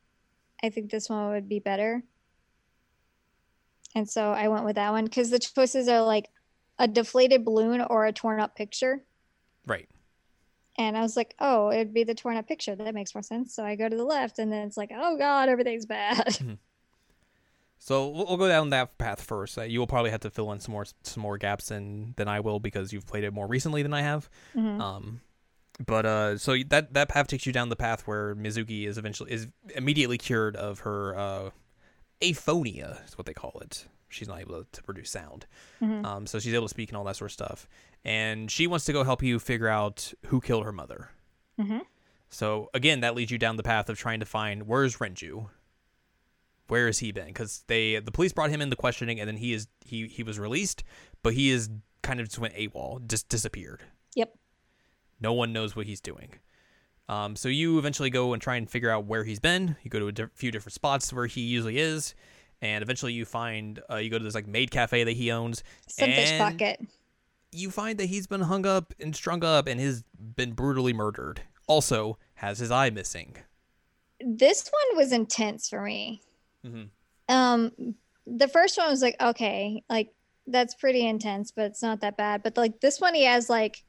[0.63, 2.03] I think this one would be better.
[3.95, 6.31] And so I went with that one because the choices are like
[6.79, 9.05] a deflated balloon or a torn up picture.
[9.67, 9.89] Right.
[10.79, 12.75] And I was like, oh, it'd be the torn up picture.
[12.75, 13.55] That makes more sense.
[13.55, 16.59] So I go to the left, and then it's like, oh God, everything's bad.
[17.85, 19.59] So we'll we'll go down that path first.
[19.59, 22.29] Uh, you will probably have to fill in some more some more gaps than than
[22.29, 24.31] I will because you've played it more recently than I have.
[24.55, 24.81] Mhm.
[24.81, 25.21] Um,
[25.85, 29.33] but uh, so that that path takes you down the path where Mizuki is eventually
[29.33, 31.51] is immediately cured of her uh,
[32.21, 33.89] aphonia, is what they call it.
[34.09, 35.47] She's not able to produce sound.
[35.81, 36.05] Mhm.
[36.07, 37.67] Um, so she's able to speak and all that sort of stuff.
[38.05, 41.11] And she wants to go help you figure out who killed her mother.
[41.59, 41.81] Mhm.
[42.29, 45.49] So again, that leads you down the path of trying to find where's Renju.
[46.69, 47.27] Where has he been?
[47.27, 50.39] Because they the police brought him into questioning, and then he is he he was
[50.39, 50.85] released,
[51.23, 51.69] but he is
[52.03, 53.83] kind of just went AWOL, just disappeared.
[54.15, 54.35] Yep.
[55.21, 56.35] No one knows what he's doing.
[57.09, 59.77] Um, so you eventually go and try and figure out where he's been.
[59.83, 62.15] You go to a di- few different spots where he usually is,
[62.61, 65.63] and eventually you find uh, you go to this like maid cafe that he owns.
[65.89, 66.81] Sunfish and pocket.
[67.51, 71.43] You find that he's been hung up and strung up and has been brutally murdered.
[71.67, 73.37] Also has his eye missing.
[74.25, 76.23] This one was intense for me.
[76.65, 76.91] Mhm.
[77.29, 77.95] Um,
[78.27, 80.15] the first one was like, okay, like
[80.47, 82.43] that's pretty intense, but it's not that bad.
[82.43, 83.85] But like this one, he has like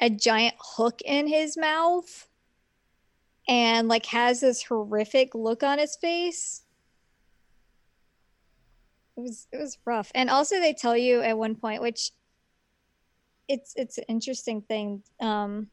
[0.00, 2.28] a giant hook in his mouth
[3.48, 6.62] and like has this horrific look on his face.
[9.16, 10.10] It was it was rough.
[10.14, 12.10] And also they tell you at one point, which
[13.48, 15.02] it's it's an interesting thing.
[15.20, 15.68] Um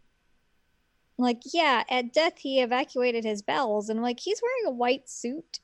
[1.18, 5.60] like, yeah, at death he evacuated his bowels and like he's wearing a white suit.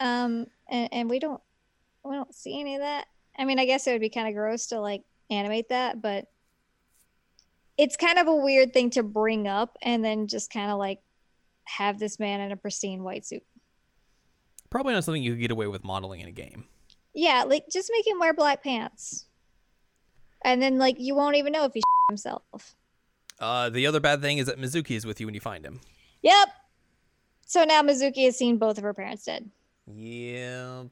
[0.00, 1.40] Um and, and we don't
[2.04, 3.06] we don't see any of that.
[3.36, 6.26] I mean, I guess it would be kind of gross to like animate that, but
[7.76, 11.00] it's kind of a weird thing to bring up and then just kind of like
[11.64, 13.42] have this man in a pristine white suit.
[14.70, 16.64] Probably not something you could get away with modeling in a game.
[17.14, 19.26] Yeah, like just make him wear black pants.
[20.44, 22.74] And then like you won't even know if he himself.
[23.40, 25.80] Uh, the other bad thing is that Mizuki is with you when you find him.
[26.22, 26.48] Yep.
[27.54, 29.48] So now Mizuki has seen both of her parents dead.
[29.86, 30.88] Yep.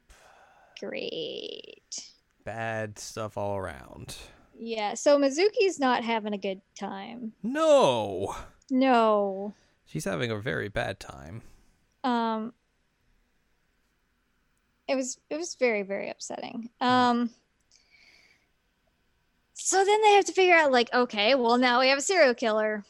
[0.79, 2.13] Great.
[2.45, 4.15] Bad stuff all around.
[4.57, 7.33] Yeah, so Mizuki's not having a good time.
[7.43, 8.37] No.
[8.71, 9.55] No.
[9.87, 11.43] She's having a very bad time.
[12.05, 12.53] Um
[14.87, 16.71] it was it was very very upsetting.
[16.81, 17.31] Um
[19.55, 22.35] so then they have to figure out like okay, well now we have a serial
[22.35, 22.85] killer.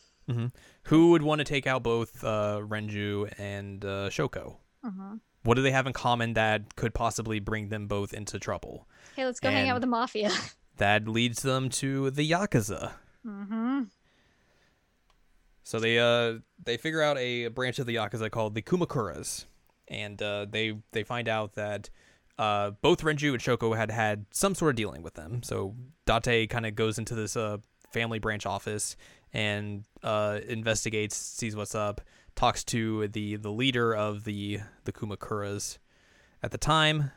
[0.85, 4.57] Who would want to take out both uh, Renju and uh, Shoko?
[4.85, 5.17] Uh-huh.
[5.45, 8.89] What do they have in common that could possibly bring them both into trouble?
[9.17, 10.31] Hey, let's go hang out with the mafia.
[10.79, 12.93] That leads them to the Yakuza.
[13.25, 13.83] mm-hmm.
[15.65, 19.45] So they uh they figure out a branch of the Yakuza called the Kumakuras,
[19.87, 21.91] and uh, they they find out that
[22.39, 25.43] uh, both Renju and Shoko had had some sort of dealing with them.
[25.43, 25.77] So
[26.07, 27.59] Date kind of goes into this uh,
[27.93, 28.97] family branch office
[29.33, 32.01] and uh, investigates, sees what's up,
[32.35, 35.79] talks to the the leader of the the Kumakuras
[36.43, 37.11] at the time,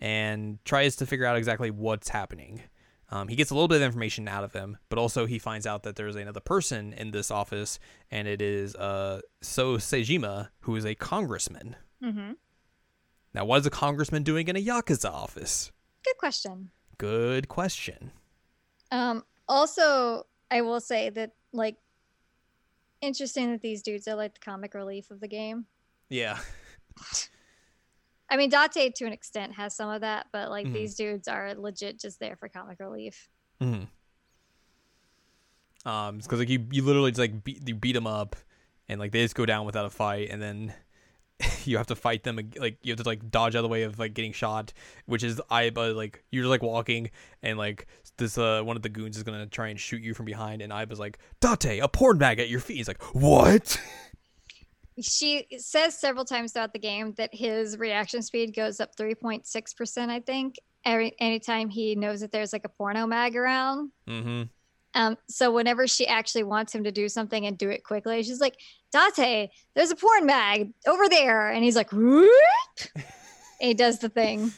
[0.00, 2.62] and tries to figure out exactly what's happening.
[3.10, 5.66] Um, he gets a little bit of information out of him, but also he finds
[5.66, 7.78] out that there's another person in this office,
[8.10, 11.76] and it is uh, So Sejima, who is a congressman.
[12.02, 12.32] Mm-hmm.
[13.32, 15.72] Now, what is a congressman doing in a Yakuza office?
[16.04, 16.70] Good question.
[16.98, 18.12] Good question.
[18.90, 21.76] Um, also, I will say that like
[23.00, 25.66] interesting that these dudes are like the comic relief of the game.
[26.08, 26.38] Yeah.
[28.30, 30.74] I mean, Date to an extent has some of that, but like Mhm.
[30.74, 33.30] these dudes are legit just there for comic relief.
[33.60, 33.84] Mm-hmm.
[35.88, 38.36] Um, because like you, you literally just like beat you beat them up,
[38.88, 40.74] and like they just go down without a fight, and then
[41.64, 42.36] you have to fight them.
[42.58, 44.72] Like you have to like dodge out of the way of like getting shot,
[45.06, 47.10] which is I but like you're like walking,
[47.42, 47.86] and like
[48.16, 50.72] this uh one of the goons is gonna try and shoot you from behind, and
[50.72, 52.78] I was like Date, a porn bag at your feet.
[52.78, 53.80] He's like what?
[55.00, 60.18] She says several times throughout the game that his reaction speed goes up 3.6%, I
[60.18, 63.92] think, every anytime he knows that there's like a porno mag around.
[64.08, 64.42] mm-hmm.
[64.98, 68.40] Um, so whenever she actually wants him to do something and do it quickly, she's
[68.40, 68.56] like,
[68.92, 71.50] Date, there's a porn mag over there.
[71.50, 72.28] And he's like, whoop.
[72.96, 73.04] and
[73.60, 74.52] he does the thing.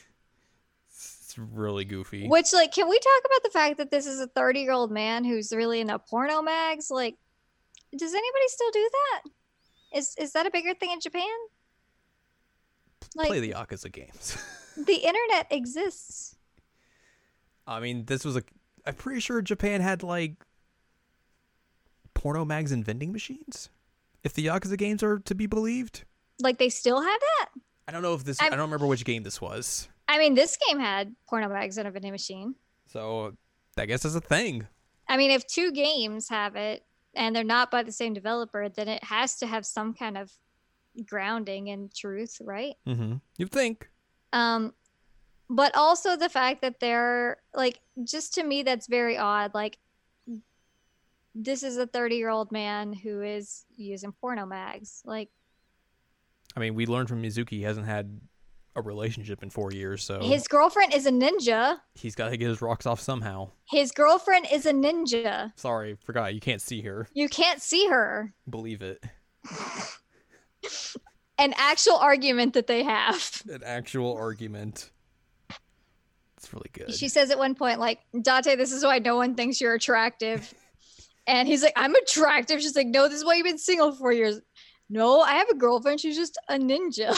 [0.89, 2.27] It's really goofy.
[2.27, 4.91] Which, like, can we talk about the fact that this is a 30 year old
[4.91, 6.91] man who's really into porno mags?
[6.91, 7.17] Like,
[7.95, 9.31] does anybody still do that?
[9.99, 11.29] Is is that a bigger thing in Japan?
[13.15, 14.39] Like Play the Yakuza games.
[14.77, 16.37] the internet exists.
[17.67, 18.43] I mean, this was a.
[18.87, 20.35] I'm pretty sure Japan had like
[22.15, 23.69] porno mags and vending machines.
[24.23, 26.05] If the Yakuza games are to be believed,
[26.41, 27.49] Like they still have that.
[27.89, 28.41] I don't know if this.
[28.41, 29.89] I I'm- don't remember which game this was.
[30.09, 32.55] I mean, this game had porno mags and a vending machine.
[32.89, 33.37] So
[33.79, 34.67] I guess that's a thing.
[35.09, 38.89] I mean, if two games have it and they're not by the same developer, then
[38.89, 40.33] it has to have some kind of
[41.07, 42.75] grounding in truth, right?
[42.87, 43.17] Mm-hmm.
[43.39, 43.89] You'd think.
[44.33, 44.75] Um,
[45.51, 49.53] but also the fact that they're like, just to me, that's very odd.
[49.53, 49.79] Like,
[51.35, 55.03] this is a 30 year old man who is using porno mags.
[55.05, 55.29] Like,
[56.57, 58.21] I mean, we learned from Mizuki he hasn't had
[58.77, 61.79] a relationship in four years, so his girlfriend is a ninja.
[61.95, 63.51] he's got to get his rocks off somehow.
[63.69, 65.53] His girlfriend is a ninja.
[65.57, 66.35] Sorry, forgot.
[66.35, 67.09] You can't see her.
[67.13, 68.33] You can't see her.
[68.49, 69.05] Believe it.
[71.39, 73.43] An actual argument that they have.
[73.51, 74.91] An actual argument.
[76.51, 76.95] It's really good.
[76.95, 80.53] She says at one point, like, Date, this is why no one thinks you're attractive.
[81.27, 82.61] And he's like, I'm attractive.
[82.61, 84.41] She's like, No, this is why you've been single for years.
[84.89, 86.01] No, I have a girlfriend.
[86.01, 87.11] She's just a ninja.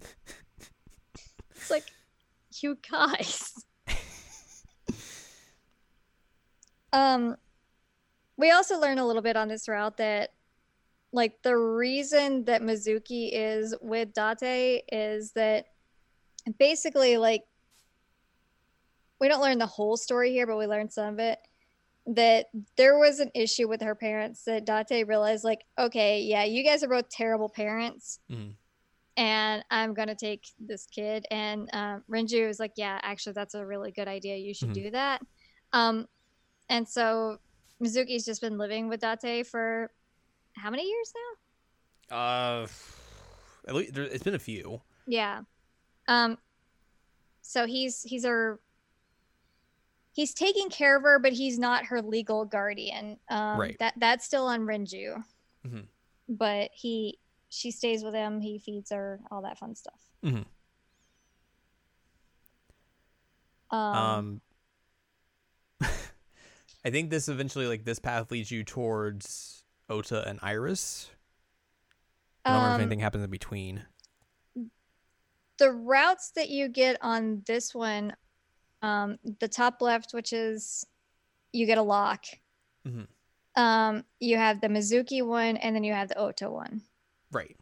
[1.50, 1.84] it's like,
[2.62, 3.52] you guys.
[6.94, 7.36] um,
[8.38, 10.30] we also learn a little bit on this route that,
[11.12, 15.66] like, the reason that Mizuki is with Date is that
[16.58, 17.42] basically, like,
[19.22, 21.38] we don't learn the whole story here, but we learn some of it.
[22.06, 22.46] That
[22.76, 26.82] there was an issue with her parents that Date realized, like, okay, yeah, you guys
[26.82, 28.56] are both terrible parents, Mhm.
[29.16, 31.24] and I'm gonna take this kid.
[31.30, 34.36] And um, Renju was like, yeah, actually, that's a really good idea.
[34.38, 34.74] You should Mhm.
[34.74, 35.22] do that.
[35.72, 36.08] Um,
[36.68, 37.38] and so
[37.80, 39.92] Mizuki's just been living with Date for
[40.56, 41.12] how many years
[42.10, 42.16] now?
[42.16, 42.66] Uh,
[43.68, 44.82] at least there, it's been a few.
[45.06, 45.42] Yeah.
[46.08, 46.38] Um
[47.42, 48.60] so he's he's her
[50.12, 53.18] he's taking care of her, but he's not her legal guardian.
[53.28, 53.76] Um Right.
[53.78, 55.22] that that's still on Renju.
[55.66, 55.86] Mhm.
[56.28, 60.00] But he she stays with him, he feeds her, all that fun stuff.
[60.24, 60.46] Mhm.
[63.70, 64.40] Um, Um,
[66.84, 71.10] I think this eventually, like this path, leads you towards Ota and Iris.
[72.44, 73.86] I don't remember if um, anything happens in between.
[75.58, 78.14] the routes that you get on this one,
[78.82, 80.84] um, the top left, which is
[81.52, 82.24] you get a lock.
[82.86, 83.06] Mhm.
[83.54, 86.82] Um, you have the Mizuki one, and then you have the Ota one.
[87.30, 87.56] Right.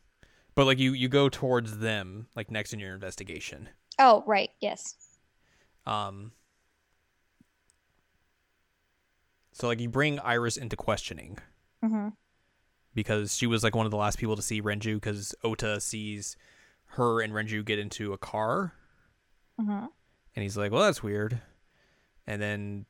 [0.54, 3.68] But like you, you go towards them like next in your investigation.
[3.98, 4.94] Oh, right, yes.
[5.86, 6.32] Um.
[9.52, 11.38] So like you bring Iris into questioning
[11.84, 12.08] Mm-hmm.
[12.94, 16.36] because she was like one of the last people to see Renju because Ota sees
[16.96, 18.74] her and Renju get into a car
[19.60, 19.86] Mm-hmm.
[20.36, 21.40] And he's like, "Well, that's weird."
[22.26, 22.86] And then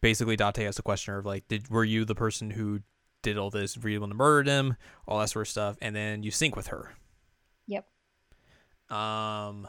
[0.00, 2.80] basically Date has to question of like, "Did were you the person who
[3.22, 3.76] did all this?
[3.78, 4.76] Were you the one that murdered him?
[5.06, 6.92] All that sort of stuff." And then you sync with her.
[7.66, 7.86] Yep.
[8.90, 9.68] Um,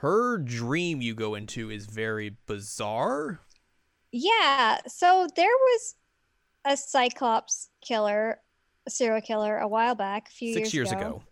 [0.00, 3.40] her dream you go into is very bizarre.
[4.12, 4.80] Yeah.
[4.86, 5.94] So there was
[6.64, 8.40] a Cyclops killer,
[8.88, 11.00] serial killer, a while back, a few Six years ago.
[11.00, 11.22] ago.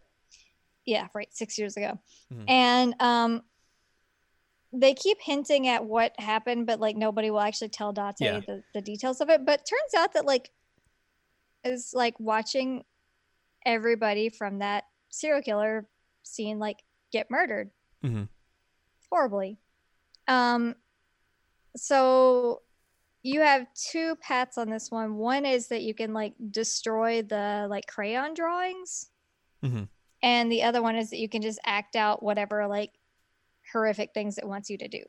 [0.84, 1.98] Yeah, right, six years ago.
[2.32, 2.44] Mhm.
[2.48, 3.42] And um,
[4.72, 8.40] they keep hinting at what happened, but like nobody will actually tell Date Yeah.
[8.40, 9.44] the, the details of it.
[9.46, 10.50] But turns out that like
[11.64, 12.84] is like watching
[13.64, 15.86] everybody from that serial killer
[16.22, 16.82] scene like
[17.12, 17.70] get murdered
[18.04, 18.24] mm-hmm.
[19.10, 19.58] horribly.
[20.28, 20.74] Um,
[21.76, 22.62] so
[23.22, 25.16] you have two paths on this one.
[25.16, 29.10] One is that you can like destroy the like crayon drawings,
[29.62, 29.88] Mhm.
[30.24, 32.92] And the other one is that you can just act out whatever like
[33.72, 35.02] horrific things it wants you to do.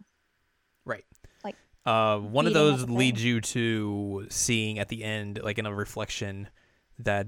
[0.84, 1.06] Right.
[1.44, 1.56] Like,
[1.86, 6.50] uh, one of those leads you to seeing at the end, like in a reflection,
[7.00, 7.28] that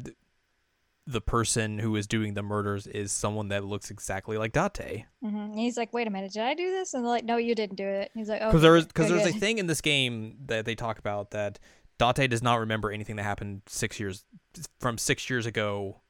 [1.05, 5.05] the person who is doing the murders is someone that looks exactly like Date.
[5.23, 7.37] hmm And he's like, "Wait a minute, did I do this?" And they're like, "No,
[7.37, 9.57] you didn't do it." And he's like, "Oh, Because there is because there's a thing
[9.59, 11.59] in this game that they talk about that
[11.97, 14.25] Date does not remember anything that happened six years
[14.81, 16.01] from six years ago.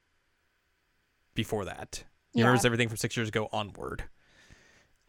[1.38, 2.46] Before that, he Yeah.
[2.46, 4.02] remembers everything from six years ago onward.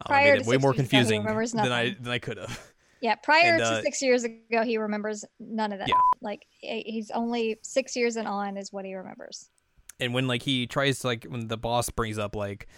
[0.06, 2.72] Um, I made it to way more confusing than I than I could have.
[3.00, 5.88] Yeah, prior And, to uh, six years ago, he remembers none of that.
[5.88, 5.94] Yeah.
[6.20, 9.50] Like he's only six years and on is what he remembers.
[9.98, 12.68] and when like he tries to like when the boss brings up like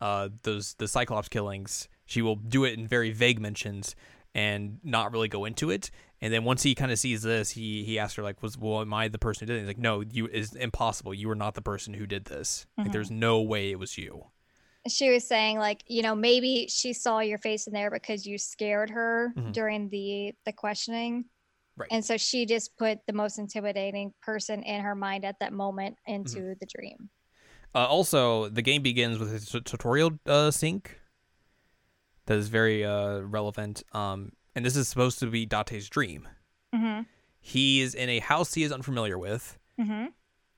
[0.00, 3.96] uh those the cyclops killings she will do it in very vague mentions
[4.36, 5.90] and not really go into it
[6.22, 8.80] And then once he kind of sees this, he he asks her like, "Was well,
[8.82, 11.14] am I the person who did it?" He's like, "No, you is impossible.
[11.14, 12.66] You were not the person who did this.
[12.76, 12.92] Like, Mhm.
[12.92, 14.26] there's no way it was you."
[14.88, 18.38] she was saying like you know maybe she saw your face in there because you
[18.38, 19.52] scared her Mhm.
[19.52, 21.26] during the the questioning
[21.76, 21.88] Right.
[21.90, 25.98] and so she just put the most intimidating person in her mind at that moment
[26.06, 26.52] into Mm-hmm.
[26.60, 27.10] the dream
[27.74, 30.98] Uh, also, the game begins with a t- tutorial uh, sync
[32.24, 33.82] that is very uh, relevant.
[33.92, 36.28] Um, and this is supposed to be Date's dream.
[36.74, 37.04] mm-hmm.
[37.40, 39.58] He is in a house he is unfamiliar with.
[39.80, 40.08] Mm-hmm.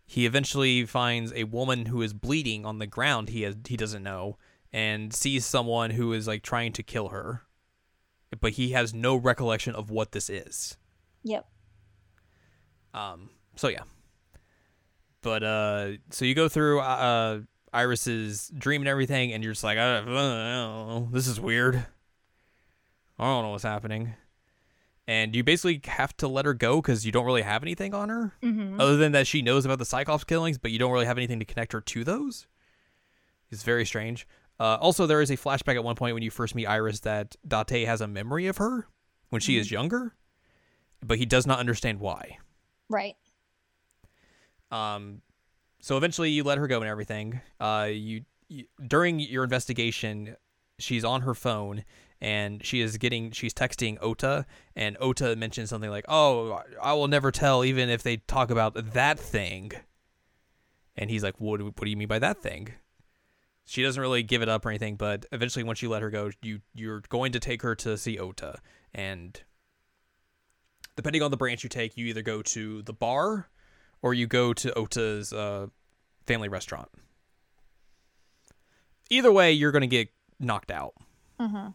[0.04, 3.28] He eventually finds a woman who is bleeding on the ground.
[3.28, 4.38] He has he doesn't know
[4.72, 7.42] and sees someone who is like trying to kill her,
[8.40, 10.76] but he has no recollection of what this is.
[11.22, 11.46] yep
[12.92, 13.30] Um.
[13.54, 13.84] So yeah.
[15.20, 17.42] But uh, so you go through uh
[17.72, 21.86] Iris's dream and everything, and you're just like, I don't, know, this is weird.
[23.18, 24.14] I don't know what's happening.
[25.06, 28.08] And you basically have to let her go because you don't really have anything on
[28.08, 28.80] her, mm-hmm.
[28.80, 31.40] other than that she knows about the Cyclops killings, but you don't really have anything
[31.40, 32.46] to connect her to those.
[33.50, 34.26] It's very strange.
[34.60, 37.34] Uh, also, there is a flashback at one point when you first meet Iris that
[37.46, 38.86] Date has a memory of her
[39.30, 40.14] when she is younger,
[41.04, 42.38] but he does not understand why.
[42.88, 43.16] right
[44.70, 45.22] Um,
[45.80, 47.40] so eventually you let her go and everything.
[47.58, 50.36] Uh, you, you during your investigation,
[50.82, 51.84] she's on her phone
[52.20, 57.08] and she is getting she's texting Ota and Ota mentions something like, "Oh, I will
[57.08, 59.72] never tell even if they talk about that thing."
[60.96, 61.58] And he's like, "What?
[61.58, 62.74] do- What do you mean by that thing?"
[63.64, 66.30] She doesn't really give it up or anything, but eventually, once you let her go,
[66.42, 68.58] you you're going to take her to see Ota,
[68.94, 69.40] and
[70.96, 73.48] depending on the branch you take, you either go to the bar
[74.02, 75.68] or you go to Ota's uh,
[76.26, 76.88] family restaurant.
[79.10, 80.08] Either way, you're going to get
[80.42, 80.94] knocked out.
[81.40, 81.68] mm-hmm.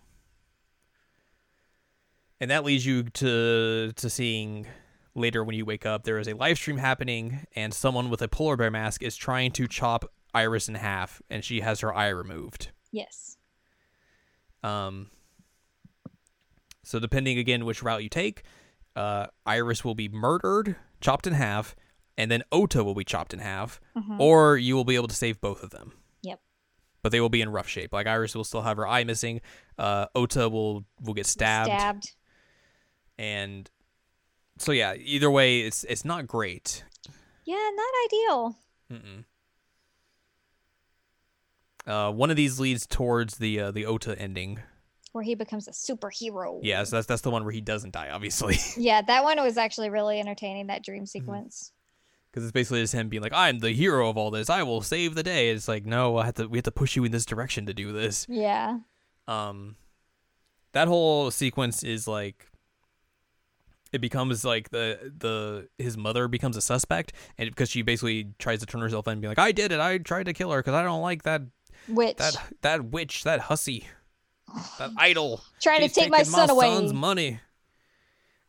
[2.39, 4.67] And that leads you to to seeing
[5.15, 8.27] later when you wake up there is a live stream happening and someone with a
[8.27, 10.05] polar bear mask is trying to chop
[10.35, 12.69] Iris in half and she has her eye removed.
[12.91, 13.37] yes
[14.63, 15.09] Um
[16.83, 18.43] so depending again which route you take,
[18.95, 21.75] uh, Iris will be murdered, chopped in half,
[22.17, 24.19] and then Ota will be chopped in half, Mhm.
[24.21, 25.91] or you will be able to save both of them.
[27.07, 27.93] But they will be in rough shape.
[27.93, 29.39] Like Iris will still have her eye missing.
[29.77, 32.11] Uh, Ota will will get stabbed, stabbed
[33.17, 33.69] and
[34.57, 34.93] so yeah.
[34.95, 36.83] Either way, it's it's not great.
[37.45, 38.57] yeah not ideal
[38.91, 39.23] Mm-mm.
[41.85, 44.59] Uh, one of these leads towards the uh, the Ota ending.
[45.13, 48.09] where he becomes a superhero Yeah, so that's that's the one where he doesn't die,
[48.11, 48.57] obviously.
[48.77, 51.71] yeah that one was actually really entertaining that dream sequence
[52.37, 54.47] because it's basically just him being like, "I'm the hero of all this.
[54.47, 56.47] I will save the day." It's like, no, I have to.
[56.47, 58.27] We have to push you in this direction to do this.
[58.29, 58.77] yeah
[59.27, 59.75] Um,
[60.73, 62.51] that whole sequence is like,
[63.91, 68.59] it becomes like the the his mother becomes a suspect, and because she basically tries
[68.59, 69.79] to turn herself in and be like, "I did it.
[69.79, 71.41] I tried to kill her because I don't like that
[71.87, 73.87] witch, that that witch, that hussy,
[74.77, 77.39] that idol." trying She's to take my son away son's money.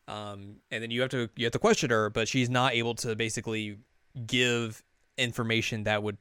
[0.09, 2.95] Um, and then you have to you have to question her, but she's not able
[2.97, 3.79] to basically
[4.27, 4.83] give
[5.17, 6.17] information that would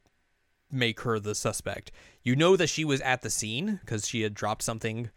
[0.72, 1.92] make her the suspect.
[2.22, 5.10] You know that she was at the scene because she had dropped something,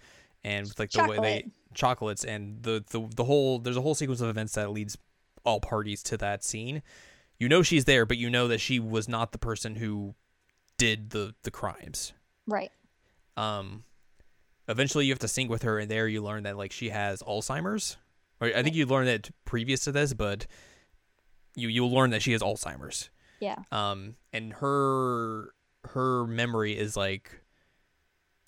[0.45, 1.45] and like the way they
[1.75, 4.97] chocolates and the, the the whole there's a whole sequence of events that leads
[5.45, 6.83] all parties to that scene.
[7.39, 10.15] You know she's there, but you know that she was not the person who
[10.81, 12.15] did the the crimes
[12.47, 12.71] right
[13.37, 13.85] um
[14.67, 17.23] eventually you have to sync with her and there you learn that like she has
[17.25, 17.99] alzheimer's
[18.41, 20.47] i think you learned that previous to this but
[21.57, 23.11] you you'll learn that she has alzheimer's.
[23.41, 23.57] Yeah.
[23.73, 25.53] Um and her
[25.85, 27.41] her memory is like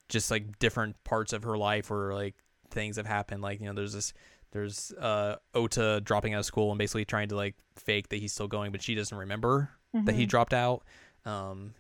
[0.09, 2.34] just like different parts of her life or like
[2.70, 3.43] things have happened.
[3.43, 4.12] Like you know there's this
[4.53, 8.32] there's uh ota dropping out of school and basically trying to like fake that he's
[8.32, 9.70] still going but she doesn't remember
[10.05, 10.28] that he Mhm.
[10.28, 10.84] dropped out.
[11.24, 11.74] Um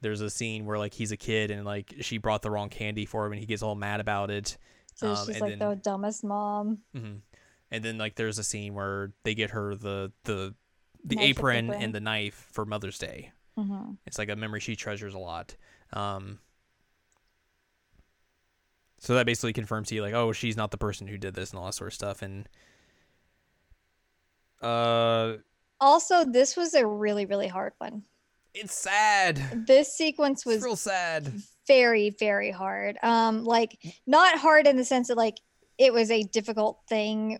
[0.00, 3.04] there's a scene where like he's a kid and like she brought the wrong candy
[3.06, 4.58] for him and he gets all mad about it
[4.94, 7.16] so um, she's and like then- the dumbest mom hmm
[7.70, 10.54] And then like there's a scene where they get her the the
[11.04, 11.82] the apron apron.
[11.82, 13.32] and the knife for Mother's Day.
[13.56, 15.56] hmm It's like a memory she treasures a lot.
[15.92, 16.38] Um,
[18.98, 21.50] so that basically confirms to you like, oh, she's not the person who did this
[21.50, 22.22] and all that sort of stuff.
[22.22, 22.48] And
[24.60, 25.38] uh,
[25.80, 28.04] also this was a really really hard one
[28.54, 29.64] it's sad.
[29.66, 31.32] this sequence was It's real sad.
[31.66, 35.36] very very hard um like not hard in the sense that like
[35.78, 37.38] it was a difficult thing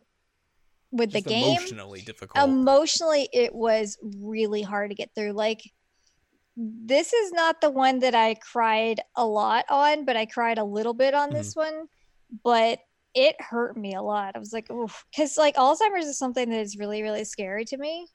[0.90, 2.44] with Just the game emotionally difficult.
[2.48, 5.60] emotionally it was really hard to get through like
[6.56, 10.64] this is not the one that i cried a lot on but i cried a
[10.64, 11.38] little bit on Mm-hmm.
[11.38, 11.86] this one
[12.44, 12.78] but
[13.14, 14.34] it hurt me a lot.
[14.34, 17.76] I was like, oof, because like Alzheimer's is something that is really, really scary to
[17.76, 18.06] me.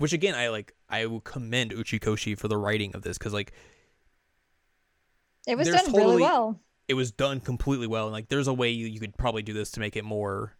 [0.00, 0.74] Which again, I like.
[0.88, 3.52] I will commend Uchikoshi for the writing of this because like
[5.46, 6.58] It was done really well.
[6.88, 8.06] it was done completely well.
[8.06, 10.56] And like, there's a way you, you could probably do this to make it more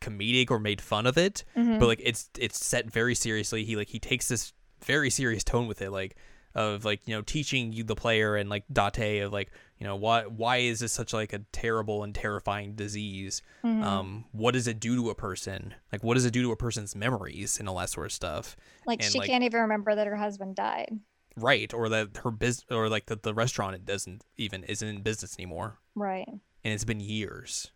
[0.00, 1.44] comedic or made fun of it.
[1.56, 1.78] Mhm.
[1.80, 3.64] But like, it's it's set very seriously.
[3.64, 4.52] He like he takes this
[4.84, 6.16] very serious tone with it, like
[6.54, 9.96] of like you know teaching you the player and like Date of like you know
[9.96, 13.40] why why is this such like a terrible and terrifying disease?
[13.64, 13.82] Mhm.
[13.84, 15.74] Um, what does it do to a person?
[15.92, 18.56] Like, what does it do to a person's memories and all that sort of stuff?
[18.86, 20.98] like and, she like- can't even remember that her husband died.
[21.36, 25.02] Right, or that her biz or like that the restaurant it doesn't even isn't in
[25.02, 25.78] business anymore.
[25.94, 26.26] Right.
[26.28, 27.70] and it's been years.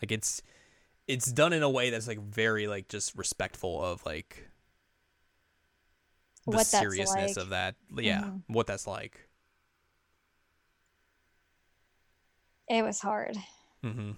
[0.00, 0.40] Like it's
[1.06, 4.48] it's done in a way that's like very like just respectful of like
[6.46, 7.42] the What seriousness like.
[7.44, 7.74] of that.
[7.96, 8.42] Yeah, Mhm.
[8.48, 9.28] what that's like.
[12.68, 13.36] It was hard.
[13.82, 14.12] Mm-hmm.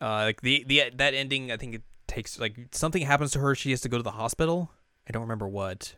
[0.00, 3.54] Uh, like the the that ending, I think it takes like something happens to her.
[3.54, 4.70] She has to go to the hospital.
[5.08, 5.94] I don't remember what,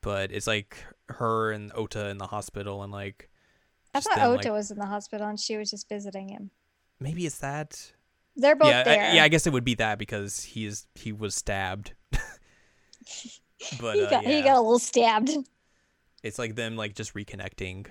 [0.00, 0.76] but it's like
[1.10, 3.28] her and Ota in the hospital, and like
[3.94, 6.50] I thought them, Ota like- was in the hospital and she was just visiting him.
[7.00, 7.92] maybe it's that.
[8.38, 9.10] They're both yeah, there.
[9.10, 11.92] I, yeah, I guess it would be that because he is he was stabbed.
[13.80, 15.30] but he uh, got yeah, he got a little stabbed.
[16.22, 17.86] it's like them like just reconnecting,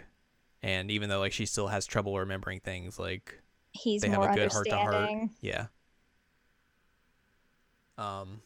[0.64, 3.42] and even though like she still has trouble remembering things, like
[3.74, 5.12] He's they have a good heart to heart.
[5.42, 5.68] Yeah.
[7.98, 8.42] Um.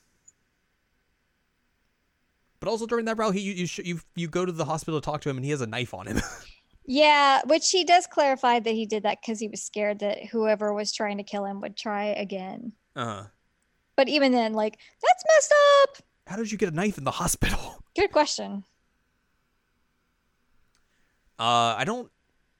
[2.60, 4.99] But also during that route, he you you, sh- you you go to the hospital
[4.99, 6.20] to talk to him, and he has a knife on him.
[6.94, 10.74] Yeah, which he does clarify that he did that because he was scared that whoever
[10.74, 12.74] was trying to kill him would try again.
[12.98, 13.24] uh huh.
[13.96, 16.04] But even then, like, that's messed up.
[16.28, 17.82] How did you get a knife in the hospital?
[17.96, 18.66] Good question.
[21.39, 22.12] Uh, I don't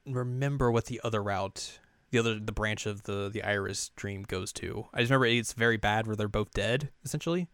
[0.06, 1.78] remember what the other route,
[2.10, 4.86] the other the branch of the the Iris dream goes to.
[4.94, 7.50] I just remember it's very bad where they're both dead essentially.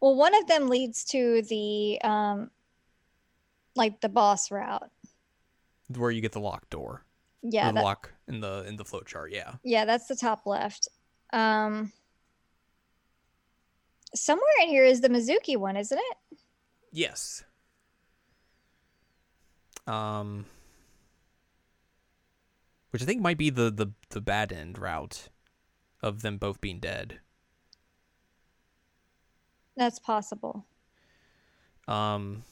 [0.00, 2.50] Well, one of them leads to the um
[3.76, 4.90] like the boss route.
[5.96, 7.04] Where you get the lock door,
[7.42, 9.32] Yeah, the that, lock in the in the flow chart.
[9.32, 10.88] Yeah, yeah, that's the top left.
[11.32, 11.92] Um
[14.14, 16.38] somewhere in here is the Mizuki one, isn't it?
[16.92, 17.44] yes.
[19.86, 20.44] Um,
[22.90, 25.28] which I think might be the the the bad end route
[26.02, 27.20] of them both being dead.
[29.76, 30.66] That's possible.
[31.88, 32.42] Um.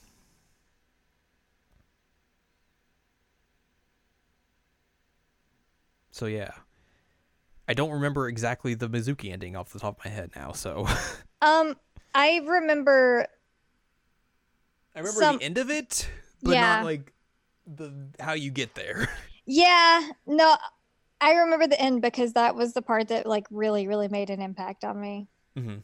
[6.19, 6.51] So yeah,
[7.69, 10.51] I don't remember exactly the Mizuki ending off the top of my head now.
[10.51, 10.85] So
[11.43, 11.77] Um
[12.13, 13.25] I remember
[14.97, 16.09] I remember Some- the end of it,
[16.43, 16.77] but Yeah.
[16.81, 17.13] not like
[17.69, 19.09] the how you get there.
[19.51, 20.57] Yeah, no,
[21.23, 24.43] I remember the end because that was the part that like really, really made an
[24.43, 25.27] impact on me.
[25.57, 25.77] hmm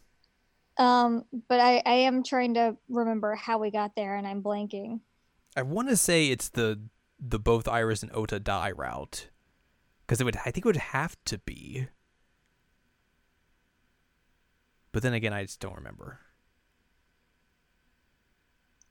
[0.77, 5.01] Um, but I, I am trying to remember how we got there, and I'm blanking.
[5.57, 6.79] I want to say it's the
[7.19, 9.31] the both Iris and Ota die route,
[10.07, 11.89] because it would I think it would have to be.
[14.93, 16.21] But then again, I just don't remember.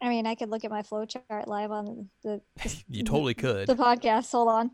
[0.02, 2.41] I mean, I could look at my flowchart live on the
[2.90, 3.68] You totally could.
[3.68, 4.31] the podcast.
[4.31, 4.72] Hold on.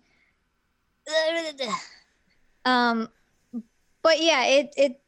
[2.66, 3.10] Um,
[4.02, 5.02] but yeah, it it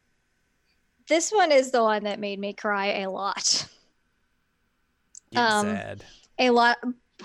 [1.08, 3.68] this one is the one that made me cry a lot.
[5.32, 6.06] Get um, sad.
[6.40, 6.78] A lot.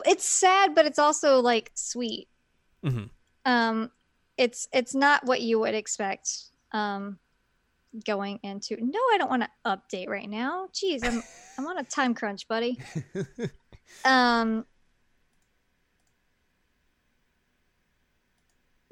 [0.07, 2.29] It's sad, but it's also like sweet.
[2.83, 3.05] hmm
[3.45, 3.91] um
[4.37, 6.31] it's it's not what you would expect
[6.73, 7.19] um
[8.05, 10.69] going into no i don't want to update right now.
[10.73, 11.23] Jeez i'm
[11.59, 12.79] i'm on a time crunch buddy.
[14.05, 14.67] Um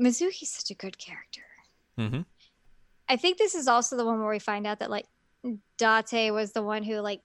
[0.00, 1.42] mizuki's such a good character.
[1.96, 2.22] Hmm
[3.08, 5.06] i think this is also the one where we find out that like
[5.78, 7.20] date was the one who like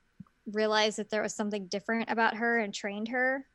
[0.52, 3.46] realized that there was something different about her and trained her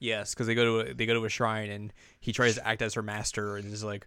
[0.00, 2.66] Yes, because they go to a, they go to a shrine and he tries to
[2.66, 4.06] act as her master and is like,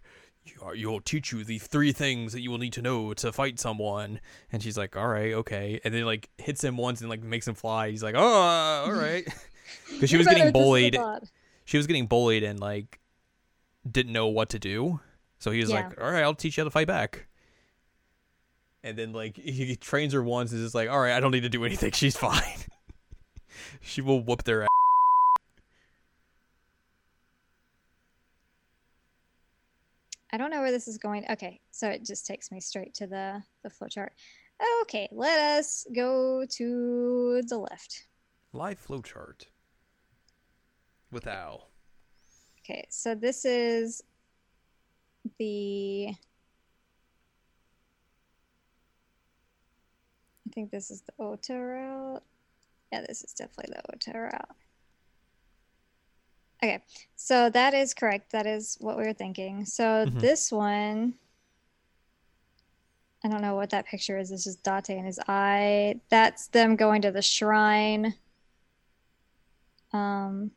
[0.74, 4.20] "You'll teach you the three things that you will need to know to fight someone."
[4.50, 7.46] And she's like, "All right, okay." And then like hits him once and like makes
[7.46, 7.90] him fly.
[7.90, 9.24] He's like, "Oh, all right,"
[9.90, 10.98] because she was getting bullied.
[11.66, 12.98] She was getting bullied and like
[13.90, 15.00] didn't know what to do.
[15.40, 15.88] So he was Yeah.
[15.88, 17.26] like, "All right, I'll teach you how to fight back."
[18.82, 21.42] And then like he trains her once and is like, "All right, I don't need
[21.42, 21.90] to do anything.
[21.94, 22.42] She's fine.
[23.82, 24.68] she will whoop their ass."
[30.32, 31.26] I don't know where this is going.
[31.30, 34.10] Okay, so it just takes me straight to the the flowchart.
[34.82, 38.06] Okay, let us go to the left.
[38.52, 39.46] Live flowchart.
[41.10, 41.68] with Al.
[42.60, 44.02] Okay, so this is
[45.38, 46.08] the.
[50.46, 52.22] I think this is the Ota route.
[52.92, 54.56] Yeah, this is definitely the Ota route.
[56.62, 56.80] Okay,
[57.16, 58.30] so that is correct.
[58.30, 59.64] That is what we were thinking.
[59.64, 60.20] So Mhm.
[60.20, 61.18] this one,
[63.24, 64.30] I don't know what that picture is.
[64.30, 66.00] It's just Date and his eye.
[66.08, 68.14] That's them going to the shrine.
[69.92, 70.52] Um,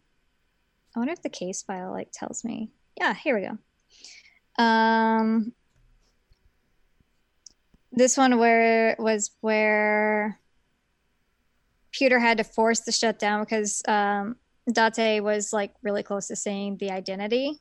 [0.95, 2.71] I wonder if the case file like tells me.
[2.97, 4.63] Yeah, here we go.
[4.63, 5.53] Um,
[7.91, 10.39] this one where was where
[11.91, 14.37] Pewter had to force the shutdown because um,
[14.71, 17.59] Date was like really close to saying the identity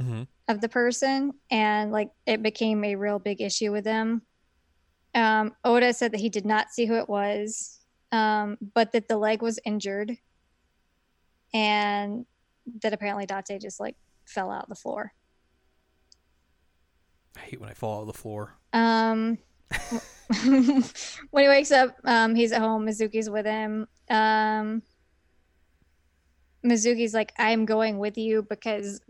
[0.00, 0.24] Mm-hmm.
[0.48, 4.20] of the person and like it became a real big issue with him
[5.14, 7.78] um ota said that he did not see who it was
[8.12, 10.18] um but that the leg was injured
[11.54, 12.26] and
[12.82, 15.12] that apparently date just like fell out the floor
[17.38, 18.52] I hate when I fall on the floor.
[18.74, 19.38] um
[21.30, 24.82] when he wakes up um he's at home mizuki's with him um
[26.66, 29.00] mizuki's like i'm going with you because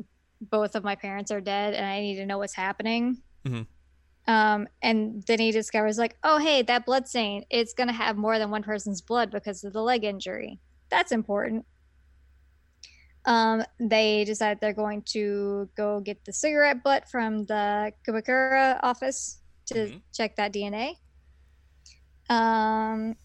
[0.40, 3.66] both of my parents are dead and i need to know what's happening Mhm.
[4.28, 8.38] um and then he discovers like oh hey that blood stain it's gonna have more
[8.38, 10.60] than one person's blood because of the leg injury
[10.90, 11.64] that's important
[13.24, 19.40] um they decide they're going to go get the cigarette butt from the Kumakura office
[19.66, 20.00] to Mhm.
[20.12, 20.94] check that dna
[22.28, 23.16] um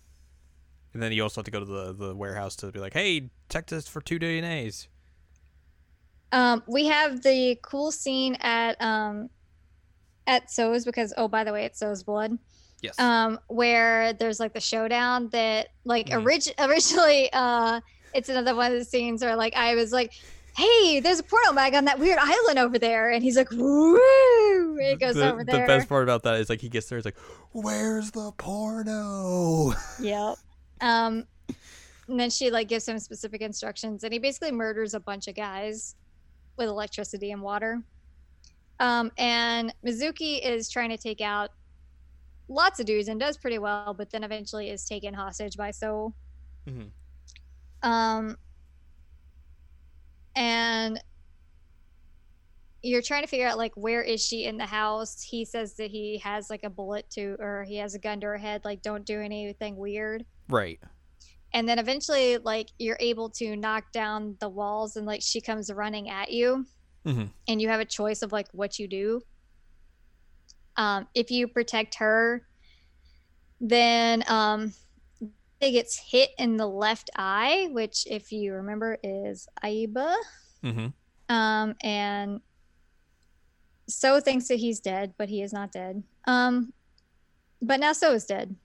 [0.93, 3.29] And then you also have to go to the, the warehouse to be like, hey,
[3.49, 4.87] check this for two DNAs.
[6.33, 9.29] Um, we have the cool scene at um
[10.27, 12.37] at So's because oh by the way it's So's blood.
[12.81, 12.97] Yes.
[12.99, 16.23] Um, where there's like the showdown that like Mhm.
[16.23, 17.81] orig- originally uh
[18.13, 20.13] it's another one of the scenes where like I was like,
[20.55, 23.97] Hey, there's a porno mag on that weird island over there and he's like, Woo
[24.79, 25.61] it goes the, over there.
[25.61, 27.17] the best part about that is like he gets there, it's like,
[27.51, 29.73] where's the porno?
[29.99, 30.37] Yep.
[30.81, 31.25] Um,
[32.07, 35.35] and then she like gives him specific instructions, and he basically murders a bunch of
[35.35, 35.95] guys
[36.57, 37.81] with electricity and water.
[38.79, 41.51] Um, and Mizuki is trying to take out
[42.47, 46.13] lots of dudes and does pretty well, but then eventually is taken hostage by So.
[46.67, 46.89] Mhm.
[47.83, 48.37] Um,
[50.35, 51.01] and
[52.83, 55.91] you're trying to figure out like where is she in the house he says that
[55.91, 58.81] he has like a bullet to or he has a gun to her head like
[58.81, 60.79] don't do anything weird Right.
[61.53, 65.71] and then eventually like you're able to knock down the walls and like she comes
[65.71, 66.65] running at you
[67.05, 67.31] Mhm.
[67.47, 69.21] and you have a choice of like what you do
[70.77, 72.45] um if you protect her
[73.59, 74.73] then um
[75.59, 80.15] it gets hit in the left eye which if you remember is Aiba
[80.63, 80.87] Mm-hmm.
[81.35, 82.41] um and
[83.89, 86.73] so thinks that he's dead but he is not dead um
[87.61, 88.55] but now so is dead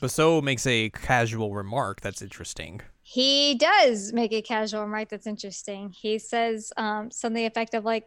[0.00, 2.80] But so makes a casual remark that's interesting.
[3.02, 5.90] He does make a casual remark that's interesting.
[5.90, 8.04] He says um, something effective like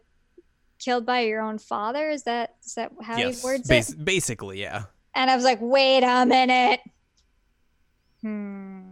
[0.78, 3.40] "killed by your own father." Is that is that how yes.
[3.40, 4.04] he words bas- it?
[4.04, 4.84] Basically, yeah.
[5.14, 6.80] And I was like, "Wait a minute."
[8.20, 8.82] Hmm.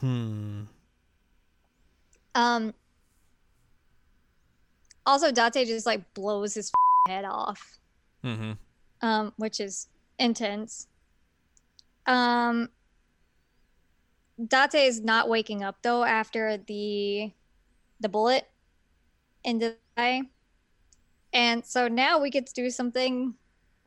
[0.00, 0.62] Hmm.
[2.34, 2.74] Um.
[5.06, 6.72] Also, Date just like blows his
[7.08, 7.78] head off,
[8.24, 8.52] Mm-hmm.
[9.06, 9.88] um, which is
[10.18, 10.88] intense.
[12.06, 12.70] Um.
[14.48, 17.30] Date is not waking up though after the
[18.00, 18.48] the bullet
[19.44, 20.22] in the eye.
[21.32, 23.34] And so now we get to do something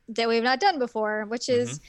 [0.09, 1.79] that we've not done before, which is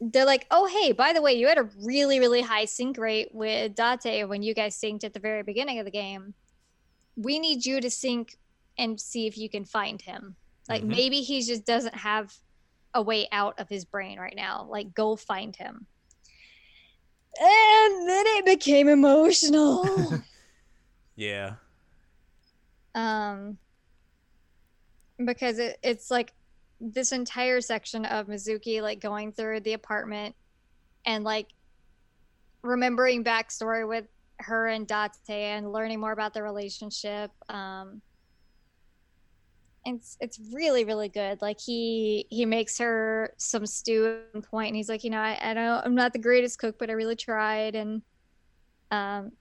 [0.00, 3.30] they're like, oh hey, by the way, you had a really, really high sync rate
[3.32, 6.34] with Date when you guys synced at the very beginning of the game.
[7.16, 8.36] We need you to sync
[8.76, 10.36] and see if you can find him.
[10.68, 10.88] Like Mhm.
[10.88, 12.36] maybe he just doesn't have
[12.94, 14.66] a way out of his brain right now.
[14.70, 15.86] Like go find him.
[17.40, 20.12] And then it became emotional.
[21.16, 21.54] Yeah.
[22.94, 23.58] um
[25.24, 26.32] because it, it's like
[26.80, 30.34] this entire section of Mizuki like going through the apartment
[31.06, 31.48] and like
[32.62, 34.06] remembering backstory with
[34.40, 37.30] her and Date and learning more about the relationship.
[37.48, 38.02] Um
[39.86, 41.42] it's it's really really good.
[41.42, 45.18] Like he he makes her some stew at one point and he's like, you know,
[45.18, 48.02] I, I don't I'm not the greatest cook, but I really tried and
[48.90, 49.32] um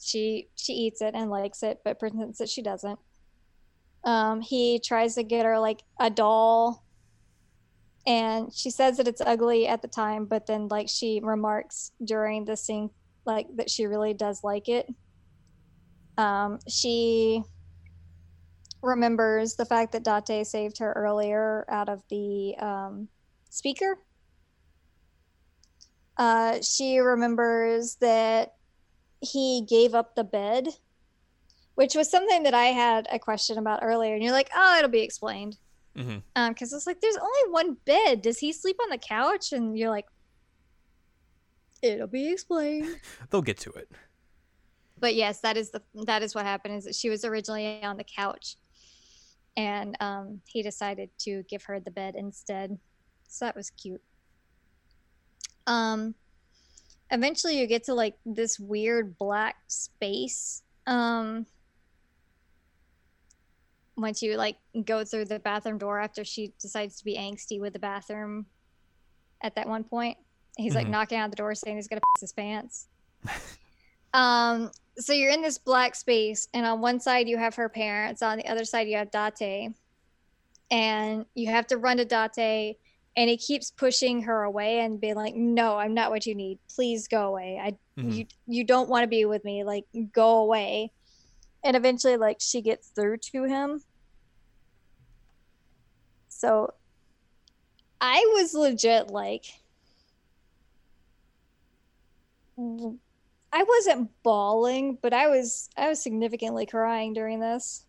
[0.00, 2.98] she she eats it and likes it, but pretends that she doesn't.
[4.04, 6.84] Um, he tries to get her like a doll,
[8.06, 12.44] and she says that it's ugly at the time, but then like she remarks during
[12.44, 12.90] the scene
[13.24, 14.88] like that she really does like it.
[16.18, 17.42] Um, she
[18.82, 23.08] remembers the fact that Date saved her earlier out of the um,
[23.48, 23.98] speaker.
[26.16, 28.54] Uh, she remembers that
[29.20, 30.68] he gave up the bed,
[31.74, 34.14] which was something that I had a question about earlier.
[34.14, 35.56] And you're like, oh, it'll be explained.
[35.96, 36.18] Mm-hmm.
[36.36, 38.22] Um, because it's like there's only one bed.
[38.22, 39.52] Does he sleep on the couch?
[39.52, 40.06] And you're like,
[41.82, 42.96] it'll be explained.
[43.30, 43.90] They'll get to it.
[44.98, 46.76] But yes, that is the that is what happened.
[46.76, 48.56] Is that she was originally on the couch,
[49.56, 52.78] and um, he decided to give her the bed instead.
[53.28, 54.02] So that was cute.
[55.66, 56.14] Um,
[57.10, 60.62] eventually you get to like this weird black space.
[60.86, 61.46] Um,
[63.96, 67.72] once you like go through the bathroom door after she decides to be angsty with
[67.74, 68.46] the bathroom
[69.42, 70.16] at that one point.
[70.56, 70.90] He's like Mhm.
[70.90, 72.88] knocking on the door saying he's gonna piss his pants.
[74.14, 78.22] um, so you're in this black space, and on one side you have her parents,
[78.22, 79.70] on the other side you have Date,
[80.70, 82.78] and you have to run to Date,
[83.16, 86.58] and he keeps pushing her away and being like, "No, I'm not what you need.
[86.74, 87.58] Please go away.
[87.62, 88.12] I Mhm.
[88.16, 89.64] you you don't want to be with me.
[89.64, 90.92] Like go away."
[91.64, 93.82] And eventually, like she gets through to him.
[96.28, 96.74] So,
[98.00, 99.44] I was legit like,
[103.52, 107.84] I wasn't bawling, but I was I was significantly crying during this.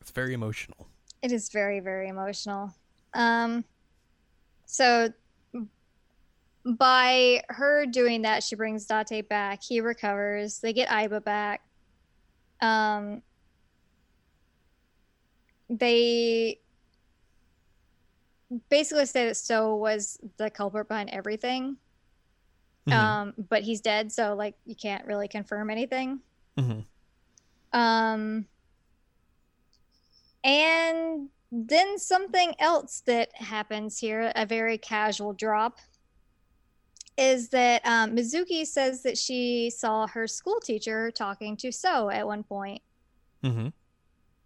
[0.00, 0.88] It's very emotional.
[1.22, 2.74] It is very, very emotional.
[3.12, 3.64] Um,
[4.64, 5.12] so
[6.64, 9.62] by her doing that, she brings Date back.
[9.62, 10.58] He recovers.
[10.60, 11.62] They get Aiba back.
[12.62, 13.22] Um,
[15.68, 16.60] they
[18.68, 21.76] basically say that So was the culprit behind everything.
[22.90, 22.96] Mhm.
[22.96, 26.20] Um, but he's dead, so like you can't really confirm anything.
[26.56, 26.84] Mhm.
[27.72, 28.46] Um,
[30.42, 35.78] and then something else that happens here, a very casual drop,
[37.16, 42.26] is that um, Mizuki says that she saw her school teacher talking to So at
[42.26, 42.82] one point.
[43.44, 43.68] Mm-hmm.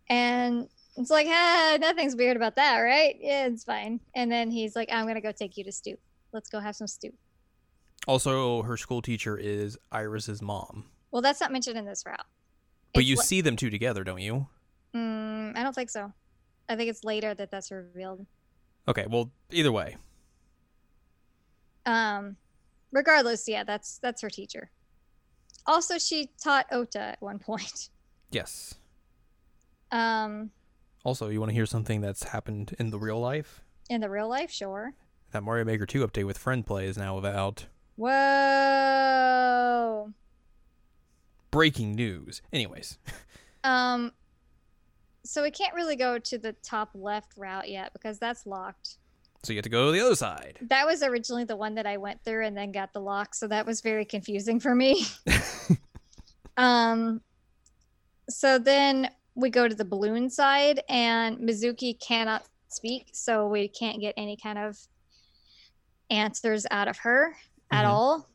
[0.08, 3.16] And it's like, ah, nothing's weird about that, right?
[3.20, 4.00] Yeah, it's fine.
[4.14, 6.00] And then he's like, I'm going to go take you to Stoop.
[6.32, 7.14] Let's go have some Stoop.
[8.06, 10.84] Also, her school teacher is Iris's mom.
[11.10, 12.26] Well, that's not mentioned in this route.
[12.92, 14.46] But It's you see them two together, don't you?
[14.94, 16.12] Mm, I don't think so.
[16.68, 18.26] I think it's later that that's revealed.
[18.86, 19.96] Okay, well, either way.
[21.86, 22.36] Um,
[22.92, 24.70] regardless, yeah, that's that's her teacher.
[25.66, 27.88] Also, she taught Ota at one point.
[28.30, 28.74] Yes.
[29.92, 30.50] Um,
[31.04, 33.60] Also, you want to hear something that's happened in the real life?
[33.90, 34.92] in the real life, sure.
[35.32, 37.66] That Mario Maker 2 update with Friend Play is now out.
[37.96, 39.34] Whoa.
[41.50, 42.42] Breaking news.
[42.52, 42.98] Anyways,
[43.64, 44.12] Um,
[45.24, 48.98] so we can't really go to the top left route yet because that's locked.
[49.42, 50.58] so you have to go to the other side.
[50.60, 53.48] That was originally the one that I went through and then got the lock, so
[53.48, 55.06] that was very confusing for me.
[56.58, 57.22] um,
[58.28, 63.98] so then we go to the balloon side, and Mizuki cannot speak, so we can't
[63.98, 64.78] get any kind of
[66.10, 67.34] answers out of her
[67.70, 67.88] at Mhm.
[67.88, 68.28] all.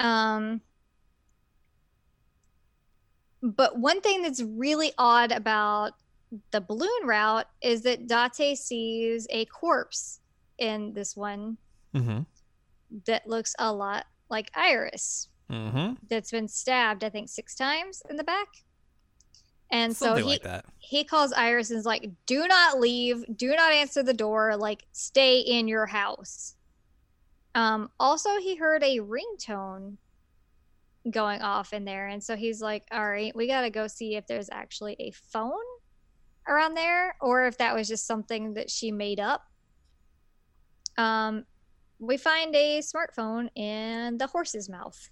[0.00, 0.60] Um,
[3.42, 5.94] but one thing that's really odd about
[6.50, 10.20] the balloon route is that Date sees a corpse
[10.58, 11.58] in this one
[11.94, 12.22] Mm-hmm.
[13.06, 15.94] that looks a lot like Iris Mm-hmm.
[16.08, 18.48] that's been stabbed, I think, six times in the back.
[19.70, 23.72] And so he, like he calls Iris and is like, do not leave, do not
[23.72, 26.54] answer the door, like, stay in your house.
[27.54, 29.96] Um, also, he heard a ringtone
[31.10, 32.08] going off in there.
[32.08, 35.10] And so he's like, all right, we got to go see if there's actually a
[35.32, 35.52] phone
[36.48, 39.42] around there or if that was just something that she made up.
[40.96, 41.44] Um,
[41.98, 45.10] we find a smartphone in the horse's mouth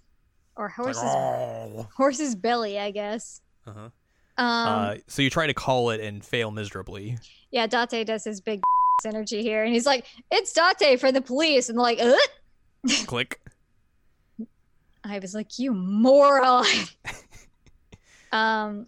[0.55, 3.41] or horse's "Oh." horse's belly, I guess.
[3.65, 3.79] Uh-huh.
[3.79, 3.91] Um,
[4.37, 7.17] uh, so you try to call it and fail miserably.
[7.51, 8.61] yeah, Date does his big
[9.05, 12.19] energy here, and he's like, "It's Date for the police," and they're like, Ugh!
[13.05, 13.39] Click.
[15.03, 16.65] I was like, "You moron."
[18.31, 18.87] um,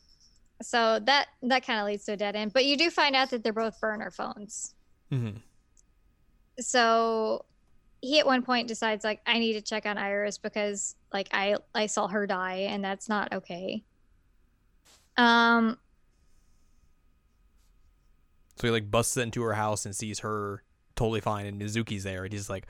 [0.62, 3.30] so that that kind of leads to a dead end, but you do find out
[3.32, 4.74] that they're both burner phones.
[5.12, 5.38] Mm-hmm.
[6.60, 7.46] So
[8.02, 11.58] he at one point decides like, "I need to check on Iris because like I
[11.74, 13.84] I saw her die, and that's not okay."
[15.18, 15.78] Um,
[18.56, 20.64] So he like busts into her house and sees her
[20.96, 22.68] totally fine, and Mizuki's there, and he's like,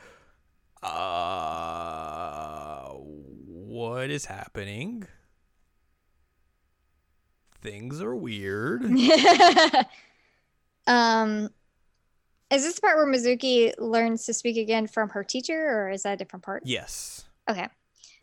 [0.82, 5.08] "Uh, what is happening?"
[7.64, 8.84] things are weird.
[10.88, 11.50] um,
[12.52, 16.04] is this the part where Mizuki learns to speak again from her teacher, or is
[16.04, 16.64] that a different part?
[16.66, 17.26] Yes.
[17.50, 17.68] Okay.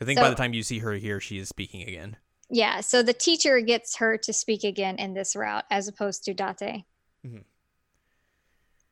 [0.00, 2.16] I think by the time you see her here, she is speaking again.
[2.48, 6.34] Yeah, so the teacher gets her to speak again in this route as opposed to
[6.34, 6.84] Date.
[7.26, 7.44] Mhm.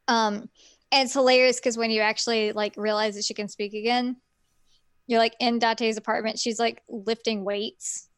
[0.06, 0.48] Um,
[0.90, 4.16] and it's hilarious because when you actually like realize that she can speak again,
[5.06, 6.38] you're like in Date's apartment.
[6.38, 8.08] She's like lifting weights.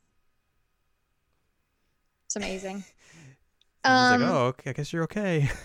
[2.27, 2.85] It's amazing.
[3.85, 5.49] I Um, like, oh, okay, I guess you're okay.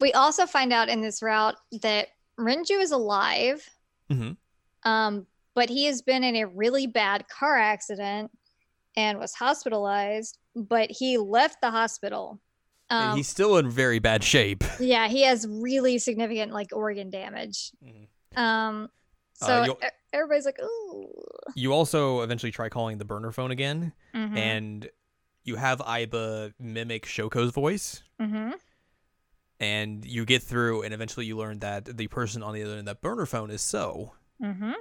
[0.00, 3.68] We also find out in this route that Renju is alive,
[4.10, 4.38] Mhm.
[4.84, 8.30] um, but he has been in a really bad car accident
[8.96, 10.38] and was hospitalized.
[10.56, 12.40] But he left the hospital.
[12.90, 14.64] Um, He's still in very bad shape.
[14.80, 17.70] yeah, he has really significant like organ damage.
[17.84, 18.08] Mhm.
[18.38, 18.90] Um,
[19.40, 21.12] Uh, so e- everybody's like, "Ooh,"
[21.54, 24.90] You also eventually try calling the burner phone again, Mhm, and
[25.44, 28.54] you have Aiba mimic Shoko's voice, mhm.
[29.60, 32.80] and you get through, and eventually you learn that the person on the other end
[32.80, 34.12] of that burner phone is So.
[34.42, 34.74] Mhm.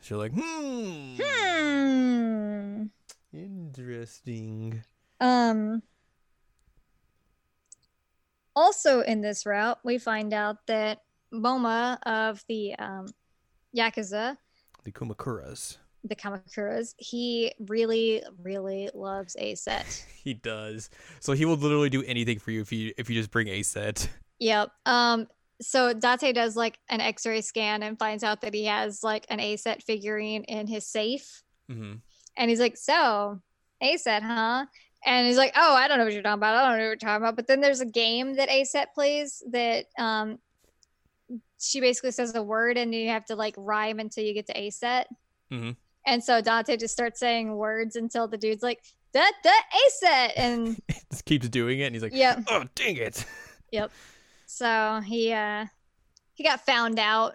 [0.00, 2.84] So you're like, hmm, Hmm.
[3.32, 4.82] interesting.
[5.20, 5.82] Um.
[8.56, 11.00] Also, in this route, we find out that
[11.32, 13.06] Moma of the um,
[13.76, 14.36] Yakuza,
[14.84, 15.78] The Kumakuras.
[16.04, 20.04] the Kumakuras, he really, really loves a set.
[20.24, 20.88] He does.
[21.20, 23.62] So he will literally do anything for you if you if you just bring a
[23.62, 24.08] set.
[24.38, 24.70] Yep.
[24.86, 25.26] Um.
[25.60, 29.38] So Date does like an X-ray scan and finds out that he has like an
[29.38, 31.94] A set figurine in his safe, hmm
[32.36, 33.40] and he's like, "So,
[33.82, 34.64] A set, huh?"
[35.06, 36.54] And he's like, "Oh, I don't know what you're talking about.
[36.54, 38.94] I don't know what you're talking about." But then there's a game that A set
[38.94, 40.38] plays that um,
[41.60, 44.58] she basically says a word, and you have to like rhyme until you get to
[44.58, 45.08] A set.
[45.50, 45.76] Mhm.
[46.06, 48.82] And so Date just starts saying words until the dude's like,
[49.12, 52.40] "Da da A set," and just keeps doing it, and he's like, yeah.
[52.48, 53.24] oh dang it.
[53.72, 53.90] Yep.
[54.46, 55.66] So he uh
[56.34, 57.34] he got found out.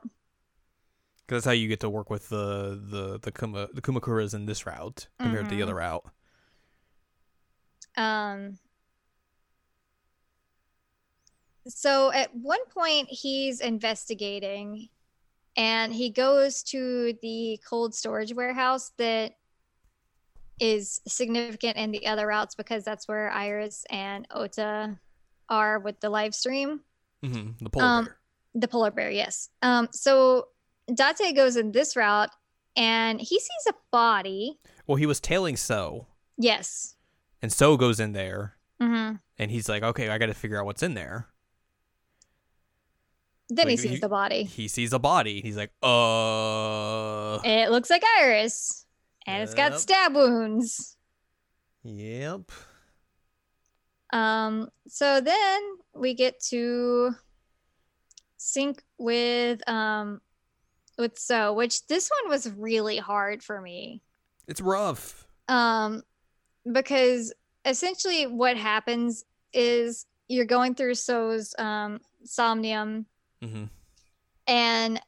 [1.27, 4.45] Because that's how you get to work with the the the Kuma the Kumakuras in
[4.45, 5.63] this route compared to the Mhm.
[5.63, 6.05] other route.
[7.99, 8.57] Um
[11.67, 14.89] so at one point he's investigating
[15.57, 19.33] and he goes to the cold storage warehouse that
[20.59, 24.97] is significant in the other routes because that's where Iris and Ota
[25.49, 26.81] are with the live stream.
[27.23, 28.17] hmm The polar Um, bear.
[28.55, 29.49] The polar bear, yes.
[29.61, 30.47] Um so
[30.93, 32.31] Date goes in this route
[32.75, 34.57] and he sees a body.
[34.87, 36.07] Well, he was tailing So,
[36.37, 36.95] Yes.
[37.41, 40.65] And So goes in there, hmm and he's like, okay, I got to figure out
[40.65, 41.27] what's in there.
[43.49, 44.43] Then he sees he- the body.
[44.43, 45.41] He sees a body.
[45.41, 48.85] He's like, uh, It looks like Iris,
[49.25, 50.97] and it's got stab wounds.
[51.83, 52.51] yep.
[54.11, 55.61] Um, so then
[55.95, 57.11] we get to
[58.37, 60.21] sync with um
[60.97, 64.01] with so, which this one was really hard for me.
[64.47, 65.25] It's rough.
[65.47, 66.03] Um,
[66.71, 67.33] because
[67.65, 69.23] essentially what happens
[69.53, 73.05] is you're going through So's um somnium
[73.41, 73.65] hmm
[74.47, 74.99] and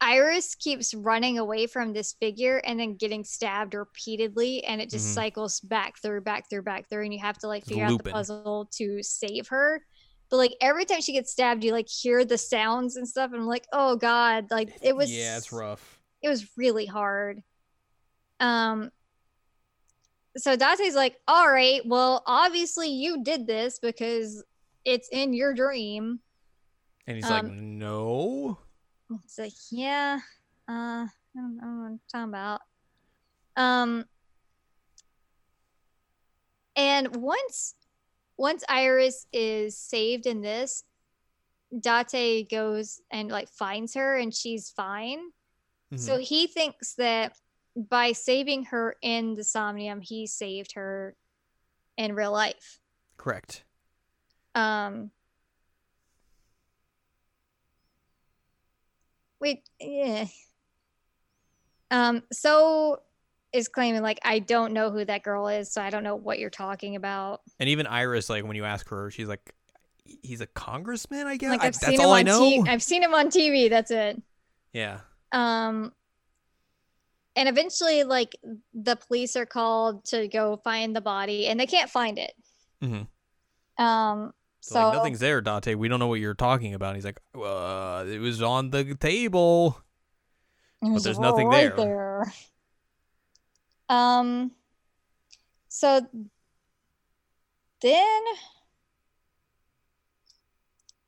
[0.00, 5.06] Iris keeps running away from this figure and then getting stabbed repeatedly, and it just
[5.06, 5.14] Mhm.
[5.14, 8.04] cycles back through, back through, back through, and you have to like figure out the
[8.04, 9.82] puzzle to save her.
[10.30, 13.40] But like every time she gets stabbed, you like hear the sounds and stuff, and
[13.40, 16.00] I'm like, oh god, like it was Yeah, it's rough.
[16.22, 17.42] it was really hard.
[18.40, 18.90] Um
[20.36, 24.42] so Date's like, all right, well, obviously you did this because
[24.84, 26.20] it's in your dream.
[27.06, 28.58] And he's like, Um, no.
[29.24, 30.18] It's like, yeah,
[30.68, 32.60] uh, I don't, I don't know what I'm talking about.
[33.56, 34.04] Um,
[36.76, 37.74] and once,
[38.36, 40.84] once Iris is saved in this,
[41.80, 45.20] Date goes and like finds her, and she's fine.
[45.96, 46.22] So Mhm.
[46.22, 47.36] he thinks that
[47.76, 51.16] by saving her in the Somnium, he saved her
[51.96, 52.78] in real life.
[53.16, 53.64] Correct.
[54.54, 55.10] Um,
[59.40, 60.26] wait, yeah.
[61.90, 63.00] Um, so
[63.52, 66.38] is claiming like I don't know who that girl is, so I don't know what
[66.38, 67.40] you're talking about.
[67.60, 69.54] And even Iris, like when you ask her, she's like,
[70.04, 71.50] he's a congressman, I guess.
[71.50, 72.64] Like I- I've that's seen all him I on know.
[72.64, 73.68] T- I've seen him on TV.
[73.70, 74.20] That's it.
[74.72, 75.00] yeah.
[75.32, 75.92] Um,
[77.36, 78.36] and eventually, like
[78.72, 82.32] the police are called to go find the body, and they can't find it.
[82.82, 83.08] Mhm.
[83.82, 85.74] Um, So, so like, nothing's there, Date.
[85.74, 86.88] We don't know what you're talking about.
[86.88, 89.78] And he's like, uh, it was on the table.
[90.80, 92.32] Was there's nothing right there.
[93.88, 93.98] there.
[93.98, 94.52] Um,
[95.68, 96.06] so
[97.80, 98.22] then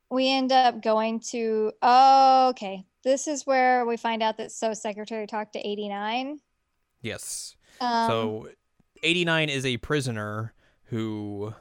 [0.09, 4.73] we end up going to oh okay this is where we find out that so
[4.73, 6.39] secretary talked to 89
[7.01, 7.55] Yes.
[7.79, 8.49] um, so
[9.03, 10.53] 89 is a prisoner
[10.85, 11.53] who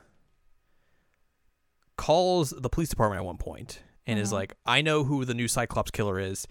[1.96, 4.32] calls the police department at one point and is Mhm.
[4.32, 6.46] like, I know who the new Cyclops killer is.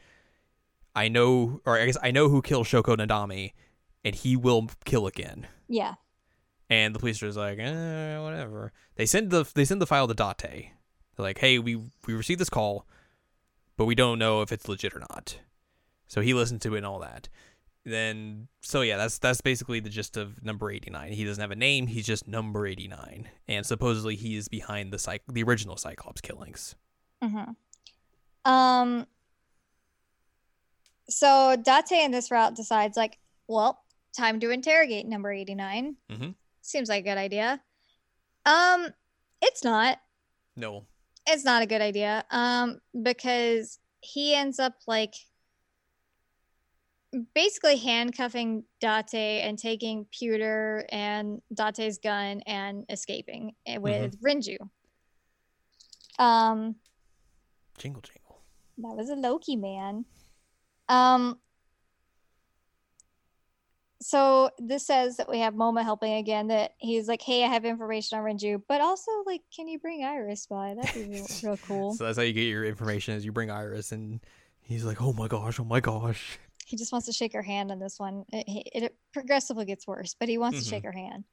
[0.96, 3.54] I know, or I guess I know who killed Shoko Nadami,
[4.04, 5.48] and he will kill again.
[5.68, 5.96] yeah
[6.70, 8.72] And the police are just like, eh, whatever.
[8.96, 10.72] They send the they send the file to Date.
[11.16, 11.76] They're like, hey, we
[12.08, 12.88] we received this call,
[13.78, 15.40] but we don't know if it's legit or not.
[16.08, 17.30] So he listened to it and all that.
[17.84, 21.12] Then so yeah, that's that's basically the gist of number eighty nine.
[21.12, 21.86] He doesn't have a name.
[21.88, 26.22] He's just number eighty nine, and supposedly he is behind the Cy- the original Cyclops
[26.22, 26.76] killings.
[27.22, 27.44] hmm
[28.44, 29.06] Um.
[31.10, 33.84] So Date in this route decides, like, well,
[34.18, 36.34] time to interrogate number 89 Mhm.
[36.62, 37.62] Seems like a good idea.
[38.46, 38.88] Um,
[39.42, 40.00] it's not.
[40.56, 40.86] No,
[41.28, 42.24] It's not a good idea.
[42.30, 45.14] Um, because he ends up like
[47.34, 54.58] basically handcuffing Date and taking Pewter and Date's gun and escaping eh, with Renju.
[56.20, 56.76] Um.
[57.78, 58.42] jingle jingle.
[58.78, 60.06] That was a Loki man.
[60.88, 61.40] Um
[64.02, 67.66] so this says that we have Moma helping again that he's like, Hey, I have
[67.66, 70.74] information on Renju, but also like, can you bring Iris by?
[70.76, 71.94] That'd be real, real cool.
[71.94, 73.16] So that's how you get your information.
[73.16, 74.20] Is you bring Iris, and
[74.62, 76.38] he's like, oh my gosh, oh my gosh.
[76.66, 78.26] He just wants to shake her hand on this one.
[78.34, 80.64] It, it, it progressively gets worse, but he wants Mhm.
[80.64, 81.24] to shake her hand.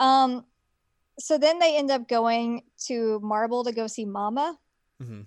[0.00, 0.44] Um
[1.18, 4.56] so then they end up going to Marble to go see Moma,
[5.00, 5.22] hmm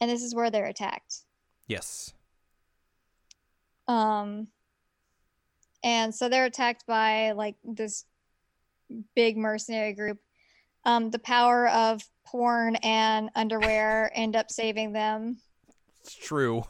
[0.00, 1.22] and this is where they're attacked.
[1.66, 2.12] Yes.
[3.88, 4.48] Um,
[5.82, 8.04] and so they're attacked by like this
[9.14, 10.18] big mercenary group.
[10.84, 15.38] Um, the power of porn and underwear end up saving them.
[16.00, 16.64] It's true.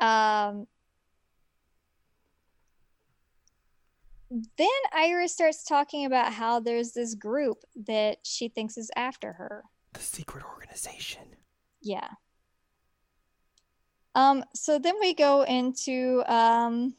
[0.00, 0.66] Um,
[4.30, 9.64] then Iris starts talking about how there's this group that she thinks is after her.
[9.94, 11.22] The secret organization.
[11.80, 12.08] Yeah.
[14.14, 16.94] Um, so then we go into um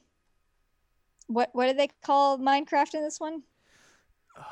[1.29, 3.43] what what do they call Minecraft in this one?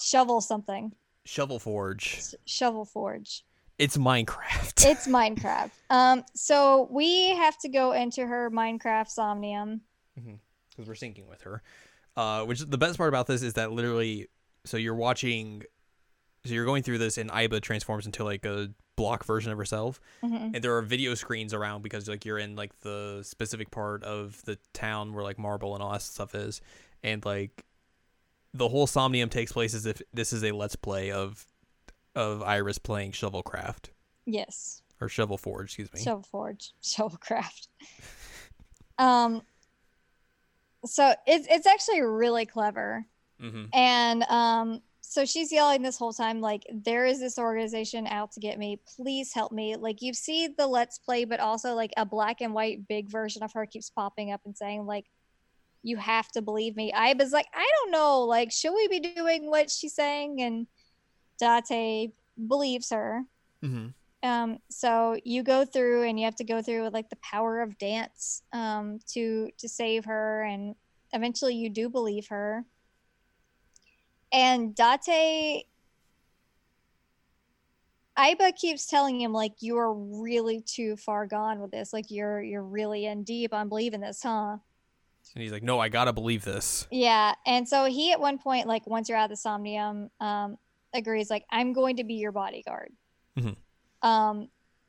[0.00, 0.92] Shovel something.
[1.24, 2.34] Shovel Forge.
[2.46, 3.44] Shovel Forge.
[3.78, 4.84] It's Minecraft.
[4.90, 5.70] It's Minecraft.
[5.90, 9.82] Um, so we have to go into her Minecraft Somnium.
[10.16, 11.62] because we're syncing with her.
[12.16, 14.28] Uh, which the best part about this is that literally,
[14.64, 15.62] so you're watching,
[16.44, 20.00] so you're going through this, and Aiba transforms into like a block version of herself,
[20.24, 20.54] Mhm.
[20.54, 24.42] and there are video screens around because like you're in like the specific part of
[24.44, 26.60] the town where like Marble and all that stuff is,
[27.02, 27.64] and like
[28.54, 31.46] the whole Somnium takes place as if this is a let's play of
[32.14, 33.90] of Iris playing Shovelcraft
[34.26, 34.82] Yes.
[35.00, 36.00] or Shovel Forge, excuse me.
[36.02, 36.72] Shovel Forge.
[36.82, 37.68] Shovelcraft.
[38.98, 39.42] um
[40.84, 43.04] so it's it's actually really clever.
[43.40, 43.64] mm-hmm.
[43.72, 48.40] And um, so she's yelling this whole time, like, there is this organization out to
[48.40, 48.78] get me.
[48.96, 49.74] Please help me.
[49.74, 53.42] Like, you see the Let's Play, but also, like, a black and white big version
[53.42, 55.06] of her keeps popping up and saying, like,
[55.82, 56.92] you have to believe me.
[56.92, 58.20] Aiba's like, I don't know.
[58.20, 60.42] Like, should we be doing what she's saying?
[60.42, 60.66] And
[61.38, 62.12] Date
[62.46, 63.24] believes her.
[63.64, 64.28] Mm-hmm.
[64.28, 67.62] Um, so you go through and you have to go through with like the power
[67.62, 70.74] of dance um, to to save her, and
[71.12, 72.64] eventually you do believe her.
[74.32, 75.66] And Date,
[78.18, 81.92] Aiba keeps telling him like you are really too far gone with this.
[81.92, 84.58] Like you're you're really in deep on believing this, huh?
[85.34, 88.66] And he's like, "No, I gotta believe this." Yeah, and so he at one point,
[88.66, 90.58] like once you're out of the somnium, um,
[90.92, 92.92] agrees like I'm going to be your bodyguard.
[93.38, 93.56] Mhm.
[94.02, 94.48] Um,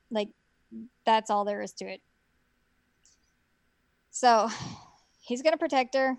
[0.09, 0.29] like
[1.05, 2.01] that's all there is to it.
[4.11, 4.49] So
[5.21, 6.17] he's gonna protect her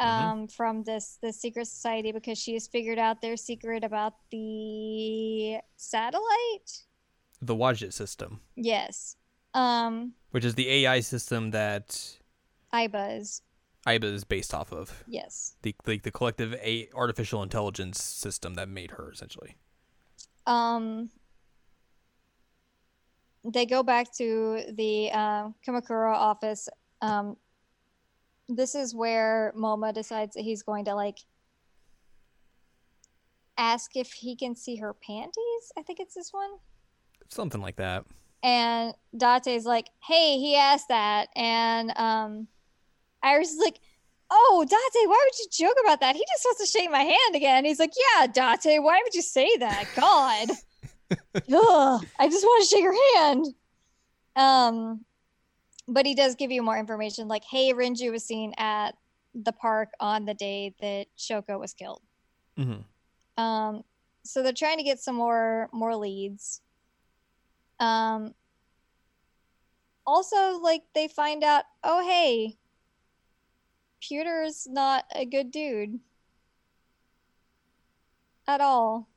[0.00, 0.06] Mhm.
[0.30, 5.58] um from this this secret society because she has figured out their secret about the
[5.76, 6.84] satellite.
[7.40, 9.16] The Wadjet system, Yes.
[9.54, 12.18] Um, which is the AI system that
[12.72, 13.42] Aiba is
[13.86, 15.04] Aiba is based off of.
[15.06, 15.54] yes.
[15.62, 19.56] The the, the collective a artificial intelligence system that made her essentially.
[20.46, 21.10] um
[23.44, 26.66] they go back to the uh, Kumakura office.
[27.02, 27.36] Um,
[28.48, 31.18] this is where Moma decides that he's going to like
[33.56, 35.72] ask if he can see her panties.
[35.78, 36.50] I think it's this one.
[37.28, 38.04] Something like that.
[38.42, 42.46] And Date's like, "Hey, he asked that," and um,
[43.22, 43.80] Iris is like,
[44.30, 46.14] "Oh, Date, why would you joke about that?
[46.14, 49.22] He just wants to shake my hand again." He's like, "Yeah, Date, why would you
[49.22, 49.86] say that?
[49.96, 50.48] God,
[51.34, 53.46] Ugh, I just want to shake your hand."
[54.36, 55.04] Um,
[55.86, 58.96] but he does give you more information, like, "Hey, Renju was seen at
[59.34, 62.02] the park on the day that Shoko was killed."
[62.58, 63.42] Mm-hmm.
[63.42, 63.84] Um,
[64.22, 66.60] so they're trying to get some more more leads.
[67.80, 68.34] Um,
[70.06, 72.56] also, like they find out, oh hey,
[74.00, 76.00] Pewter's not a good dude
[78.46, 79.08] at all.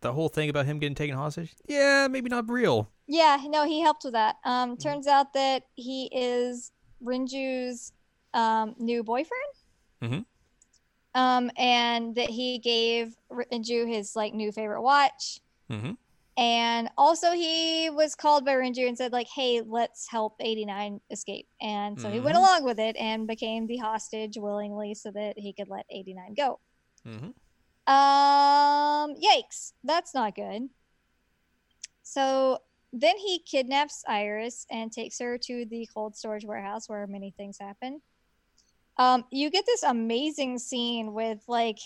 [0.00, 2.90] The whole thing about him getting taken hostage, yeah, maybe not real.
[3.06, 4.36] Yeah, no, he helped with that.
[4.44, 6.72] Um, turns out that he is
[7.04, 7.92] Renju's
[8.34, 9.52] um, new boyfriend.
[10.02, 10.24] Mhm.
[11.14, 15.40] Um, and that he gave Renju his like new favorite watch.
[15.70, 15.92] Mm-hmm.
[16.38, 21.48] And also, he was called by Renju and said, like, hey, let's help 89 escape.
[21.62, 22.40] And so he went Mhm.
[22.40, 26.60] along with it and became the hostage willingly so that he could let 89 go.
[27.06, 27.30] Mm-hmm.
[27.90, 29.72] Um, yikes.
[29.82, 30.68] That's not good.
[32.02, 32.58] So
[33.00, 37.58] then he kidnaps Iris and takes her to the cold storage warehouse where many things
[37.58, 38.00] happen.
[38.96, 41.78] Um, you get this amazing scene with like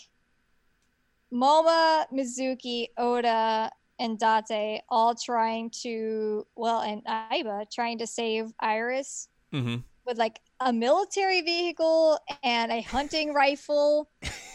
[1.33, 9.29] Moma, Mizuki, Ota, and Date all trying to, well, and Aiba trying to save Iris
[9.53, 9.79] Mm-hmm.
[10.07, 14.09] with like a military vehicle and a hunting rifle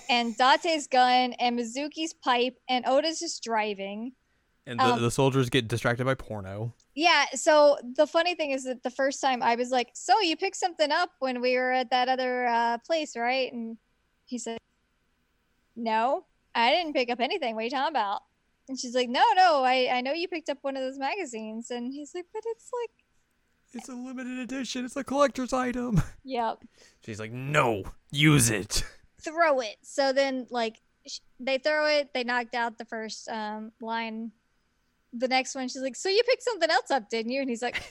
[0.09, 4.13] and Date's gun and Mizuki's pipe and Ota's just driving.
[4.67, 6.73] And the, Um, the soldiers get distracted by porno.
[6.95, 10.35] Yeah, so the funny thing is that the first time I was like, "So you
[10.37, 13.77] picked something up when we were at that other uh, place, right?" And
[14.25, 14.57] he said,
[15.75, 16.25] "No,
[16.55, 17.55] I didn't pick up anything.
[17.55, 18.23] What are you talking about?"
[18.67, 21.69] And she's like, "No, no, I I know you picked up one of those magazines."
[21.69, 22.91] And he's like, "But it's like,
[23.73, 24.85] It's a limited edition.
[24.85, 26.01] It's a collector's item.
[26.23, 26.63] yep,
[27.05, 28.83] She's like, no, use it.
[29.21, 30.81] throw it." So then, like,
[31.39, 32.13] they throw it.
[32.13, 34.31] They knocked out the first um, line.
[35.17, 37.61] The next one, she's like, "So you picked something else up, didn't you?" And he's
[37.61, 37.81] like,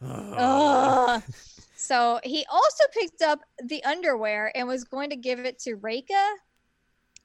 [0.02, 1.22] Ugh.
[1.76, 6.34] So he also picked up the underwear and was going to give it to Reika,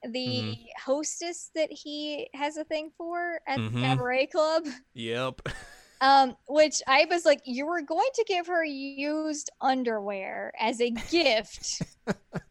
[0.02, 3.72] the hostess that he has a thing for at Mhm.
[3.72, 4.64] the cabaret club.
[4.94, 5.42] Yep.
[5.98, 10.90] Um, which I was like, you were going to give her used underwear as a
[10.90, 11.80] gift.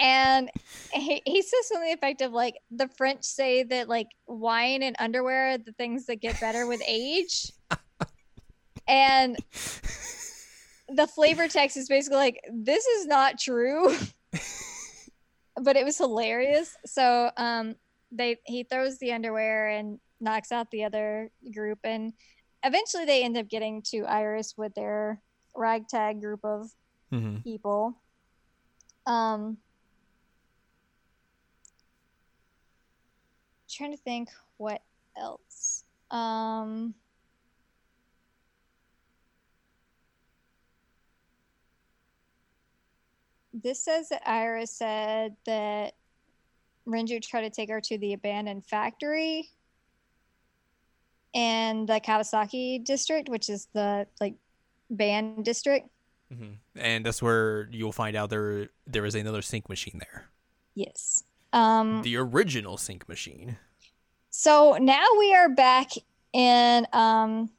[0.00, 0.50] and
[0.92, 5.58] he, he says something effective like the French say that like wine and underwear are
[5.58, 7.52] the things that get better with age.
[8.88, 9.36] and
[10.88, 13.94] the flavor text is basically like this is not true.
[15.62, 16.74] But it was hilarious.
[16.86, 17.74] So um
[18.10, 22.14] they he throws the underwear and knocks out the other group and
[22.64, 25.20] eventually they end up getting to iris with their
[25.54, 26.70] ragtag group of
[27.10, 28.00] hmm people.
[29.06, 29.58] Um
[33.72, 34.82] trying to think what
[35.16, 35.84] else.
[36.10, 36.94] Um
[43.52, 45.94] this says that iris said that
[46.86, 49.50] renju tried to take her to the abandoned factory
[51.32, 54.34] in the kawasaki district which is the like
[54.90, 55.88] band district.
[56.32, 60.30] Hmm And that's where you'll find out there there is another sync machine there.
[60.74, 63.58] yes um The original sync machine.
[64.30, 65.90] So now we are back
[66.32, 67.50] in um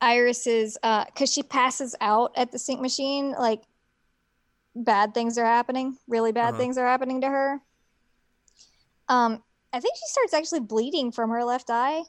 [0.00, 3.62] Iris's uh cuz she passes out at the sync machine like
[4.76, 5.96] bad things are happening.
[6.08, 6.58] Really bad Uh-huh.
[6.58, 7.60] things are happening to her.
[9.08, 12.02] Um I think she starts actually bleeding from her left eye.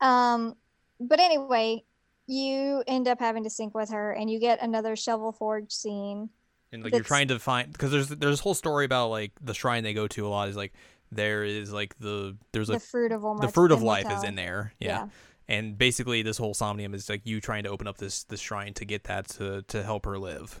[0.00, 0.56] Um
[1.00, 1.84] but anyway,
[2.26, 6.30] you end up having to sync with her and you get another shovel forge scene.
[6.72, 9.54] And like you're trying to find because there's there's this whole story about like the
[9.54, 10.72] shrine they go to a lot is like
[11.12, 14.34] there is like the there's the a fruit of the fruit of life is in
[14.34, 14.72] there.
[14.80, 15.08] Yeah.
[15.46, 18.74] And basically this whole somnium is like you trying to open up this this shrine
[18.74, 20.60] to get that to to help her live.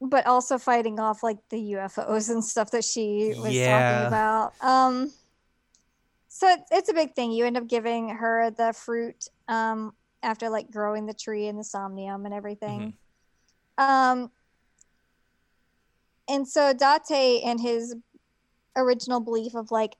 [0.00, 4.00] but also fighting off like the UFOs and stuff that she was Yeah.
[4.00, 4.52] talking about.
[4.62, 5.12] Um,
[6.28, 7.32] so it's, it's a big thing.
[7.32, 9.92] You end up giving her the fruit um,
[10.22, 12.94] after like growing the tree and the somnium and everything.
[13.80, 14.30] Um,
[16.28, 17.96] and so Date and his
[18.76, 19.96] original belief of like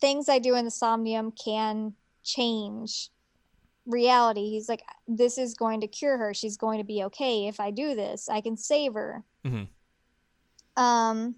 [0.00, 1.94] things I do in the somnium can
[2.24, 3.10] change
[3.86, 4.50] reality.
[4.50, 6.34] He's like, this is going to cure her.
[6.34, 8.28] She's going to be okay if I do this.
[8.28, 9.22] I can save her.
[9.44, 9.68] Mhm.
[10.76, 11.36] Um,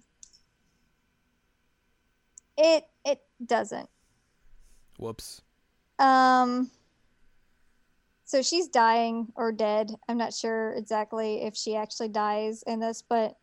[2.57, 3.89] it it doesn't.
[4.97, 5.41] Whoops.
[5.99, 6.71] Um,
[8.25, 9.91] so she's dying or dead.
[10.07, 13.35] I'm not sure exactly if she actually dies in this, but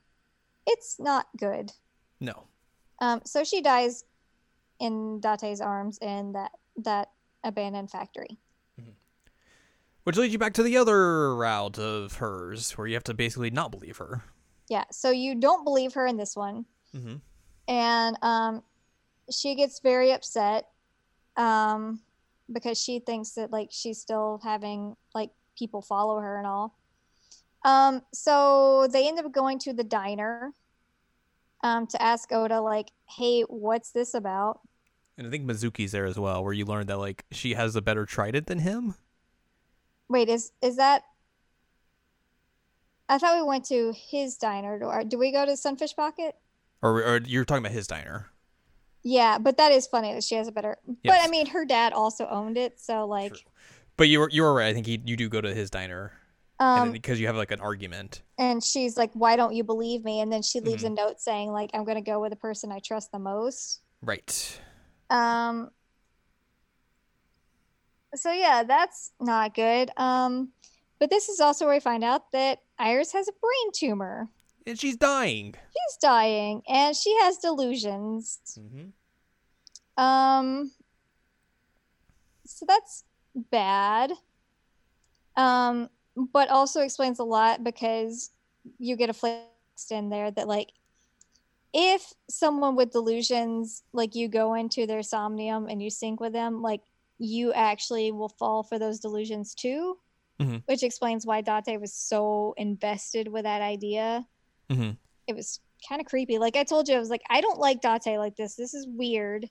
[0.66, 1.73] it's not good.
[2.20, 2.44] No.
[3.01, 4.05] Um, so she dies
[4.78, 7.11] in Date's arms in that that
[7.44, 8.39] abandoned factory.
[10.05, 13.51] Which leads you back to the other route of hers, where you have to basically
[13.51, 14.23] not believe her.
[14.69, 14.85] Yeah.
[14.90, 16.65] So you don't believe her in this one,
[16.97, 17.16] Mm-hmm.
[17.69, 18.62] and um,
[19.31, 20.69] she gets very upset
[21.36, 22.01] um,
[22.52, 26.77] because she thinks that like she's still having like people follow her and all.
[27.64, 30.52] Um, so they end up going to the diner
[31.62, 34.60] um, to ask Ota like, "Hey, what's this about?"
[35.18, 37.82] And I think Mizuki's there as well, where you learn that like she has a
[37.82, 38.94] better trident than him.
[40.09, 41.02] Wait, is is that?
[43.09, 44.78] I thought we went to his diner.
[44.78, 46.36] Do, do we go to Sunfish Pocket?
[46.81, 48.30] Or, or you're talking about his diner.
[49.02, 50.77] Yeah, but that is funny that she has a better.
[51.05, 53.40] But I mean, her dad also owned it, so like, True.
[53.97, 54.68] But you were you were right.
[54.68, 56.12] I think he, you do go to his diner,
[56.59, 58.22] um, because you have like an argument.
[58.39, 60.93] and she's like, "Why don't you believe me?" And then she leaves Mm-hmm.
[60.93, 64.60] a note saying like, "I'm gonna go with the person I trust the most." Right.
[65.10, 65.70] Um.
[68.14, 69.90] So yeah, that's not good.
[69.97, 70.51] Um,
[70.98, 74.28] but this is also where we find out that Iris has a brain tumor.
[74.70, 75.52] And she's dying.
[75.55, 78.38] She's dying, and she has delusions.
[78.56, 80.02] Mm-hmm.
[80.02, 80.70] Um,
[82.47, 83.02] so that's
[83.34, 84.12] bad.
[85.36, 85.88] Um,
[86.32, 88.30] but also explains a lot because
[88.78, 89.42] you get a flex
[89.90, 90.70] in there that like
[91.72, 96.62] if someone with delusions like you go into their somnium and you sync with them,
[96.62, 96.82] like
[97.18, 99.97] you actually will fall for those delusions too.
[100.40, 100.62] Mhm.
[100.66, 104.26] Which explains why Date was so invested with that idea.
[104.70, 104.90] Mm-hmm.
[105.26, 106.38] It was kind of creepy.
[106.38, 108.55] Like I told you, I was like, I don't like Date like this.
[108.55, 109.48] This is weird.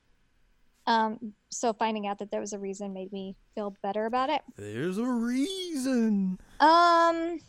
[0.88, 4.42] Um, so finding out that there was a reason made me feel better about it.
[4.58, 6.40] There's a reason.
[6.60, 7.40] Um,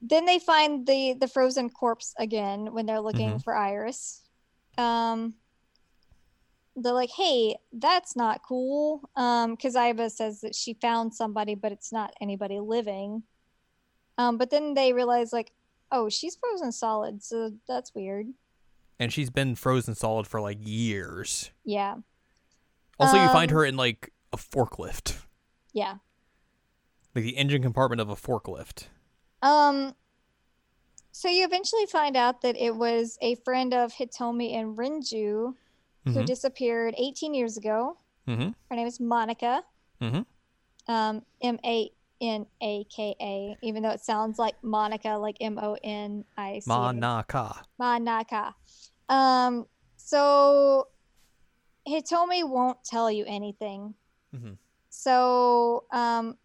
[0.00, 3.42] then they find the the frozen corpse again when they're looking Mhm.
[3.44, 4.22] for Iris.
[4.78, 5.34] Um,
[6.76, 11.72] they're like, "Hey, that's not cool." Um, because Aiba says that she found somebody, but
[11.72, 13.24] it's not anybody living.
[14.16, 15.52] Um, but then they realize like,
[15.90, 18.28] "Oh, she's frozen solid, so that's weird."
[18.98, 21.50] And she's been frozen solid for like years.
[21.64, 21.96] Yeah,
[22.98, 25.24] Also, you find Um, her in like a forklift,
[25.72, 25.98] yeah.
[27.14, 28.88] like the engine compartment of a forklift.
[29.40, 29.94] Um,
[31.12, 35.54] so you eventually find out that it was a friend of Hitomi and Renju
[36.04, 36.26] who Mhm.
[36.26, 37.98] disappeared 18 years ago.
[38.26, 38.50] Mm-hmm.
[38.68, 39.64] Her name is Monica.
[40.00, 40.26] Mhm.
[40.88, 45.58] Um, M A N A K A, even though it sounds like Monica, like M
[45.58, 46.70] O N I C.
[46.70, 46.74] A.
[46.74, 47.62] Manaka.
[47.80, 48.54] Manaka.
[49.08, 49.66] Um,
[49.96, 50.88] so
[51.86, 53.94] Hitomi won't tell you anything.
[54.34, 54.56] Mhm.
[54.90, 56.36] So um,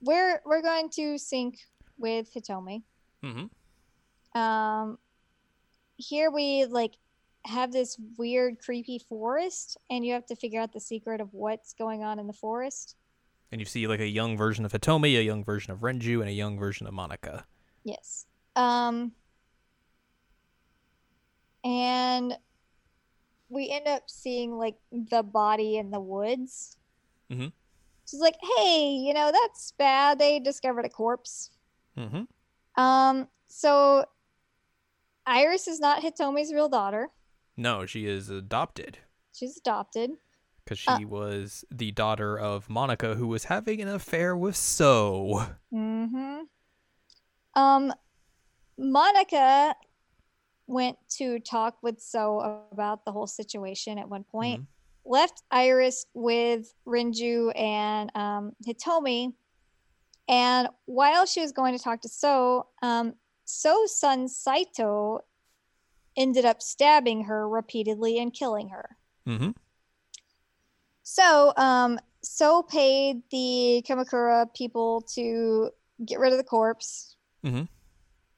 [0.00, 1.58] we're we're going to sync
[1.98, 2.82] with Hitomi.
[3.22, 4.40] Mm-hmm.
[4.40, 4.96] um
[5.96, 6.94] here we like
[7.44, 11.74] have this weird creepy forest and you have to figure out the secret of what's
[11.74, 12.96] going on in the forest
[13.52, 16.28] And you see like a young version of Hitomi, a young version of Renju, and
[16.28, 17.46] a young version of Monica.
[17.84, 18.26] yes.
[18.56, 19.12] Um
[21.64, 22.36] and
[23.48, 26.76] we end up seeing like the body in the woods.
[27.30, 27.52] Mhm.
[28.08, 30.18] she's like hey you know that's bad.
[30.18, 31.50] They discovered a corpse.
[31.96, 32.80] Mm-hmm.
[32.82, 34.04] um so
[35.26, 37.08] iris is not hitomi's real daughter.
[37.56, 38.98] No, she is adopted.
[39.34, 40.12] She's adopted
[40.64, 41.00] because she Uh.
[41.08, 45.46] was the daughter of Monica, who was having an affair with So.
[45.72, 46.40] Mm-hmm.
[47.54, 47.92] Um,
[48.78, 49.74] Monica
[50.66, 54.66] went to talk with So about the whole situation at one point.
[55.04, 59.32] Left Iris with Renju and um, Hitomi,
[60.28, 63.14] and while she was going to talk to So, um,
[63.46, 65.20] So's son Saito
[66.16, 68.96] ended up stabbing her repeatedly and killing her.
[69.26, 69.50] Mm-hmm.
[71.14, 75.70] So, um, So paid the Kumakura people to
[76.04, 77.16] get rid of the corpse.
[77.42, 77.66] Mhm.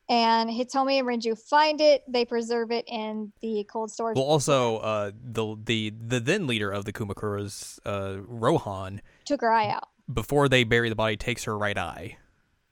[0.08, 2.04] And Hitomi and Renju find it.
[2.06, 4.16] They preserve it in the cold storage.
[4.16, 9.50] Well, also, uh, the the the then leader of the Kumakuras, uh, Rohan, took her
[9.50, 9.88] eye out.
[10.12, 12.18] before they bury the body, takes her right eye.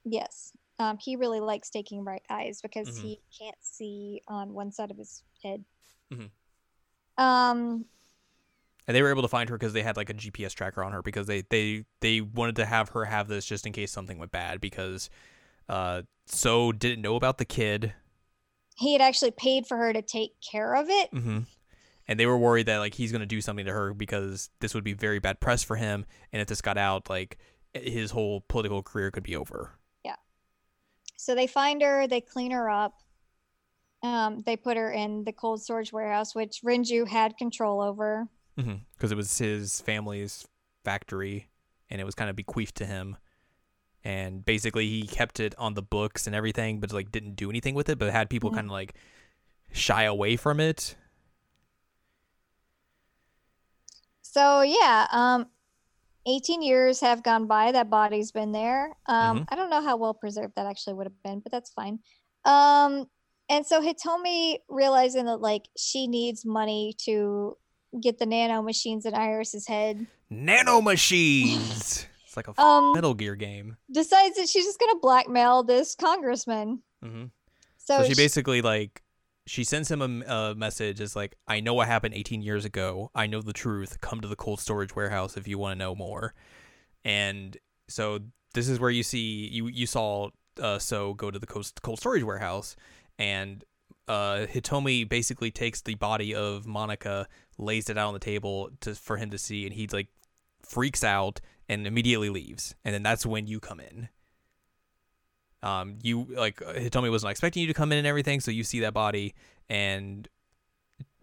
[0.05, 0.52] Yes.
[0.78, 3.02] Um, he really likes taking right eyes because Mhm.
[3.02, 5.64] he can't see on one side of his head.
[6.12, 6.31] Mhm.
[7.18, 7.85] Um,
[8.86, 10.93] And they were able to find her because they had like a GPS tracker on
[10.93, 14.19] her because they they they wanted to have her have this just in case something
[14.19, 15.11] went bad because
[15.69, 17.93] uh so didn't know about the kid
[18.77, 21.11] he had actually paid for her to take care of it.
[21.11, 21.40] hmm
[22.09, 24.82] and they were worried that like he's gonna do something to her because this would
[24.82, 27.39] be very bad press for him and if this got out like
[27.74, 29.78] his whole political career could be over.
[30.05, 30.16] Yeah.
[31.16, 32.94] So they find her, they clean her up.
[34.02, 38.27] Um, they put her in the cold storage warehouse, which Renju had control over.
[38.56, 39.12] Because mm-hmm.
[39.12, 40.47] it was his family's
[40.85, 41.48] factory
[41.89, 43.16] and it was kind of bequeathed to him
[44.02, 47.74] and basically he kept it on the books and everything but like didn't do anything
[47.74, 48.55] with it but had people Mhm.
[48.55, 48.94] kind of like
[49.72, 50.97] shy away from it
[54.31, 55.47] So yeah, um,
[56.27, 57.72] 18 years have gone by.
[57.72, 58.97] That body's been there.
[59.06, 59.47] Um, Mhm.
[59.48, 61.98] I don't know how well preserved that actually would have been, but that's fine.
[62.44, 63.10] Um,
[63.48, 67.56] and so Hitomi realizing that like she needs money to
[68.01, 72.07] get the nano machines in Iris's head, nano machines!
[72.25, 73.77] It's like a um, metal gear game.
[73.91, 76.81] Decides that she's just gonna blackmail this congressman.
[77.03, 77.25] hmm
[77.77, 79.03] So, so she sh- basically like
[79.47, 83.11] she sends him a message it's like i know what happened 18 years ago.
[83.17, 84.01] I know the truth.
[84.01, 86.35] Come to the cold storage warehouse if you want to know more.
[87.05, 87.57] And
[87.89, 88.21] so
[88.55, 90.29] this is where you see you you saw
[90.62, 92.77] uh so go to the cold, cold storage warehouse
[93.19, 93.65] and
[94.11, 97.28] uh hitomi basically takes the body of monica
[97.59, 100.09] lays it out on the table to for him to see and he like
[100.62, 102.74] freaks out and immediately leaves.
[102.85, 104.09] And then that's when you come in.
[105.62, 108.81] Um you like hitomi wasn't expecting you to come in and everything so you see
[108.81, 109.35] that body
[109.69, 110.27] and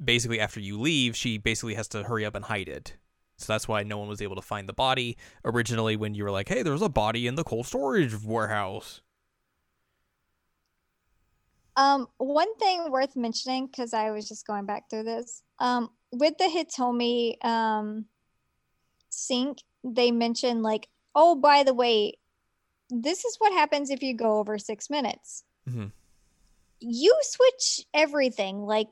[0.04, 2.98] basically after you leave she basically has to hurry up and hide it.
[3.38, 6.32] So that's why no one was able to find the body originally when you were
[6.32, 9.02] like hey there's a body in the cold storage warehouse
[11.78, 15.44] Um, one thing worth mentioning because I was just going back through this.
[15.60, 18.06] Um, with the Hitomi um
[19.10, 22.14] sync, they mentioned like, oh, by the way,
[22.90, 25.44] this is what happens if you go over six minutes.
[25.70, 25.92] Mhm.
[26.80, 28.88] You switch everything, like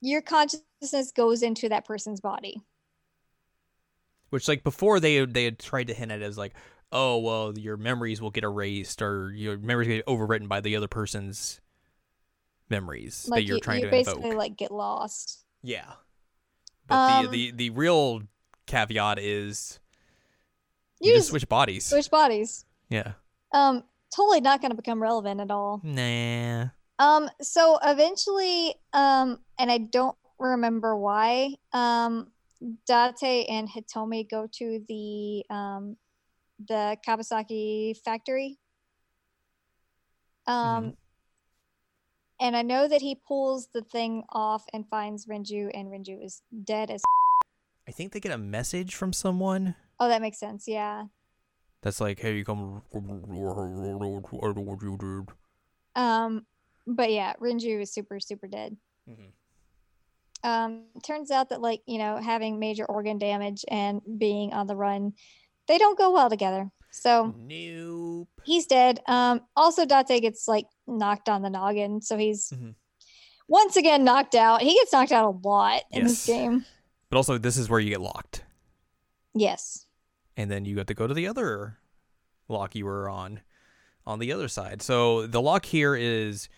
[0.00, 2.62] your consciousness goes into that person's body.
[4.30, 6.54] which like before they they had tried to hint at it as like
[6.92, 10.88] oh well your memories will get erased or your memories get overwritten by the other
[10.88, 11.60] person's
[12.70, 15.44] memories Like that you're you, trying you to basically invoke like get lost.
[15.62, 15.92] yeah
[16.86, 18.22] but Um, the, the the real
[18.66, 19.80] caveat is
[21.00, 22.64] You, you, just switch bodies switch bodies.
[22.88, 23.12] yeah
[23.52, 23.84] Um,
[24.14, 25.80] totally not going to become relevant at all.
[25.82, 32.32] nah Um, so eventually, um, and I don't remember why, um,
[32.86, 35.96] Date and Hitomi go to the um,
[36.66, 38.58] the Kawasaki factory.
[40.46, 40.94] Um,
[42.40, 46.42] and I know that he pulls the thing off and finds Renju, and Renju is
[46.64, 47.02] dead as.
[47.86, 50.68] i think they get a message from someone Oh, that makes sense.
[50.68, 51.04] Yeah.
[51.82, 52.82] that's like hey you come
[55.96, 56.46] Um,
[56.86, 58.76] but yeah, Renju is super super dead.
[59.08, 59.32] Mhm.
[60.44, 64.76] um turns out that like you know having major organ damage and being on the
[64.76, 65.12] run
[65.68, 71.28] they don't go well together so nope he's dead um also date gets like knocked
[71.28, 72.74] on the noggin so he's Mhm.
[73.46, 76.64] once again knocked out he gets knocked out a lot in this game
[77.10, 78.44] but also this is where you get locked
[79.34, 79.86] yes
[80.36, 81.78] and then you got to go to the other
[82.48, 83.40] lock you were on
[84.06, 84.80] on the other side.
[84.80, 86.48] So the lock here is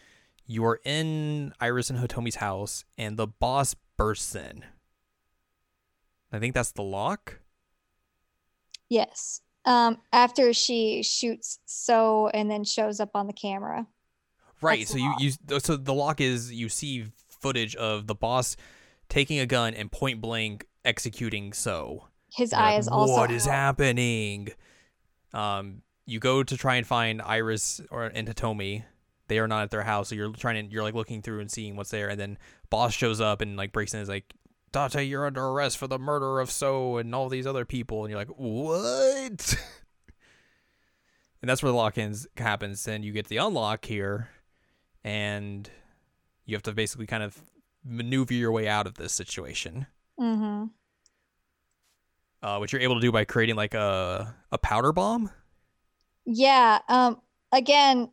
[0.47, 4.65] you are in Iris and Hitomi's house and the boss bursts in.
[6.33, 7.40] I think that's the lock.
[8.91, 13.87] Yes um after she shoots so and then shows up on the camera
[14.63, 14.81] Right.
[14.81, 18.57] That's So you you so the lock is you see footage of the boss
[19.09, 22.09] taking a gun and point blank executing so.
[22.33, 23.53] his You're eye like, is also what is out.
[23.55, 24.49] happening?
[25.33, 28.85] Um, you go to try and find Iris or and Hitomi.
[29.29, 31.51] They are not at their house, so you're trying to you're like looking through and
[31.51, 32.37] seeing what's there, and then
[32.69, 34.35] boss shows up and like breaks in and is like,
[34.73, 38.11] Date, you're under arrest for the murder of So and all these other people, and
[38.11, 39.57] you're like, what?
[41.43, 42.85] and that's where the lock-ins happens.
[42.85, 44.29] Then you get the unlock here,
[45.03, 45.69] and
[46.45, 47.41] you have to basically kind of
[47.85, 49.87] maneuver your way out of this situation
[50.21, 50.65] mm-hmm.
[52.43, 55.31] uh, which you're able to do by creating like a a powder bomb.
[56.25, 56.81] Yeah.
[56.89, 57.21] Um.
[57.53, 58.11] Again,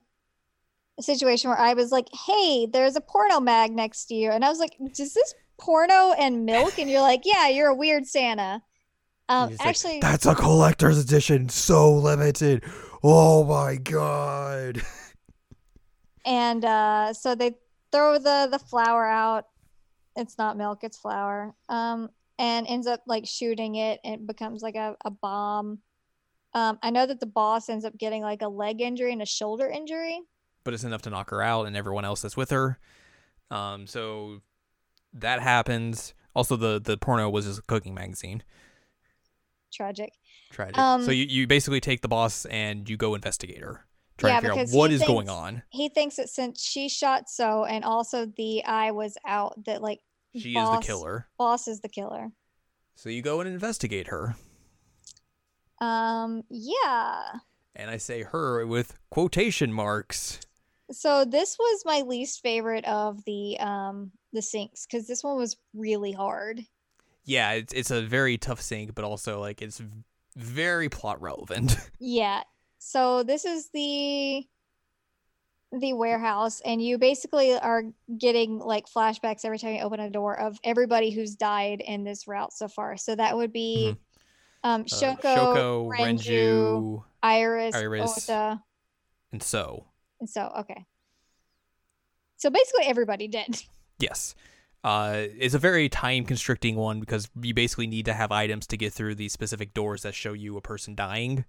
[0.97, 4.43] a situation where I was like, "Hey, there's a porno mag next to you," and
[4.43, 8.05] I was like, "Does this porno and milk?" And you're like, "Yeah, you're a weird
[8.05, 8.61] Santa."
[9.29, 9.49] Um.
[9.49, 12.63] He's like, Actually, that's a collector's edition, so limited.
[13.03, 14.81] Oh my god!
[16.25, 17.55] and uh, so they
[17.91, 19.45] throw the the flour out.
[20.15, 21.53] It's not milk; it's flour.
[21.69, 22.09] Um.
[22.39, 25.79] And ends up like shooting it, and it becomes like a, a bomb.
[26.53, 29.25] Um, I know that the boss ends up getting like a leg injury and a
[29.25, 30.19] shoulder injury.
[30.63, 32.79] But it's enough to knock her out and everyone else that's with her.
[33.51, 34.41] Um, so
[35.19, 36.13] that happens.
[36.35, 38.43] Also, the the porno was just a cooking magazine.
[39.73, 40.13] tragic.
[40.51, 40.77] Tragic.
[40.77, 43.85] Um, so you, you basically take the boss and you go investigate her,
[44.17, 45.63] try Yeah, to figure out what is going on.
[45.69, 49.99] He thinks that since she shot so and also the eye was out, that like
[50.33, 51.27] She is the killer.
[51.37, 52.29] Boss is the killer.
[52.95, 54.35] So you go and investigate her.
[55.79, 57.23] Um, yeah.
[57.75, 60.39] And I say her with quotation marks.
[60.91, 65.57] So this was my least favorite of the um the syncs because this one was
[65.73, 66.61] really hard.
[67.25, 69.81] Yeah, it's it's a very tough sync, but also like it's
[70.35, 71.77] very plot relevant.
[71.99, 72.43] Yeah.
[72.79, 74.45] So this is the
[75.73, 77.83] the warehouse and you basically are
[78.17, 82.25] getting like flashbacks every time you open a door of everybody who's died in this
[82.27, 82.95] route so far.
[82.95, 83.97] So that would be
[84.63, 88.29] um Uh, Shoko, Shoko, Renju, Renju, Iris, Iris.
[88.29, 88.63] Ota,
[89.33, 89.86] and so
[90.19, 90.85] and so okay.
[92.37, 93.63] So basically everybody did.
[93.99, 94.35] yes.
[94.83, 98.77] Uh, it's a very time constricting one because you basically need to have items to
[98.77, 101.45] get through these specific doors that show you a person dying.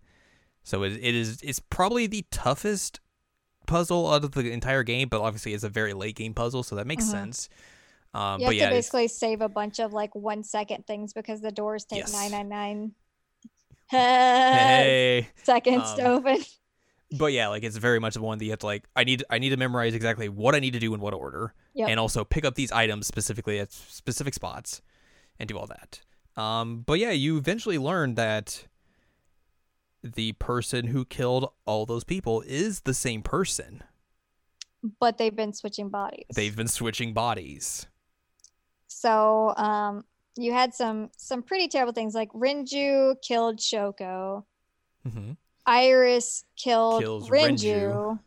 [0.65, 3.01] So it, it is it's probably the toughest
[3.67, 6.75] puzzle out of the entire game, but obviously it's a very late game puzzle, so
[6.77, 7.11] that makes Mhm.
[7.11, 7.49] sense.
[8.15, 11.13] Um, You but have yeah, to basically save a bunch of like one second things
[11.13, 12.13] because the doors take Yes.
[12.13, 12.93] nine nine nine
[13.91, 16.45] hey, seconds Um, to open.
[17.13, 18.85] But yeah, like it's very much the one that you have to like.
[18.97, 21.55] I need I need to memorize exactly what I need to do in what order,
[21.75, 21.89] Yep.
[21.89, 24.83] and also pick up these items specifically at specific spots,
[25.39, 26.01] and do all that.
[26.41, 28.67] Um, but yeah, you eventually learn that
[30.03, 33.83] the person who killed all those people is the same person.
[35.01, 36.27] But they've been switching bodies.
[36.35, 37.87] They've been switching bodies.
[38.87, 40.05] So um,
[40.37, 44.45] you had some some pretty terrible things like Renju killed Shoko,
[45.11, 45.33] hmm
[45.69, 48.19] Iris killed Kills Renju.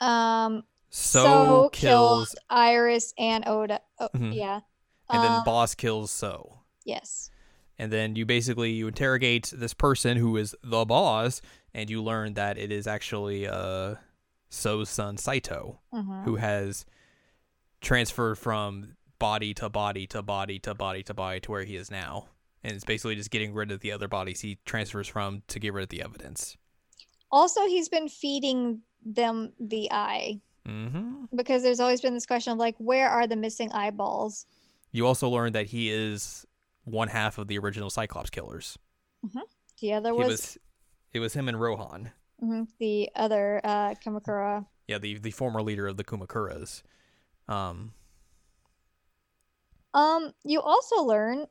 [0.00, 3.80] Um, So, So kills, Iris and Ota.
[3.98, 4.34] Oh, Mhm.
[4.34, 4.60] Yeah.
[5.08, 6.60] and then Um, boss kills So.
[6.84, 7.30] yes.
[7.78, 11.40] and then you basically you interrogate this person who is the boss
[11.72, 13.94] and you learn that it is actually uh
[14.50, 16.84] So's son Saito hmm who has
[17.80, 21.90] transferred from body to body to body to body to body to where he is
[21.90, 22.26] now
[22.62, 25.72] and it's basically just getting rid of the other bodies he transfers from to get
[25.72, 26.56] rid of the evidence.
[27.32, 30.40] Also, he's been feeding them the eye.
[30.66, 34.46] Hmm because there's always been this question of like, where are the missing eyeballs?
[34.92, 36.44] you also learn that he is
[36.84, 38.76] one half of the original Cyclops killers.
[39.80, 40.58] The other was, was
[41.12, 42.10] it was him and Rohan.
[42.42, 44.66] Mhm, the other uh, Kumakura.
[44.88, 46.82] yeah the the former leader of the Kumakuras
[47.48, 47.92] um
[49.94, 51.46] Um, you also learn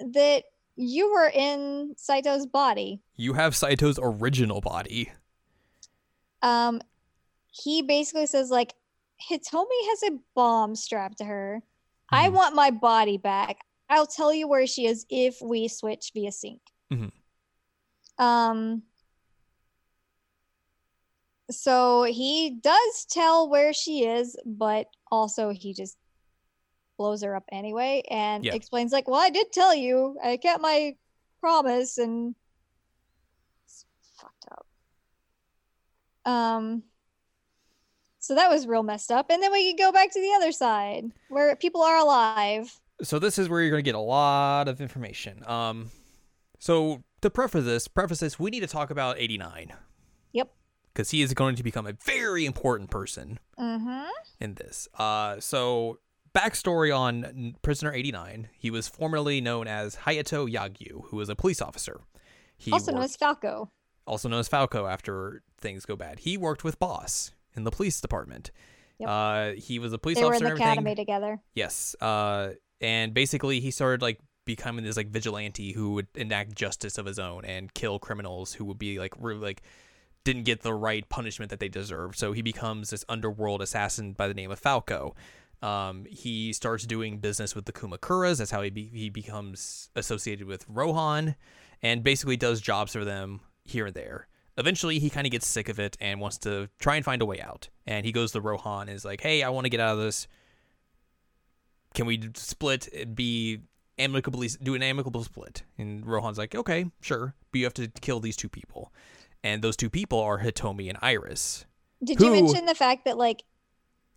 [0.00, 0.44] that
[0.76, 3.00] you were in Saito's body.
[3.16, 5.10] You have Saito's original body.
[6.42, 6.80] Um,
[7.50, 8.74] he basically says like,
[9.30, 11.62] Hitomi has a bomb strapped to her.
[12.10, 12.32] I Mhm.
[12.32, 13.64] want my body back.
[13.90, 16.60] I'll tell you where she is if we switch via sync.
[16.92, 18.22] Mm-hmm.
[18.24, 18.82] Um.
[21.50, 25.96] So he does tell where she is, but also he just
[26.98, 28.54] blows her up anyway and Yeah.
[28.54, 30.18] explains like, "Well, I did tell you.
[30.22, 30.94] I kept my
[31.40, 32.34] promise and
[33.64, 33.86] it's
[34.20, 34.66] fucked up."
[36.30, 36.82] Um
[38.20, 39.30] so that was real messed up.
[39.30, 42.78] And then we could go back to the other side where people are alive.
[43.02, 45.42] So this is where you're going to get a lot of information.
[45.46, 45.90] Um,
[46.58, 49.72] so to preface this, preface this, we need to talk about 89
[50.32, 50.50] Yep.
[50.92, 54.08] because he is going to become a very important person Mm-hmm.
[54.40, 54.88] in this.
[54.98, 56.00] Uh, so
[56.34, 61.60] backstory on Prisoner 89: he was formerly known as Hayato Yagyu, who was a police
[61.60, 62.00] officer.
[62.56, 63.70] He Also known as Falco.
[64.06, 66.20] also known as Falco after things go bad.
[66.20, 68.50] He worked with Boss in the police department.
[68.98, 69.08] Yep.
[69.08, 71.40] Uh, he was a police They were in the academy together.
[71.54, 71.94] Yes.
[72.00, 72.50] Uh,
[72.80, 77.18] and basically, he started like becoming this like vigilante who would enact justice of his
[77.18, 79.62] own and kill criminals who would be like really like
[80.24, 82.18] didn't get the right punishment that they deserved.
[82.18, 85.14] So he becomes this underworld assassin by the name of Falco.
[85.62, 88.38] Um, he starts doing business with the Kumakuras.
[88.38, 91.34] That's how he be- he becomes associated with Rohan,
[91.82, 94.28] and basically does jobs for them here and there.
[94.56, 97.26] Eventually, he kind of gets sick of it and wants to try and find a
[97.26, 97.68] way out.
[97.86, 99.98] And he goes to Rohan and is like, "Hey, I want to get out of
[99.98, 100.28] this
[101.94, 103.60] can we split and be
[103.98, 108.20] amicably do an amicable split and rohan's like okay sure but you have to kill
[108.20, 108.92] these two people
[109.42, 111.64] and those two people are hitomi and iris
[112.04, 113.42] Did you mention the fact that like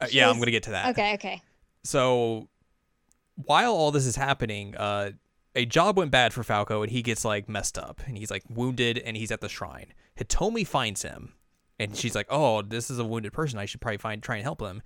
[0.01, 1.41] Uh, yeah i'm gonna get to that okay, okay.
[1.83, 2.47] so
[3.35, 5.11] while all this is happening uh
[5.55, 8.43] a job went bad for falco and he gets like messed up and he's like
[8.49, 11.33] wounded and he's at the shrine hitomi finds him
[11.79, 14.43] and she's like oh this is a wounded person i should probably find try and
[14.43, 14.81] help him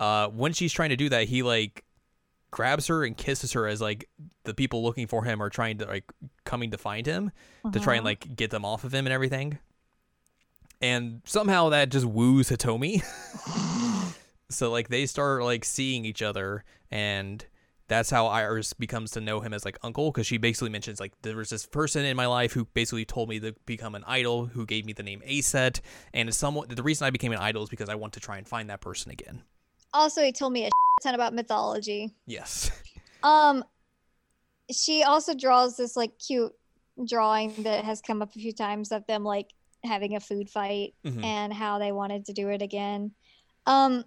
[0.00, 1.84] uh when she's trying to do that he like
[2.50, 4.08] grabs her and kisses her as like
[4.44, 6.10] the people looking for him are trying to like
[6.44, 7.30] coming to find him
[7.72, 8.06] to try and Mhm.
[8.06, 9.58] like get them off of him and everything.
[10.82, 13.02] And somehow that just woos Hitomi.
[14.50, 17.46] so like they start like seeing each other and
[17.88, 21.12] that's how Iris becomes to know him as like uncle because she basically mentions like
[21.22, 24.46] there was this person in my life who basically told me to become an idol
[24.46, 25.80] who gave me the name Aset
[26.14, 28.46] and somewhat the reason I became an idol is because I want to try and
[28.46, 29.42] find that person again.
[29.92, 30.70] Also, he told me a
[31.02, 32.14] ton about mythology.
[32.26, 32.70] Yes.
[33.24, 33.64] Um,
[34.70, 36.52] she also draws this like cute
[37.08, 39.52] drawing that has come up a few times of them like
[39.84, 41.24] having a food fight Mhm.
[41.24, 43.12] and how they wanted to do it again.
[43.66, 44.04] Um,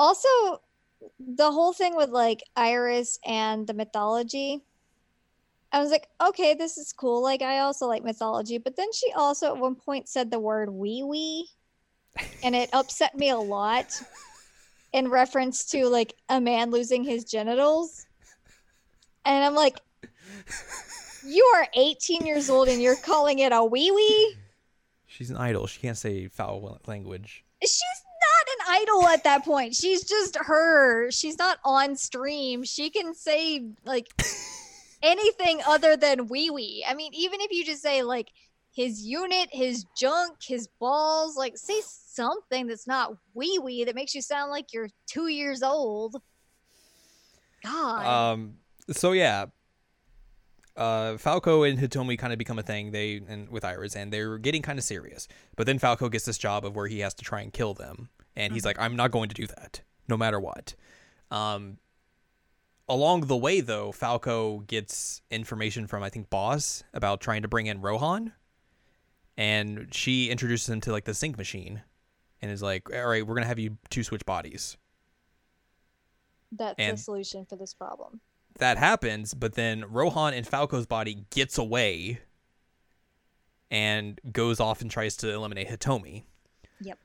[0.00, 0.28] also,
[1.18, 4.62] the whole thing with like Iris and the mythology.
[5.72, 7.22] I was like, okay, this is cool.
[7.22, 8.56] Like, I also like mythology.
[8.56, 11.48] But then she also at one point said the word wee wee,
[12.42, 14.02] and it upset me a lot
[14.94, 18.06] in reference to like a man losing his genitals.
[19.26, 19.78] And I'm like,
[21.26, 24.36] you are 18 years old and you're calling it a wee wee?
[25.06, 25.66] She's an idol.
[25.66, 27.44] She can't say foul language.
[27.62, 27.82] She's
[28.70, 29.74] idol at that point.
[29.74, 31.10] She's just her.
[31.10, 32.64] She's not on stream.
[32.64, 34.08] She can say like
[35.02, 36.84] anything other than wee wee.
[36.88, 38.30] I mean, even if you just say like
[38.72, 44.14] his unit, his junk, his balls, like say something that's not wee wee that makes
[44.14, 46.16] you sound like you're two years old.
[47.64, 48.06] God.
[48.06, 48.54] Um.
[48.90, 49.46] So yeah.
[50.76, 52.92] Uh, Falco and Hitomi kind of become a thing.
[52.92, 55.28] They and with Iris, and they're getting kind of serious.
[55.56, 58.08] But then Falco gets this job of where he has to try and kill them,
[58.40, 60.74] and he's like, "I'm not going to do that, no matter what."
[61.30, 61.78] Um.
[62.88, 67.66] Along the way, though, Falco gets information from I think Boss about trying to bring
[67.66, 68.32] in Rohan,
[69.36, 71.82] and she introduces him to like the sync machine,
[72.42, 74.76] and is like, "All right, we're gonna have you two switch bodies."
[76.52, 78.20] that's and- the solution for this problem.
[78.58, 82.18] that happens, but then Rohan and Falco's body gets away
[83.70, 86.24] and goes off and tries to eliminate Hitomi.
[86.80, 86.98] Yep.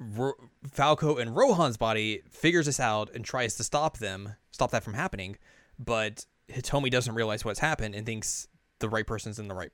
[0.00, 0.34] Ro-
[0.72, 4.94] Falco and Rohan's body figures this out and tries to stop them, stop that from
[4.94, 5.36] happening,
[5.78, 8.48] but Hitomi doesn't realize what's happened and thinks
[8.80, 9.70] the right person's in the right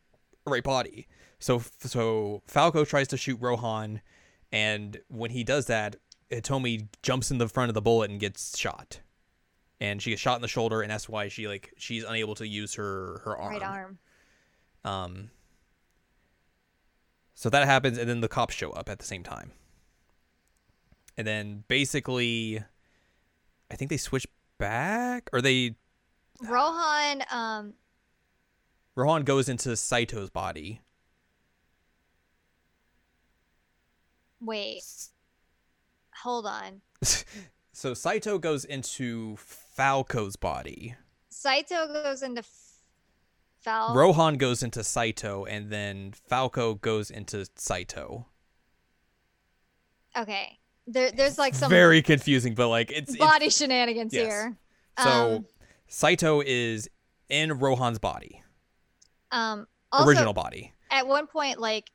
[0.46, 1.06] right body.
[1.38, 4.00] So so Falco tries to shoot Rohan
[4.52, 5.96] and when he does that,
[6.30, 9.00] Hitomi jumps in the front of the bullet and gets shot
[9.80, 12.46] and she gets shot in the shoulder and that's why she like she's unable to
[12.48, 13.98] use her her arm Right arm.
[14.84, 15.30] um
[17.34, 19.52] so that happens and then the cops show up at the same time
[21.16, 22.62] and then basically
[23.70, 24.26] i think they switch
[24.58, 25.74] back or they
[26.42, 27.74] Rohan, um,
[28.94, 30.80] rohan goes into saito's body
[34.40, 34.82] wait.
[36.22, 36.80] Hold on.
[37.72, 40.94] so saito goes into falco's body
[41.28, 42.42] Saito goes into
[43.60, 43.94] Fal.
[43.94, 48.26] rohan goes into saito and then falco goes into saito
[50.16, 50.58] okay.
[50.86, 54.22] There, there's like some very confusing but like it's, it's body shenanigans Yes.
[54.24, 54.56] here.
[55.02, 55.46] So Um,
[55.88, 56.88] Saito is
[57.28, 58.42] in Rohan's body,
[59.32, 60.72] um, also, original body.
[60.90, 61.90] at one point, like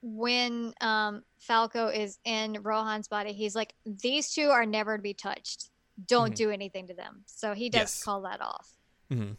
[0.00, 5.14] when um Falco is in Rohan's body, he's like, "These two are never to be
[5.14, 5.70] touched.
[6.06, 6.36] Don't Mhm.
[6.36, 8.02] do anything to them." So he does Yes.
[8.02, 8.70] call that off.
[9.10, 9.32] Mm-hmm.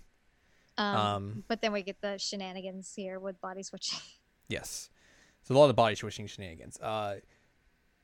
[0.77, 3.99] Um, Um, but then we get the shenanigans here with body switching.
[4.47, 4.89] yes.
[5.43, 6.79] So a lot of body switching shenanigans.
[6.79, 7.19] Uh,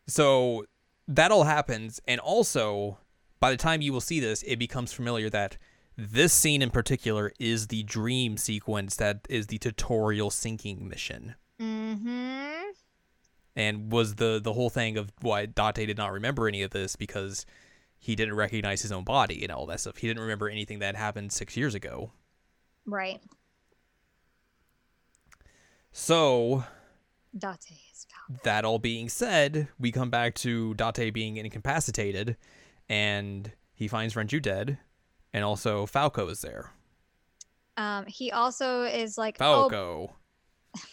[0.08, 0.66] so
[1.10, 3.00] that all happens, and also
[3.40, 5.58] by the time you will see this, it becomes familiar that
[5.98, 11.36] this scene in particular is the dream sequence that is the tutorial syncing mission.
[11.60, 12.70] mm-hmm.
[13.56, 16.96] and was the the whole thing of why Date did not remember any of this
[16.96, 17.46] because
[17.98, 19.98] he didn't recognize his own body and all that stuff.
[19.98, 22.12] He didn't remember anything that happened six years ago.
[22.86, 23.22] Right.
[25.92, 26.64] So
[27.38, 27.58] Date
[27.92, 28.08] is
[28.44, 32.38] that all being said, we come back to Date being incapacitated,
[32.88, 34.78] and he finds Renju dead,
[35.34, 36.72] and also Falco is there.
[37.78, 40.16] Um, he also is like, oh, Falco.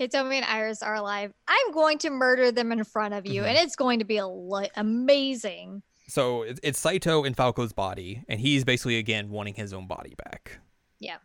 [0.00, 1.32] Hitomi and Iris are alive.
[1.46, 3.46] I'm going to murder them in front of you, Mhm.
[3.48, 5.82] and it's going to be a li- amazing.
[6.06, 10.58] So it's Saito in Falco's body, and he's basically again wanting his own body back.
[10.98, 11.16] Yeah.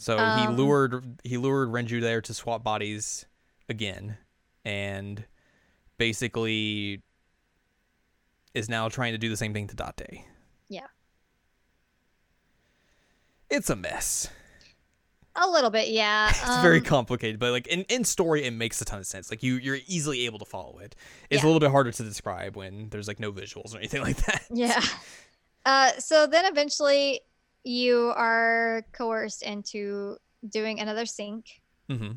[0.00, 3.26] So he Um, lured he lured Renju there to swap bodies
[3.68, 4.16] again,
[4.64, 5.26] and
[5.98, 7.02] basically
[8.54, 10.24] is now trying to do the same thing to Date.
[10.70, 10.86] Yeah.
[13.50, 14.28] It's a mess.
[15.36, 16.28] A little bit, yeah.
[16.30, 19.30] It's very Um, complicated, but like in, in story, it makes a ton of sense.
[19.30, 20.96] Like you, you're easily able to follow it.
[21.28, 24.16] It's a little bit harder to describe when there's like no visuals or anything like
[24.26, 24.44] that.
[24.50, 24.82] Yeah.
[25.66, 27.20] Uh, so then eventually
[27.64, 30.16] you are coerced into
[30.48, 31.60] doing another sync.
[31.88, 32.12] Mm-hmm.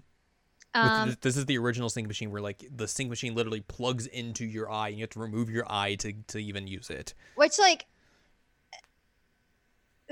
[0.76, 4.08] Um, this, this is the original sync machine where like the sync machine literally plugs
[4.08, 7.14] into your eye and you have to remove your eye to, to even use it.
[7.36, 7.86] which like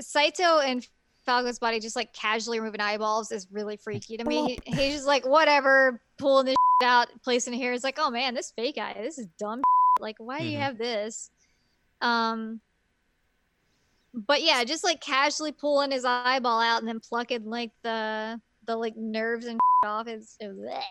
[0.00, 0.86] Saito and
[1.26, 4.58] Falco's body just like casually removing eyeballs is really freaky to me.
[4.66, 7.72] He, he's just like whatever, pulling this out, placing it here.
[7.72, 9.62] It's like, oh man, this fake eye, this is dumb.
[10.00, 10.62] Like, why do you Mhm.
[10.62, 11.30] have this?
[12.00, 12.60] Um,
[14.14, 18.76] but yeah, just like casually pulling his eyeball out and then plucking like the the
[18.76, 20.36] like nerves and off is.
[20.40, 20.82] is bleh.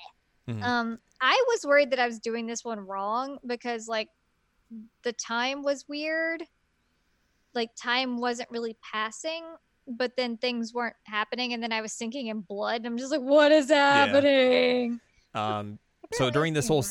[0.50, 0.64] Mhm.
[0.64, 4.10] Um, I was worried that I was doing this one wrong because like
[5.04, 6.44] the time was weird.
[7.54, 9.44] Like time wasn't really passing,
[9.88, 12.78] but then things weren't happening, and then I was sinking in blood.
[12.78, 15.00] And I'm just like, what is happening?
[15.34, 15.80] Um,
[16.14, 16.86] so during this whole right.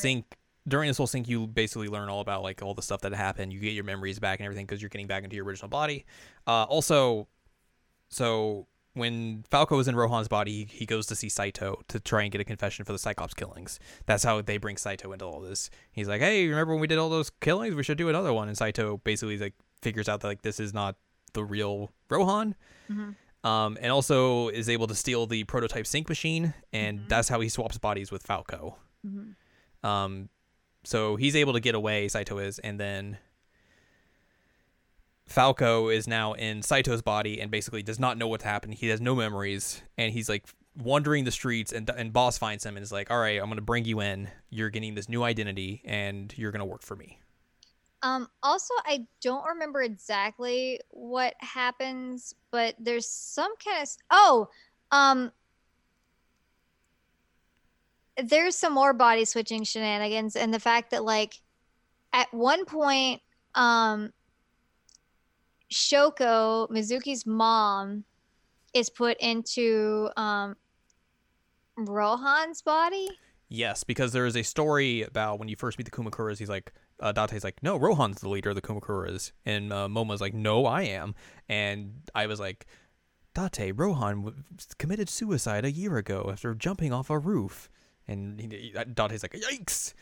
[0.67, 3.51] During this whole sync, you basically learn all about like all the stuff that happened.
[3.51, 6.05] You get your memories back and everything because you're getting back into your original body.
[6.45, 7.27] Uh, also,
[8.09, 12.31] so when Falco is in Rohan's body, he, goes to see Saito to try and
[12.31, 13.79] get a confession for the Cyclops killings.
[14.05, 15.69] That's how they bring Saito into all this.
[15.93, 17.73] He's like, "Hey, remember when we did all those killings?
[17.73, 20.73] We should do another one." And Saito basically like figures out that like this is
[20.73, 20.97] not
[21.33, 22.55] the real Rohan.
[22.89, 23.15] Mhm.
[23.43, 27.09] Um, and also is able to steal the prototype sync machine, and Mhm.
[27.09, 28.77] that's how he swaps bodies with Falco.
[29.07, 29.35] Mhm.
[29.87, 30.29] Um,
[30.83, 33.17] so he's able to get away, Saito is, and then
[35.25, 38.75] Falco is now in Saito's body and basically does not know what's happened.
[38.75, 40.45] He has no memories, and he's like
[40.77, 43.61] wandering the streets, and and Boss finds him and is like, "All right, I'm gonna
[43.61, 44.29] bring you in.
[44.49, 47.19] You're getting this new identity, and you're gonna work for me."
[48.03, 54.49] Um, also, I don't remember exactly what happens, but there's some kind of oh,
[54.91, 55.31] um,
[58.17, 61.35] there's some more body switching shenanigans, and the fact that like
[62.13, 63.21] at one point,
[63.55, 64.11] um,
[65.71, 68.03] Shoko Mizuki's mom
[68.73, 70.55] is put into um
[71.77, 73.09] Rohan's body.
[73.53, 76.37] Yes, because there is a story about when you first meet the Kumakuras.
[76.37, 76.71] He's like,
[77.01, 80.83] uh, Date's like, no, Rohan's the leader of the Kumakuras, and uh, like, no, I
[80.83, 81.15] am.
[81.49, 82.65] And I was like,
[83.33, 84.43] Date, Rohan w-
[84.77, 87.69] committed suicide a year ago after jumping off a roof.
[88.11, 89.93] And he, Date's like, yikes!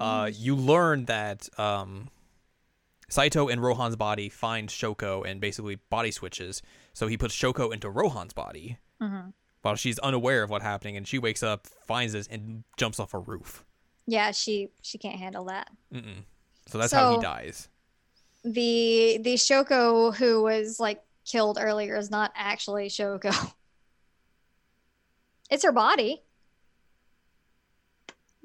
[0.00, 2.08] Uh, you learn that um,
[3.08, 6.62] Saito in Rohan's body finds Shoko and basically body switches.
[6.94, 9.32] So he puts Shoko into Rohan's body Mhm.
[9.62, 13.14] while she's unaware of what's happening, and she wakes up, finds this, and jumps off
[13.14, 13.64] a roof.
[14.06, 15.68] Yeah, she she can't handle that.
[15.92, 16.24] Mm-mm.
[16.66, 17.68] So that's how he dies.
[18.44, 23.52] the the Shoko who was like killed earlier is not actually Shoko.
[25.50, 26.22] It's her body.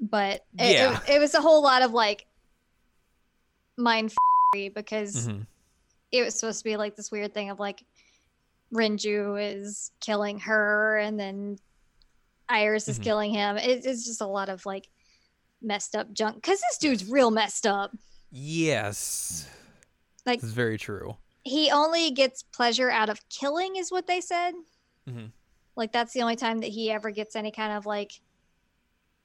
[0.00, 1.00] But it, it- Yeah.
[1.08, 2.26] it, was a whole lot of like
[3.76, 4.12] mind
[4.74, 5.46] because Mhm.
[6.12, 7.84] it was supposed to be like this weird thing of like
[8.72, 11.58] Renju is killing her and then
[12.48, 13.02] Iris is Mhm.
[13.04, 13.56] killing him.
[13.56, 14.88] It, it's just a lot of like
[15.62, 17.96] messed up junk because this dude's real messed up.
[18.30, 19.48] Yes,
[20.26, 21.16] Like it's very true.
[21.44, 24.54] he only gets pleasure out of killing is what they said
[25.08, 25.30] Mhm.
[25.76, 28.20] like that's the only time that he ever gets any kind of like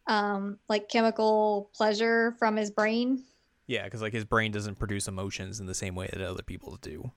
[0.10, 3.24] um like chemical pleasure from his brain
[3.68, 6.78] Yeah, because like his brain doesn't produce emotions in the same way that other people
[6.82, 7.12] do.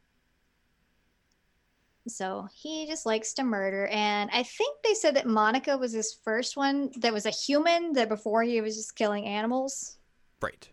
[2.09, 6.13] so he just likes to murder and i think they said that monica was his
[6.25, 9.99] first one that was a human that before he was just killing animals
[10.41, 10.69] Right.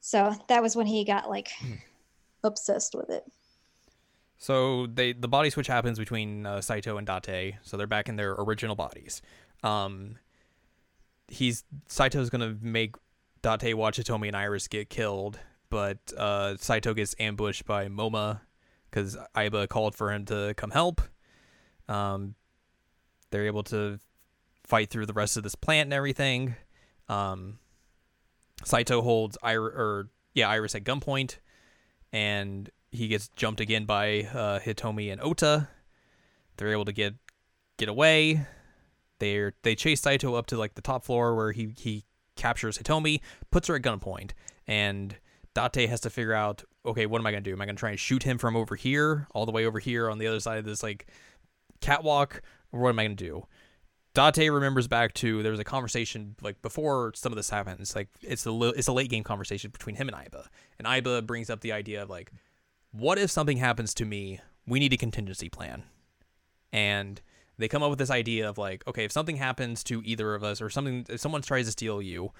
[0.00, 1.74] so that was when he got like Hmm.
[2.42, 3.24] obsessed with it
[4.38, 8.16] So they the body switch happens between uh, Saito and Date, so they're back in
[8.16, 9.22] their original bodies.
[9.62, 10.16] Um,
[11.28, 12.94] he's Saito's gonna make
[13.42, 15.38] Date watch Hitomi and Iris get killed,
[15.70, 18.40] but uh, Saito gets ambushed by Moma
[18.90, 21.00] because Aiba called for him to come help.
[21.88, 22.34] Um,
[23.30, 23.98] they're able to
[24.64, 26.56] fight through the rest of this plant and everything.
[27.08, 27.58] Um,
[28.64, 31.38] Saito holds Iris, or yeah, Iris at gunpoint,
[32.12, 35.68] and he gets jumped again by uh, Hitomi and Ota.
[36.56, 37.14] They're able to get
[37.76, 38.46] get away.
[39.18, 42.04] They they chase Saito up to like the top floor where he he
[42.36, 43.20] captures Hitomi,
[43.50, 44.32] puts her at gunpoint,
[44.66, 45.16] and
[45.54, 47.52] Date has to figure out okay, what am I gonna do?
[47.52, 50.08] Am I gonna try and shoot him from over here, all the way over here
[50.08, 51.06] on the other side of this like
[51.80, 53.46] catwalk, or what am I gonna do?
[54.14, 57.94] Date remembers back to there was a conversation like before some of this happens.
[57.94, 60.46] Like it's a li- it's a late game conversation between him and Aiba,
[60.78, 62.32] and Aiba brings up the idea of like,
[62.92, 64.40] what if something happens to me?
[64.66, 65.84] We need a contingency plan,
[66.72, 67.20] and
[67.58, 70.44] they come up with this idea of like, okay, if something happens to either of
[70.44, 72.32] us or something, if someone tries to steal you,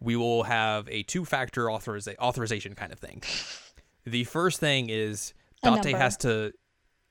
[0.00, 3.22] we will have a two-factor authoriza- authorization kind of thing.
[4.04, 5.32] The first thing is
[5.62, 6.52] Date has to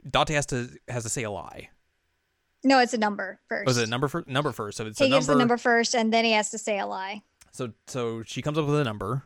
[0.09, 1.69] Date has to has to say a lie.
[2.63, 3.67] No, it's a number first.
[3.67, 4.77] Oh, Was it a number for number first?
[4.77, 5.35] So it's he a gives number.
[5.35, 7.21] the number first, and then he has to say a lie.
[7.51, 9.23] So so she comes up with a number,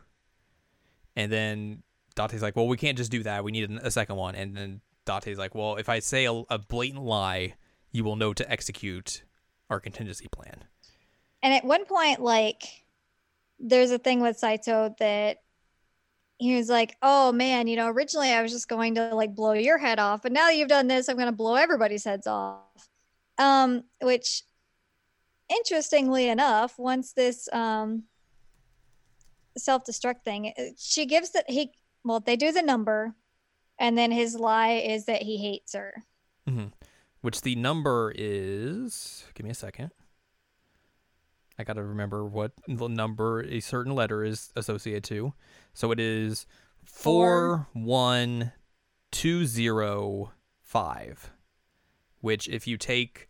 [1.16, 1.82] and then
[2.14, 3.44] Date's like, "Well, we can't just do that.
[3.44, 6.58] We need a second one." And then Date's like, "Well, if I say a, a
[6.58, 7.54] blatant lie,
[7.96, 9.24] you will know to execute
[9.70, 10.64] our contingency plan."
[11.42, 12.62] And at one point, like,
[13.58, 15.38] there's a thing with Saito that
[16.38, 19.52] he was like, "Oh man, you know, originally I was just going to like blow
[19.52, 22.88] your head off, but now you've done this, I'm going to blow everybody's heads off."
[23.38, 24.42] Um, which,
[25.48, 28.04] interestingly enough, once this um
[29.56, 31.72] self-destruct thing, uh, she gives that he
[32.04, 33.14] well, they do the number,
[33.78, 36.04] and then his lie is that he hates her.
[37.20, 39.24] Which the number is.
[39.34, 39.90] Give me a second.
[41.58, 45.32] I gotta remember what the number a certain letter is associated to.
[45.72, 46.46] So it is
[46.84, 48.52] four one
[49.10, 51.30] two zero five.
[52.20, 53.28] Which if you take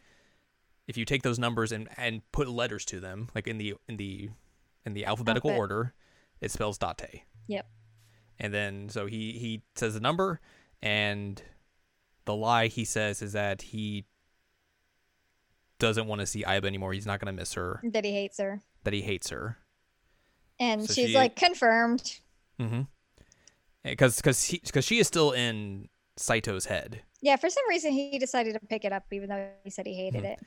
[0.86, 3.96] if you take those numbers and, and put letters to them, like in the in
[3.96, 4.30] the
[4.84, 5.60] in the alphabetical Alphabet.
[5.60, 5.94] order,
[6.40, 7.22] it spells date.
[7.48, 7.66] Yep.
[8.38, 10.40] And then so he he says the number
[10.82, 11.42] and
[12.26, 14.04] the lie he says is that he
[15.78, 16.92] doesn't want to see Aiba anymore.
[16.92, 17.80] He's not going to miss her.
[17.84, 19.58] That he hates her, That he hates her.
[20.58, 22.20] and So she's she- like confirmed.
[22.60, 22.82] Mm-hmm.
[23.84, 25.88] Because because he because she is still in
[26.18, 29.70] Saito's head, Yeah, for some reason he decided to pick it up, even though he
[29.70, 30.32] said he hated Mhm.
[30.32, 30.38] it.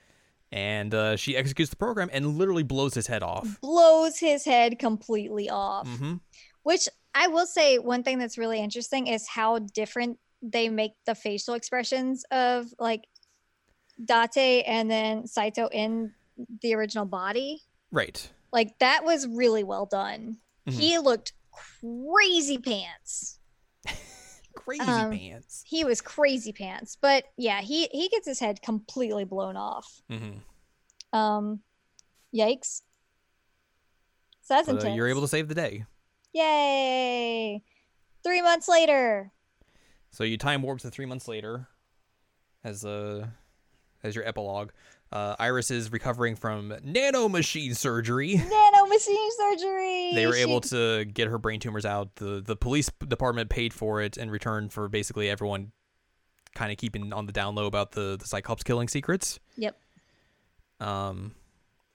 [0.51, 3.61] and uh, she executes the program and literally blows his head off.
[3.61, 5.87] Blows his head completely off.
[5.87, 6.15] Mm-hmm.
[6.63, 11.15] Which I will say, one thing that's really interesting is how different they make the
[11.15, 13.07] facial expressions of like
[14.03, 16.13] Date and then Saito in
[16.61, 17.61] the original body.
[17.91, 18.29] Right.
[18.53, 20.37] Like that was really well done.
[20.67, 20.73] Mhm.
[20.73, 23.39] He looked crazy pants.
[24.55, 25.63] Crazy Um, pants.
[25.65, 26.97] He was crazy pants.
[26.99, 30.01] But yeah, he he gets his head completely blown off.
[30.09, 31.17] Mm-hmm.
[31.17, 31.61] Um,
[32.35, 32.81] yikes.
[34.41, 35.85] So that's But, uh, you're able to save the day.
[36.33, 37.63] Yay!
[38.23, 39.31] Three months later.
[40.11, 41.67] So you time warp to three months later,
[42.63, 43.27] as uh
[44.03, 44.71] as your epilogue.
[45.11, 48.35] Uh, Iris is recovering from nanomachine surgery.
[48.37, 50.11] Nano machine surgery.
[50.13, 52.15] They were She- able to get her brain tumors out.
[52.15, 55.71] the The police department paid for it in return for basically everyone
[56.53, 59.39] kind of keeping on the down low about the the Cyclops killing secrets.
[59.57, 59.75] Yep.
[60.79, 61.33] Um.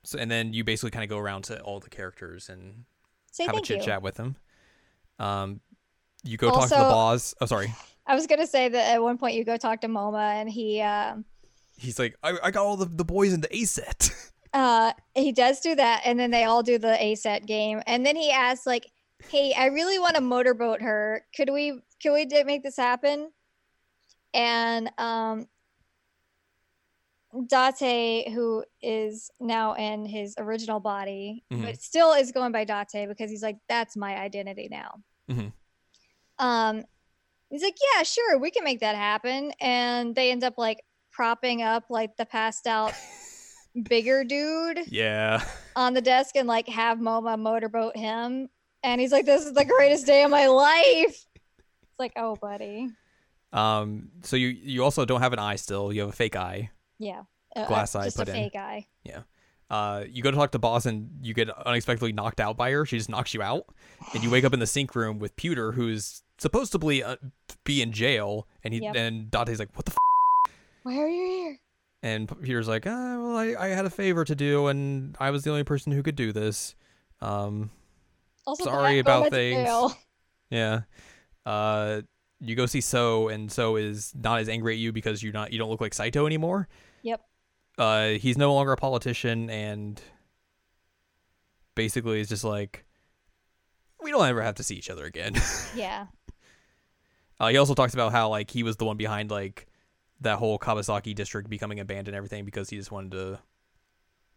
[0.03, 2.83] So and then you basically kind of go around to all the characters and
[3.31, 4.35] Say have a chit chat with them.
[5.19, 5.61] Um.
[6.23, 7.33] You go talk to the boss.
[7.39, 7.73] Oh, sorry.
[8.07, 10.81] I was gonna say that at one point you go talk to Moma and he
[10.81, 11.25] um
[11.77, 14.09] He's like, I, I got all the, the boys in the A set.
[14.53, 18.05] uh he does do that and then they all do the A set game and
[18.05, 18.89] then he asks like,
[19.29, 21.25] Hey, I really want to motorboat her.
[21.35, 23.31] Could we could we make this happen?
[24.33, 25.47] And um
[27.47, 31.63] Date, who is now in his original body, Mhm.
[31.63, 35.01] but still is going by Date because he's like, that's my identity now.
[35.29, 35.51] Mhm.
[36.39, 36.83] Um,
[37.55, 39.51] he's like, yeah, sure, we can make that happen.
[39.59, 42.93] And they end up like propping up like the passed out
[43.89, 45.43] bigger dude yeah.
[45.75, 48.49] on the desk and like have Moma motorboat him.
[48.83, 51.07] And he's like, this is the greatest day of my life.
[51.07, 52.89] It's like, oh, buddy.
[53.53, 54.09] Um.
[54.23, 55.93] So you you also don't have an eye still.
[55.93, 56.71] You have a fake eye.
[56.99, 57.21] Yeah.
[57.55, 58.43] Uh, Glass eye just put a in.
[58.43, 58.85] fake eye.
[59.05, 59.21] Yeah.
[59.69, 62.85] Uh, you go to talk to boss and you get unexpectedly knocked out by her.
[62.85, 63.65] She just knocks you out,
[64.13, 67.15] and you wake up in the sync room with Pewter, who's supposed to be, uh,
[67.63, 68.95] be in jail, and he Yep.
[68.95, 70.51] and Date's like, "What the?" F-?
[70.83, 71.59] Why are you here?
[72.03, 72.89] And Pewter's like, ah,
[73.19, 76.03] "Well, I, I had a favor to do, and I was the only person who
[76.03, 76.75] could do this."
[77.21, 77.71] Um,
[78.45, 79.63] Also, Sorry about things.
[79.65, 79.97] jail.
[80.51, 80.81] yeah.
[81.45, 82.01] Uh,
[82.39, 85.51] you go see So, and So is not as angry at you because you're not
[85.51, 86.67] you don't look like Saito anymore.
[87.01, 87.21] Yep.
[87.77, 89.99] Uh, he's no longer a politician, and
[91.75, 92.85] basically is just like,
[94.03, 95.33] we don't ever have to see each other again.
[95.75, 96.05] Yeah.
[97.39, 99.67] Uh, he also talks about how like he was the one behind like
[100.21, 103.39] that whole Kawasaki district becoming abandoned and everything because he just wanted to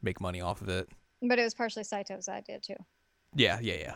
[0.03, 0.89] make money off of it.
[1.23, 2.75] But it was partially Saito's idea too.
[3.35, 3.95] Yeah, yeah, yeah.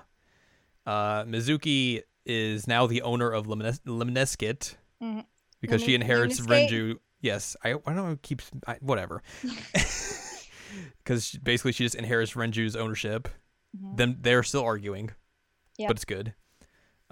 [0.86, 5.24] Uh, Mizuki is now the owner of Lemnes- Lemniscate Mhm.
[5.60, 6.40] because she inherits?
[6.40, 6.98] Renju.
[7.20, 8.18] Yes, I, I don't know.
[8.22, 9.22] Keeps I, whatever.
[11.04, 13.28] Because basically, she just inherits Renju's ownership.
[13.76, 13.96] Mhm.
[13.96, 15.10] Then they're still arguing,
[15.78, 15.88] Yep.
[15.88, 16.34] but it's good.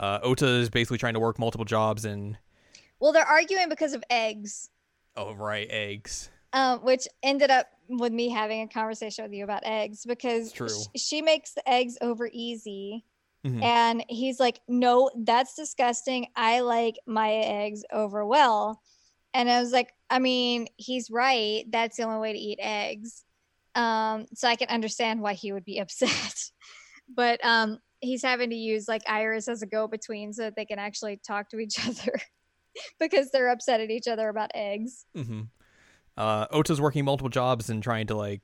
[0.01, 2.39] Uh, Ota is basically trying to work multiple jobs and
[2.99, 4.71] Well, they're arguing because of eggs.
[5.17, 6.31] oh right, eggs.
[6.55, 11.01] um, which ended up with me having a conversation with you about eggs because sh-
[11.01, 13.05] she makes the eggs over easy
[13.47, 13.63] Mhm.
[13.63, 16.29] And he's like, No, that's disgusting.
[16.37, 18.83] I like my eggs over well.
[19.33, 21.65] And I was like, I mean, he's right.
[21.71, 23.25] That's the only way to eat eggs.
[23.75, 26.51] Um, so I can understand why he would be upset.
[27.09, 30.65] but um he's having to use like Iris as a go between so that they
[30.65, 32.19] can actually talk to each other
[32.99, 35.05] because they're upset at each other about eggs.
[35.15, 35.43] hmm
[36.17, 38.43] Uh, Ota's working multiple jobs and trying to like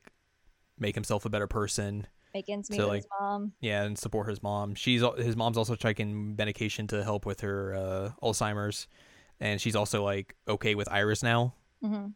[0.78, 2.06] make himself a better person.
[2.34, 3.52] Make ends meet So, with his mom.
[3.60, 4.74] Yeah, and support his mom.
[4.74, 8.88] She's his mom's also taking medication to help with her uh, Alzheimer's,
[9.40, 11.54] and she's also like okay with Iris now.
[11.82, 12.08] hmm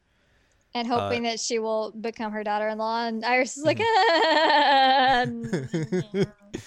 [0.75, 5.57] And Uh, hoping that she will become her daughter-in-law, and Iris is like, Mm-hmm.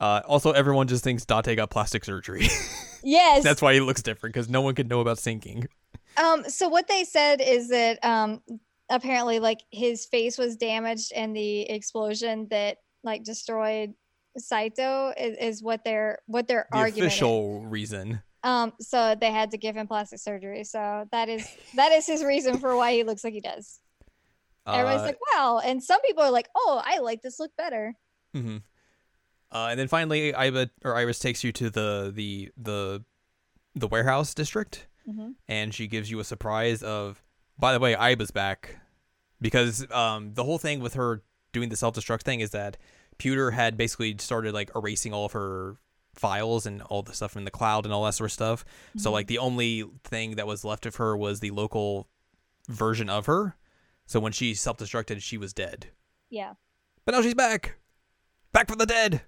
[0.00, 2.48] Uh, also, everyone just thinks Date got plastic surgery.
[3.02, 3.42] yes.
[3.42, 5.66] That's why he looks different because no one could know about syncing.
[6.16, 6.44] Um.
[6.48, 8.40] So what they said is that um
[8.90, 13.94] apparently like his face was damaged in the explosion that like destroyed
[14.38, 17.06] Saito is, is what their what their The argument.
[17.12, 17.14] is.
[17.14, 18.22] official reason.
[18.44, 18.72] Um.
[18.80, 20.64] So they had to give him plastic surgery.
[20.64, 23.80] So that is that is his reason for why he looks like he does.
[24.66, 25.60] Everybody's Uh, like, wow.
[25.64, 27.94] And some people are like, oh, I like this look better.
[28.34, 28.62] mhm.
[29.52, 33.04] Uh, and then finally, Aiba or Iris takes you to the the the
[33.74, 37.22] the warehouse district, hmm and she gives you a surprise of,
[37.58, 38.76] by the way, Aiba's back,
[39.40, 42.76] because um the whole thing with her doing the self destruct thing is that
[43.18, 45.76] Pewter had basically started like erasing all of her
[46.14, 48.64] files and all the stuff in the cloud and all that sort of stuff.
[48.96, 49.12] So Mhm.
[49.12, 52.08] like the only thing that was left of her was the local
[52.68, 53.56] version of her.
[54.06, 55.88] So when she self destructed, she was dead.
[56.30, 56.54] Yeah.
[57.04, 57.76] But now she's back,
[58.52, 59.22] back from the dead.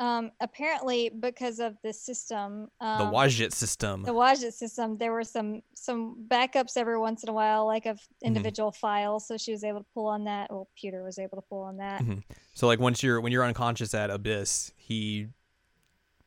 [0.00, 0.30] Um.
[0.40, 4.02] Apparently, because of the system, um, the Wajit system.
[4.04, 7.96] the Wajit system, there were some some backups every once in a while, like of
[7.96, 8.26] Mm-hmm.
[8.26, 9.26] individual files.
[9.26, 10.50] So she was able to pull on that.
[10.50, 12.00] Well, Pewter was able to pull on that.
[12.02, 12.22] Mhm.
[12.54, 15.28] So like once you're when you're unconscious at ABIS, he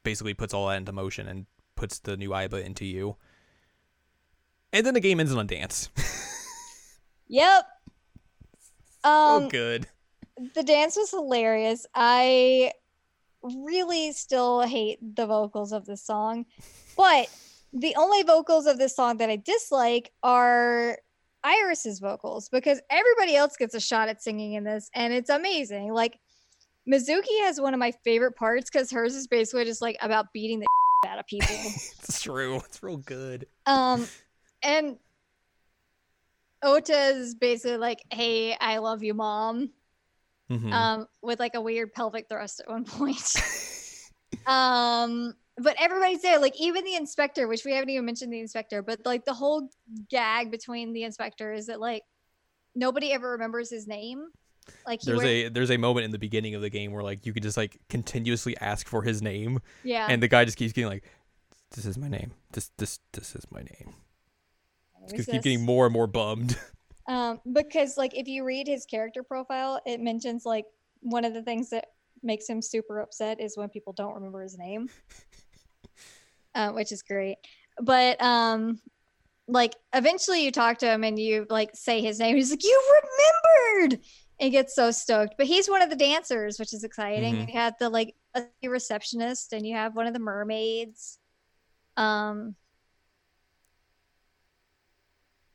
[0.03, 1.45] basically puts all that into motion and
[1.75, 3.15] puts the new Aiba into you.
[4.73, 5.89] And then the game ends on a dance.
[7.27, 7.63] Yep.
[9.05, 9.87] Um, oh, good.
[10.53, 11.85] the dance was hilarious.
[11.95, 12.71] I
[13.43, 16.45] really still hate the vocals of this song,
[16.97, 17.27] but
[17.73, 20.97] the only vocals of this song that I dislike are
[21.43, 25.93] Iris's vocals because everybody else gets a shot at singing in this, and it's amazing.
[25.93, 26.19] Like
[26.89, 30.59] Mizuki has one of my favorite parts because hers is basically just like about beating
[30.59, 30.67] the
[31.07, 31.47] out of people.
[32.03, 32.57] It's true.
[32.57, 33.47] It's real good.
[33.65, 34.07] Um,
[34.63, 34.97] and
[36.61, 39.71] Ota is basically like, "Hey, I love you, mom."
[40.51, 40.73] Mhm.
[40.73, 43.35] Um, with like a weird pelvic thrust at one point.
[44.45, 48.81] um, but everybody's there, like even the inspector, which we haven't even mentioned the inspector,
[48.81, 49.69] but like the whole
[50.09, 52.03] gag between the inspector is that like
[52.75, 54.27] nobody ever remembers his name.
[54.85, 57.25] Like there's wear- a there's a moment in the beginning of the game where like
[57.25, 60.73] you could just like continuously ask for his name yeah, and the guy just keeps
[60.73, 61.03] getting like
[61.71, 62.31] this is my name.
[62.51, 63.93] This this this is my name.
[65.09, 66.57] Just keep getting more and more bummed.
[67.11, 70.63] Um, because like if you read his character profile, it mentions like
[71.01, 71.87] one of the things that
[72.23, 74.87] makes him super upset is when people don't remember his name,
[76.55, 77.35] uh, which is great.
[77.81, 78.79] But um,
[79.49, 82.37] like eventually you talk to him and you like say his name.
[82.37, 83.01] He's like, "You
[83.81, 83.99] remembered!"
[84.39, 85.35] And gets so stoked.
[85.37, 87.35] But he's one of the dancers, which is exciting.
[87.35, 87.47] Mhm.
[87.49, 91.19] You have the like a receptionist, and you have one of the mermaids.
[91.97, 92.55] Um,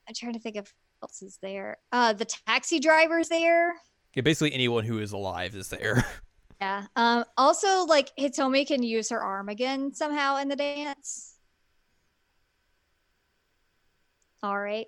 [0.06, 0.70] I'm trying to think of
[1.06, 1.78] else is there.
[1.92, 3.74] Uh, the taxi driver's there.
[4.14, 6.04] Yeah, basically anyone who is alive is there.
[6.58, 6.86] Yeah.
[6.96, 7.26] Um.
[7.36, 11.34] Also, like Hitomi can use her arm again somehow in the dance.
[14.42, 14.86] All right.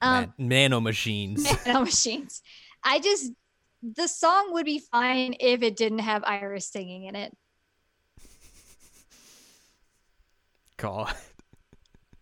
[0.00, 0.32] Um.
[0.38, 1.44] Man- nano machines.
[1.66, 2.40] Nano machines.
[2.82, 3.32] I just
[3.82, 7.36] the song would be fine if it didn't have Iris singing in it.
[10.78, 11.14] God.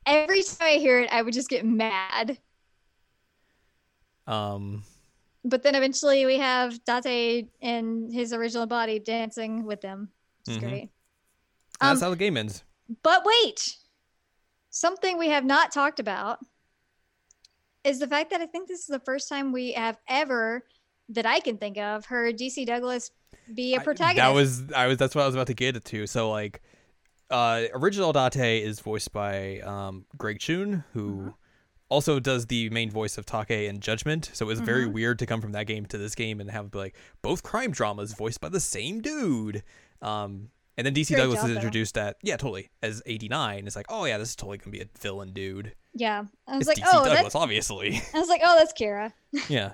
[0.06, 2.36] Every time I hear it, I would just get mad.
[4.28, 4.84] Um
[5.44, 10.10] But then eventually we have Date in his original body dancing with them,
[10.46, 10.60] is Mhm.
[10.60, 10.90] great.
[11.80, 12.64] that's Um, how the game ends.
[13.02, 13.76] But wait,
[14.70, 16.38] something we have not talked about
[17.84, 20.64] is the fact that I think this is the first time we have ever,
[21.10, 23.10] that I can think of, heard DC Douglas
[23.54, 24.16] be a protagonist.
[24.16, 26.06] that was I was that's what I was about to get to.
[26.06, 26.60] So like
[27.30, 31.28] uh original Date is voiced by um Greg Chun, who Mm-hmm.
[31.90, 34.30] Also does the main voice of Take in Judgment.
[34.34, 34.92] So it was very Mhm.
[34.92, 38.12] weird to come from that game to this game and have like both crime dramas
[38.12, 39.62] voiced by the same dude.
[40.02, 41.56] Um and then DC Great Douglas job, is though.
[41.60, 43.66] introduced at yeah, totally as 89.
[43.66, 46.24] It's like, "Oh yeah, this is totally going to be a villain dude." yeah.
[46.46, 47.34] I was It's like, DC oh, Douglas, that's.
[47.34, 48.00] obviously.
[48.14, 49.12] I was like, oh, that's Kira.
[49.48, 49.72] yeah.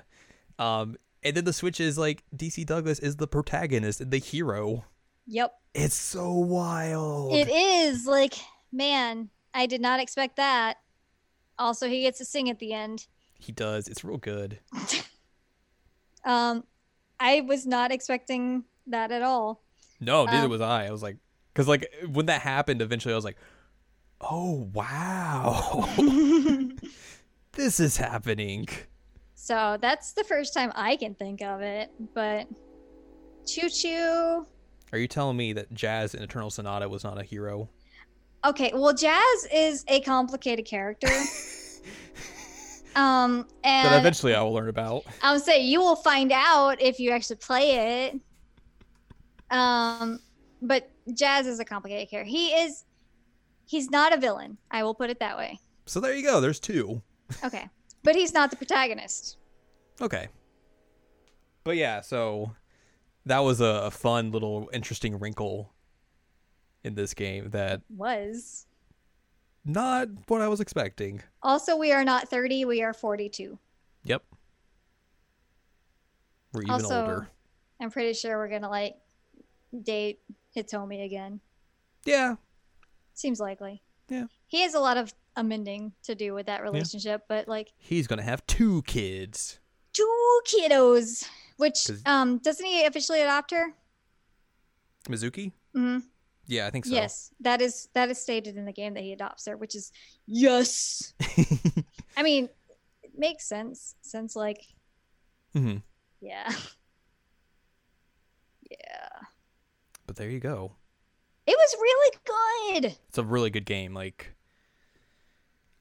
[0.57, 4.85] Um and then the switch is like DC Douglas is the protagonist, the hero.
[5.27, 5.53] Yep.
[5.73, 7.33] It's so wild.
[7.33, 8.35] It is like,
[8.71, 10.77] man, I did not expect that.
[11.57, 13.07] Also, he gets to sing at the end.
[13.39, 13.87] He does.
[13.87, 14.59] It's real good.
[16.23, 16.63] Um,
[17.19, 19.61] I was not expecting that at all.
[19.99, 20.87] No, neither Um, was I.
[20.87, 21.17] I was like,
[21.53, 23.37] because like when that happened, eventually I was like,
[24.21, 25.87] oh wow,
[27.51, 28.67] this is happening.
[29.35, 31.91] So that's the first time I can think of it.
[32.15, 32.47] But
[33.45, 34.47] Choo Choo.
[34.91, 37.69] Are you telling me that Jazz in Eternal Sonata was not a hero?
[38.45, 41.07] Okay, well, Jazz is a complicated character.
[42.95, 45.03] um, that and eventually I will learn about.
[45.23, 48.19] I would say you will find out if you actually play it.
[49.49, 50.19] Um,
[50.61, 52.29] but Jazz is a complicated character.
[52.29, 52.83] He is.
[53.65, 54.59] He's not a villain.
[54.69, 55.59] I will put it that way.
[55.87, 56.39] So there you go.
[56.39, 57.01] There's two.
[57.43, 57.67] Okay,
[58.03, 59.37] but he's not the protagonist.
[59.99, 60.27] Okay.
[61.63, 62.51] But yeah, so
[63.25, 65.73] that was a, a fun little interesting wrinkle
[66.85, 68.67] in this game that Was
[69.65, 71.21] not what I was expecting.
[71.41, 72.63] also we are not thirty.
[72.65, 73.57] We are forty-two.
[74.03, 74.23] Yep.
[76.53, 77.29] We're even Also- older.
[77.81, 78.95] I'm pretty sure we're gonna like
[79.83, 80.21] date
[80.55, 81.41] Hitomi again.
[82.05, 82.35] Yeah.
[83.13, 83.81] Seems likely.
[84.07, 84.25] Yeah.
[84.47, 88.21] He has a lot of amending to do with that relationship, but like He's gonna
[88.21, 89.59] have two kids.
[89.91, 91.27] two kiddos.
[91.57, 93.73] which um doesn't he officially adopt her?
[95.09, 95.51] Mizuki?
[95.73, 95.99] hmm
[96.47, 96.93] Yeah, I think so.
[96.93, 99.91] Yes, that is that is stated in the game that he adopts her, which is
[100.27, 101.13] yes.
[102.17, 102.49] I mean,
[103.03, 104.61] it makes sense since like
[105.53, 105.77] hmm
[106.21, 106.51] yeah,
[108.69, 109.09] yeah.
[110.05, 110.73] But there you go.
[111.47, 112.95] It was really good.
[113.09, 113.93] It's a really good game.
[113.93, 114.33] Like,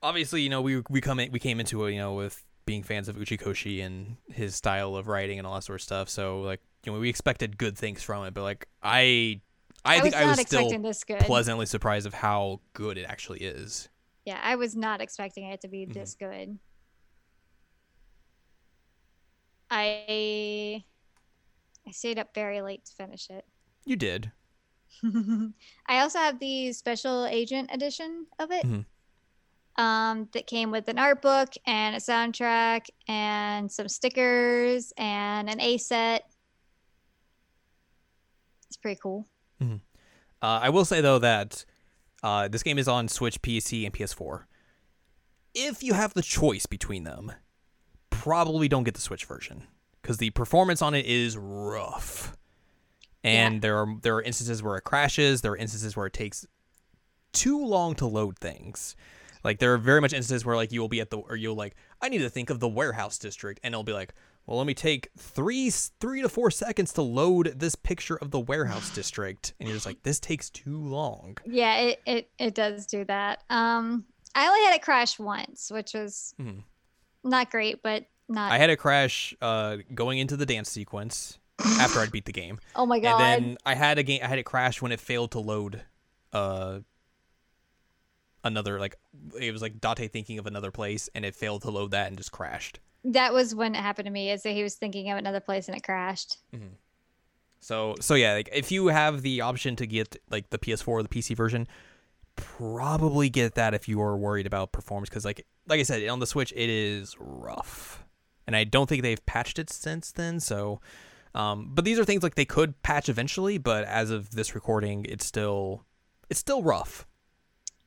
[0.03, 2.83] obviously, you know, we we come in, we came into it, you know, with being
[2.83, 6.09] fans of Uchikoshi and his style of writing and all that sort of stuff.
[6.09, 8.35] So, like, you know, we expected good things from it.
[8.35, 9.41] But like, I,
[9.85, 11.19] I, I, think was I was still expecting this good.
[11.21, 13.89] pleasantly surprised of how good it actually is.
[14.25, 15.93] Yeah, I was not expecting it to be Mhm.
[15.93, 16.59] this good.
[19.71, 20.85] I
[21.87, 23.45] I stayed up very late to finish it.
[23.85, 24.33] You did.
[25.05, 28.65] I also have the special agent edition of it.
[28.65, 28.81] Mm-hmm.
[29.77, 35.61] Um, that came with an art book and a soundtrack and some stickers and an
[35.61, 36.31] A set.
[38.69, 39.27] It's pretty cool.
[39.61, 39.77] Uh,
[40.41, 41.65] I will say though that
[42.23, 44.45] uh, this game is on Switch, PC, and PS4.
[45.55, 47.33] If you have the choice between them,
[48.11, 49.65] probably don't get the Switch version
[50.03, 52.37] because the performance on it is rough,
[53.23, 53.61] and Yeah.
[53.61, 55.41] there are there are instances where it crashes.
[55.43, 56.45] There are instances where it takes
[57.33, 58.97] too long to load things.
[59.45, 61.55] Like there are very much instances where like you will be at the or you'll
[61.55, 64.13] like I need to think of the warehouse district, and it'll be like,
[64.47, 68.41] well, let me take three three to four seconds to load this picture of the
[68.41, 71.39] warehouse district, and you're just like, this takes too long.
[71.47, 73.43] Yeah, it, it, it does do that.
[73.51, 74.05] Um,
[74.35, 76.63] I only had it crash once, which was Mhm.
[77.23, 78.51] not great, but not.
[78.53, 81.39] I had a crash uh, going into the dance sequence
[81.79, 83.21] after I'd beat the game, oh my god!
[83.21, 84.21] and then I had a game.
[84.23, 85.83] I had it crash when it failed to load.
[86.33, 86.81] Uh,
[88.43, 88.97] another like
[89.41, 92.17] it was like Date thinking of another place, and it failed to load that and
[92.17, 92.81] just crashed.
[93.05, 94.31] That was when it happened to me.
[94.31, 96.39] Is that he was thinking of another place and it crashed.
[97.61, 101.03] So so yeah, like if you have the option to get like the PS4 or
[101.03, 101.67] the PC version,
[102.37, 106.19] probably get that if you are worried about performance because like like I said on
[106.19, 108.05] the Switch it is rough,
[108.47, 110.41] and I don't think they've patched it since then.
[110.41, 110.83] So,
[111.35, 115.07] um, but these are things like they could patch eventually, but as of this recording,
[115.09, 115.85] it's still
[116.29, 117.07] it's still rough.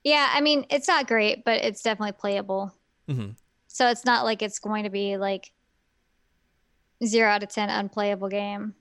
[0.03, 2.73] Yeah, I mean it's not great, but it's definitely playable.
[3.07, 3.29] hmm
[3.77, 5.51] So it's not like it's going to be like
[7.05, 8.73] zero out of ten unplayable game.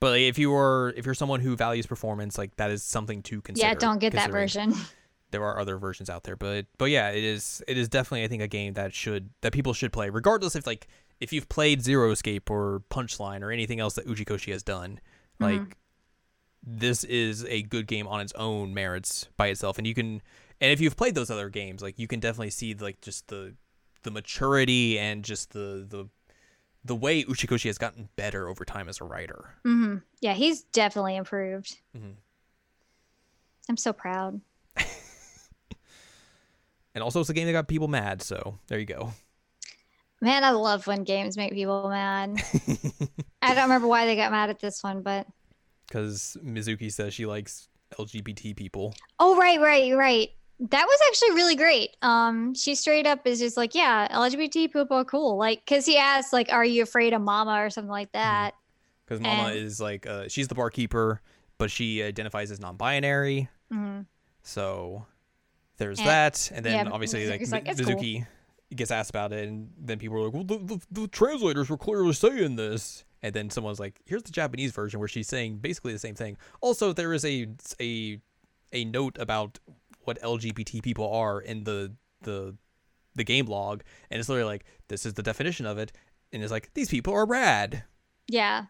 [0.00, 3.22] But like, if you are if you're someone who values performance, like that is something
[3.24, 3.68] to consider.
[3.68, 4.72] yeah, don't get that version.
[5.30, 8.26] there are other versions out there but but yeah it is it is definitely i
[8.26, 10.88] think a game that should that people should play regardless if like
[11.20, 14.98] if you've played zero escape or punchline or anything else that uchikoshi has done
[15.40, 15.58] mm-hmm.
[15.58, 15.76] like
[16.66, 20.20] this is a good game on its own merits by itself and you can
[20.60, 23.54] and if you've played those other games like you can definitely see like just the
[24.02, 26.08] the maturity and just the the
[26.84, 31.16] the way uchikoshi has gotten better over time as a writer hmm Yeah, he's definitely
[31.16, 31.76] improved.
[31.96, 32.14] Mhm.
[33.68, 34.40] I'm so proud.
[36.94, 39.12] and also it's a game that got people mad so there you go
[40.22, 42.42] Man, I love when games make people mad.
[43.40, 45.26] I don't remember why they got mad at this one, but
[45.88, 47.68] because mizuki says she likes
[47.98, 50.28] lgbt people oh right, right, right.
[50.60, 51.96] That was actually really great.
[52.02, 55.36] Um, she straight up is just like, yeah, LGBT people are cool.
[55.38, 58.54] Like, cause he asked, like, are you afraid of mama or something like that?
[59.06, 61.20] because Mama And- is like uh, she's the barkeeper,
[61.58, 63.48] but she identifies as non-binary.
[63.72, 64.06] Mhm.
[64.42, 65.04] So
[65.78, 68.26] there's And- that, and then yeah, obviously like, Mizuki's like, Mi- "It's cool."
[68.76, 71.76] Gets asked about it, and then people are like, "Well, the, the, the translators were
[71.76, 75.92] clearly saying this," and then someone's like, "Here's the Japanese version where she's saying basically
[75.92, 77.48] the same thing." Also, there is a
[77.80, 78.20] a
[78.72, 79.58] a note about
[80.10, 82.56] what LGBT people are in the the
[83.14, 85.92] the game log, and it's literally like, "This is the definition of it,"
[86.32, 87.84] and it's like, "These people are rad."
[88.26, 88.66] Yeah.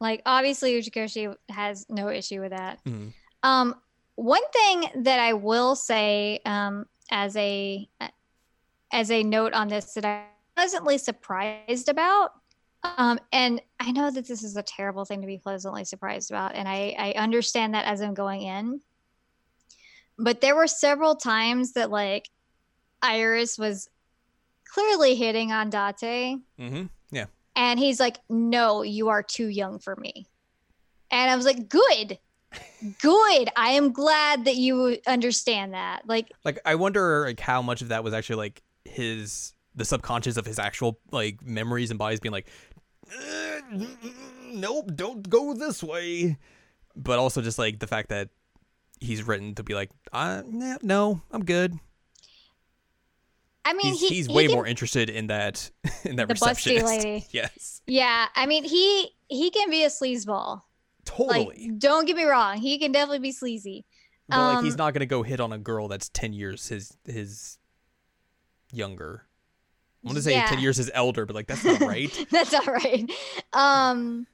[0.00, 2.84] Like obviously Uchikoshi has no issue with that.
[2.84, 3.12] Mhm.
[3.42, 3.74] Um
[4.14, 7.88] one thing that I will say um as a
[8.92, 12.32] as a note on this that I'm pleasantly surprised about
[12.84, 16.54] um and I know that this is a terrible thing to be pleasantly surprised about
[16.54, 18.80] and I I understand that as I'm going in.
[20.18, 22.28] But there were several times that like
[23.02, 23.88] Iris was
[24.64, 26.84] clearly hitting on Date Mm-hmm.
[27.10, 27.26] Yeah.
[27.54, 30.26] and he's like, No, you are too young for me.
[31.10, 32.18] And I was like, Good.
[33.02, 33.48] Good.
[33.56, 36.02] I am glad that you understand that.
[36.06, 40.36] Like, Like I wonder like how much of that was actually like his the subconscious
[40.38, 42.48] of his actual like memories and bodies being like
[43.12, 43.60] "Uh,
[44.46, 46.38] nope, don't go this way.
[46.94, 48.30] But also just like the fact that
[49.00, 51.78] he's written to be like, uh, nah, no, I'm good.
[53.64, 55.70] I mean, He's, he, he's he way can- more interested in that
[56.04, 56.40] in that The busty
[56.76, 56.86] receptionist.
[56.86, 57.26] lady.
[57.32, 58.26] yes, Yeah.
[58.34, 60.62] I mean, he he can be a sleazeball.
[61.04, 61.68] totally.
[61.68, 62.58] Like, don't get me wrong.
[62.58, 63.84] He can definitely be sleazy.
[64.28, 66.96] but like he's um, not gonna go hit on a girl that's ten years his
[67.06, 67.58] his
[68.72, 69.26] younger.
[70.04, 70.46] I want to say Yeah.
[70.46, 72.26] ten years his elder, but like that's not right.
[72.30, 73.10] That's all right.
[73.52, 74.28] Um,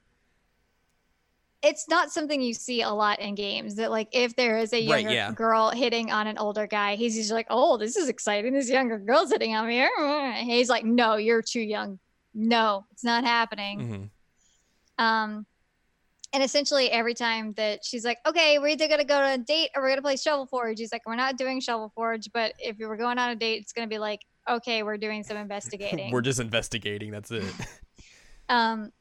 [1.63, 3.75] it's not something you see a lot in games.
[3.75, 5.31] That like if there is a Right, younger yeah.
[5.31, 8.53] girl hitting on an older guy, he's usually like, "Oh, this is exciting.
[8.53, 11.99] This younger girl's hitting on me." And he's like, "No, you're too young.
[12.33, 14.09] No, it's not happening."
[14.97, 15.45] hmm Um,
[16.33, 19.69] and essentially every time that she's like, "Okay, we're either gonna go on a date
[19.75, 22.77] or we're gonna play Shovel Forge," he's like, "We're not doing Shovel Forge, but if
[22.77, 26.11] we were going on a date, it's gonna be like." Okay, we're doing some investigating.
[26.11, 27.11] We're just investigating.
[27.11, 27.43] That's it.
[28.49, 28.91] Um,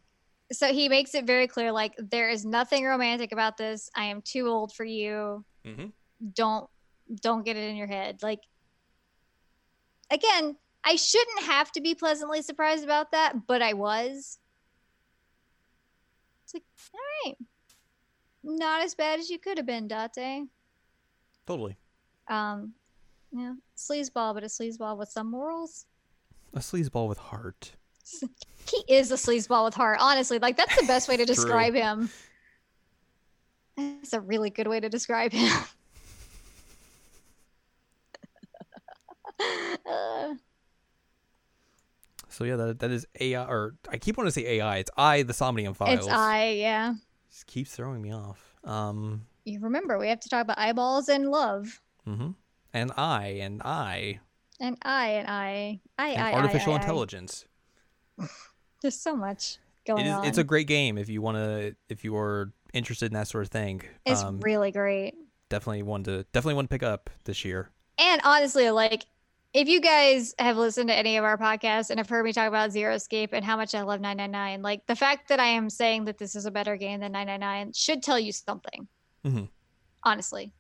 [0.53, 3.91] so he makes it very clear, like there is nothing romantic about this.
[3.97, 5.45] I am too old for you.
[5.65, 5.87] hmm
[6.35, 6.69] Don't
[7.21, 8.23] don't get it in your head.
[8.23, 8.41] Like
[10.11, 14.39] again, I shouldn't have to be pleasantly surprised about that, but I was.
[16.45, 16.65] It's like,
[16.95, 17.37] all right,
[18.43, 20.49] not as bad as you could have been, Date.
[21.47, 21.77] Totally.
[22.29, 22.75] Um,
[23.33, 25.87] yeah, sleazeball, but a sleazeball with some morals.
[26.55, 27.77] A sleazeball with heart.
[28.69, 29.99] He is a sleazeball with heart.
[30.01, 32.11] Honestly, like that's the best way to describe him.
[33.77, 35.51] That's a really good way to describe him.
[39.41, 40.35] Uh,
[42.29, 44.79] So yeah, that that is AI, or I keep wanting to say AI.
[44.79, 45.99] It's I, the Somnium files.
[46.07, 46.95] it's I, yeah.
[47.29, 48.57] Just keeps throwing me off.
[48.65, 52.31] Um, You remember we have to talk about eyeballs and love, Mm-hmm.
[52.73, 54.21] and I, and I,
[54.59, 56.83] and I, and I, I, and I, artificial I, I, I.
[56.83, 57.45] intelligence.
[58.81, 60.15] There's so much going It is.
[60.15, 60.25] on.
[60.25, 63.45] It's a great game if you want to, if you are interested in that sort
[63.45, 63.83] of thing.
[64.07, 65.15] It's um, really great.
[65.51, 67.71] definitely one to definitely one to pick up this year.
[67.99, 69.05] And honestly, like
[69.55, 72.49] if you guys have listened to any of our podcasts and have heard me talk
[72.49, 75.69] about Zero Escape and how much I love 999, like the fact that I am
[75.69, 78.89] saying that this is a better game than 999 should tell you something.
[79.25, 79.49] Mhm.
[80.05, 80.53] Honestly.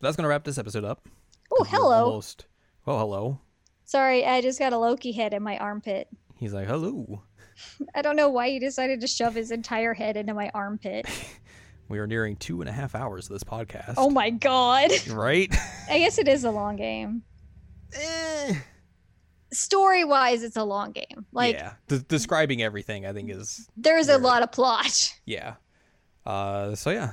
[0.00, 1.06] That's gonna wrap this episode up.
[1.52, 2.04] Oh, hello.
[2.06, 2.46] Almost.
[2.86, 3.40] Oh, hello.
[3.88, 6.08] Sorry, I just got a Loki head in my armpit.
[6.36, 7.22] He's like, hello.
[7.94, 11.06] I don't know why he decided to shove his entire head into my armpit.
[11.90, 13.94] We are nearing two and a half hours of this podcast.
[13.96, 14.90] Oh my god.
[15.10, 15.50] Right?
[15.88, 17.22] I guess it is a long game.
[17.94, 18.56] Eh.
[19.54, 21.24] Story wise, it's a long game.
[21.32, 21.72] Like yeah.
[21.86, 25.14] De- describing everything, I think, is there's a lot of plot.
[25.24, 25.54] Yeah.
[26.26, 27.12] Uh, so yeah.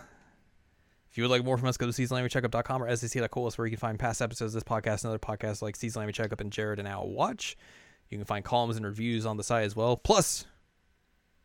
[1.16, 3.50] If you would like more from us, go to seasonlanguagecheckup.com or sec.cool.
[3.56, 6.18] Where you can find past episodes of this podcast and other podcasts like Season Language
[6.18, 7.56] Checkup and Jared and Al Watch.
[8.10, 10.44] You can find columns and reviews on the site as well, plus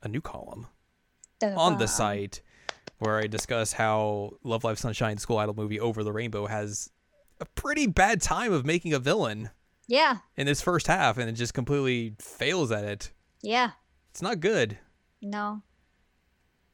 [0.03, 0.67] a new column
[1.41, 2.43] on the site
[2.99, 6.91] where I discuss how Love Live Sunshine School Idol movie Over the Rainbow has
[7.41, 9.51] a pretty bad time of making a villain
[9.87, 10.17] Yeah.
[10.37, 13.13] in this first half and it just completely fails at it.
[13.41, 13.71] Yeah.
[14.11, 14.79] It's not good.
[15.23, 15.63] No.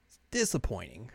[0.09, 1.11] It's disappointing.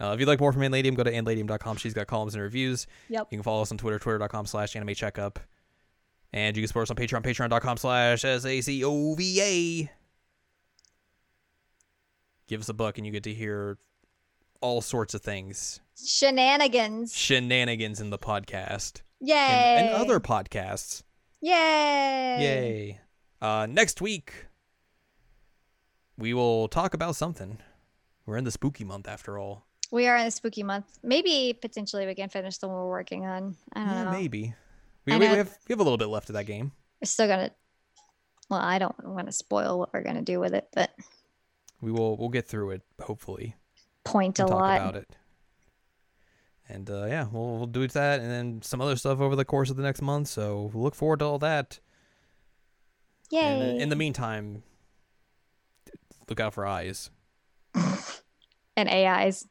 [0.00, 1.76] Uh, if you'd like more from Anladium, go to anladium.com.
[1.76, 2.86] She's got columns and reviews.
[3.08, 3.28] Yep.
[3.30, 5.38] You can follow us on Twitter, twitter.com slash anime checkup.
[6.32, 9.90] And you can support us on Patreon, patreon.com slash S-A-C-O-V-A.
[12.46, 13.78] Give us a buck and you get to hear
[14.60, 15.80] all sorts of things.
[16.04, 17.16] Shenanigans.
[17.16, 19.02] Shenanigans in the podcast.
[19.20, 19.34] Yay.
[19.36, 21.04] And, and other podcasts.
[21.40, 22.36] Yay.
[22.40, 23.00] Yay.
[23.40, 24.46] Uh, next week,
[26.18, 27.58] we will talk about something.
[28.26, 29.66] We're in the spooky month after all.
[29.94, 30.98] We are in a spooky month.
[31.04, 33.54] Maybe potentially we can finish the one we're working on.
[33.74, 34.10] I don't Yeah, know.
[34.10, 34.52] maybe.
[35.06, 36.72] We, we, have we have a little bit left of that game.
[37.00, 37.52] We're still gonna.
[38.50, 40.90] Well, I don't want to spoil what we're gonna do with it, but
[41.80, 43.54] We will we'll get through it hopefully.
[44.02, 44.80] point a and talk lot.
[44.80, 45.08] about it.
[46.68, 49.70] And uh, yeah, we'll we'll do that and then some other stuff over the course
[49.70, 50.26] of the next month.
[50.26, 51.78] So we'll look forward to all that.
[53.30, 53.40] Yay!
[53.40, 54.64] And uh, in the meantime,
[56.28, 57.10] look out for eyes.
[58.76, 59.46] and AIs.